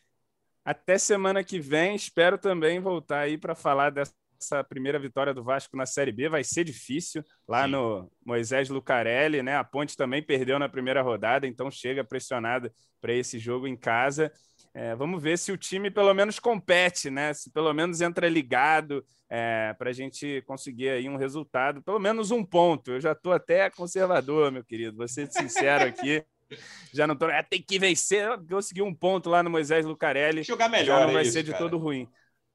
Até 0.65 0.98
semana 0.98 1.43
que 1.43 1.60
vem. 1.60 1.96
Espero 1.96 2.38
também 2.38 2.80
voltar 2.80 3.19
aí 3.19 3.38
para 3.38 3.56
falar 3.56 3.89
dessa 3.89 4.13
essa 4.43 4.63
primeira 4.63 5.00
vitória 5.00 5.34
do 5.34 5.43
Vasco 5.43 5.78
na 5.78 5.86
Série 5.86 6.12
B 6.12 6.28
vai 6.28 6.43
ser 6.43 6.63
difícil 6.65 7.24
lá 7.48 7.63
Sim. 7.63 7.72
no 7.72 8.12
Moisés 8.26 8.69
Lucarelli, 8.69 9.41
né? 9.41 9.56
A 9.56 9.63
Ponte 9.63 9.96
também 9.96 10.22
perdeu 10.22 10.60
na 10.60 10.67
primeira 10.67 11.02
rodada, 11.02 11.48
então 11.48 11.72
chega 11.72 12.04
pressionada 12.04 12.72
para 13.02 13.13
esse 13.13 13.39
jogo 13.39 13.67
em 13.67 13.78
casa. 13.78 14.32
É, 14.73 14.95
vamos 14.95 15.21
ver 15.21 15.38
se 15.38 15.51
o 15.51 15.57
time 15.57 15.91
pelo 15.91 16.13
menos 16.13 16.39
compete, 16.39 17.09
né? 17.09 17.33
Se 17.33 17.51
pelo 17.51 17.71
menos 17.73 18.01
entra 18.01 18.27
ligado 18.27 19.05
é, 19.29 19.73
para 19.77 19.91
a 19.91 19.93
gente 19.93 20.41
conseguir 20.47 20.89
aí 20.89 21.07
um 21.07 21.15
resultado, 21.15 21.81
pelo 21.81 21.99
menos 21.99 22.31
um 22.31 22.43
ponto. 22.43 22.91
Eu 22.91 23.01
já 23.01 23.12
estou 23.12 23.33
até 23.33 23.69
conservador, 23.69 24.51
meu 24.51 24.63
querido. 24.63 24.97
Vou 24.97 25.07
ser 25.07 25.31
sincero 25.31 25.86
aqui. 25.86 26.25
já 26.91 27.05
não 27.05 27.15
tô. 27.15 27.29
É, 27.29 27.43
tem 27.43 27.62
que 27.62 27.77
vencer. 27.77 28.27
Consegui 28.49 28.81
um 28.81 28.93
ponto 28.93 29.29
lá 29.29 29.43
no 29.43 29.49
Moisés 29.49 29.86
Lucarelli. 29.86 30.43
Jogar 30.43 30.69
melhor. 30.69 30.99
Já 30.99 31.05
não 31.05 31.13
vai 31.13 31.21
é 31.21 31.25
ser 31.25 31.39
isso, 31.39 31.43
de 31.43 31.51
cara. 31.51 31.63
todo 31.63 31.77
ruim. 31.77 32.07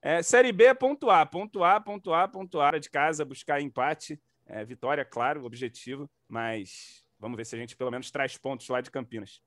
É, 0.03 0.23
série 0.23 0.53
B 0.53 0.65
é 0.65 0.75
pontuar, 0.75 1.29
pontuar, 1.29 1.83
pontuar, 1.83 2.31
pontuar 2.31 2.79
de 2.79 2.91
casa, 2.91 3.25
buscar 3.25 3.61
empate. 3.61 4.21
É, 4.47 4.65
vitória, 4.65 5.05
claro, 5.05 5.45
objetivo, 5.45 6.11
mas 6.27 7.05
vamos 7.19 7.37
ver 7.37 7.45
se 7.45 7.55
a 7.55 7.59
gente 7.59 7.77
pelo 7.77 7.91
menos 7.91 8.11
traz 8.11 8.39
pontos 8.39 8.67
lá 8.69 8.81
de 8.81 8.91
Campinas. 8.91 9.43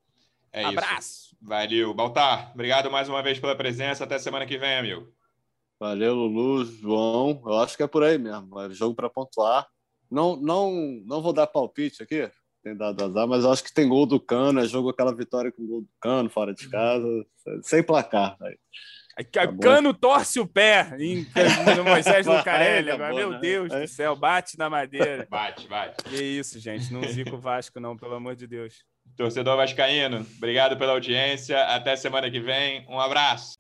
É 0.54 0.66
Abraço! 0.66 1.28
Isso. 1.28 1.38
Valeu. 1.42 1.94
Baltar, 1.94 2.52
obrigado 2.54 2.92
mais 2.92 3.10
uma 3.10 3.24
vez 3.24 3.40
pela 3.40 3.56
presença. 3.56 4.04
Até 4.04 4.20
semana 4.20 4.46
que 4.46 4.58
vem, 4.58 4.78
amigo. 4.78 5.12
Valeu, 5.80 6.14
Lulu, 6.14 6.66
João. 6.66 7.42
Eu 7.46 7.58
acho 7.60 7.76
que 7.76 7.84
é 7.84 7.88
por 7.88 8.04
aí 8.04 8.18
mesmo. 8.18 8.60
É 8.60 8.70
jogo 8.70 8.94
para 8.94 9.10
pontuar. 9.10 9.68
Não, 10.10 10.36
não, 10.36 10.72
não 11.06 11.22
vou 11.22 11.34
dar 11.34 11.48
palpite 11.48 12.04
aqui, 12.04 12.30
tem 12.64 12.76
dado 12.76 13.04
azar, 13.04 13.28
mas 13.28 13.44
eu 13.44 13.52
acho 13.52 13.64
que 13.64 13.74
tem 13.74 13.88
gol 13.88 14.06
do 14.06 14.20
Cano. 14.20 14.60
É 14.60 14.68
jogo 14.68 14.90
aquela 14.90 15.16
vitória 15.16 15.52
com 15.52 15.66
gol 15.66 15.82
do 15.82 15.90
Cano 16.00 16.30
fora 16.30 16.54
de 16.54 16.70
casa, 16.70 17.08
sem 17.64 17.82
placar. 17.82 18.38
Véio. 18.40 18.60
Tá 19.32 19.48
Cano 19.48 19.94
torce 19.94 20.40
o 20.40 20.48
pé 20.48 20.96
em, 21.00 21.26
no 21.76 21.84
Moisés 21.84 22.26
Lucarelli. 22.26 22.90
É, 22.90 22.98
tá 22.98 23.14
meu 23.14 23.32
né? 23.32 23.40
Deus 23.40 23.72
é. 23.72 23.82
do 23.82 23.88
céu, 23.88 24.16
bate 24.16 24.58
na 24.58 24.70
madeira. 24.70 25.28
Bate, 25.30 25.68
bate. 25.68 26.04
Que 26.04 26.22
isso, 26.22 26.60
gente. 26.60 26.94
Não 26.94 27.02
zica 27.04 27.34
o 27.34 27.40
Vasco, 27.40 27.80
não, 27.80 27.98
pelo 27.98 28.16
amor 28.16 28.36
de 28.36 28.48
Deus. 28.48 28.84
Torcedor 29.16 29.58
Vascaíno, 29.58 30.26
obrigado 30.38 30.78
pela 30.78 30.94
audiência. 30.94 31.62
Até 31.66 31.96
semana 31.96 32.30
que 32.30 32.40
vem. 32.40 32.86
Um 32.90 33.00
abraço. 33.00 33.56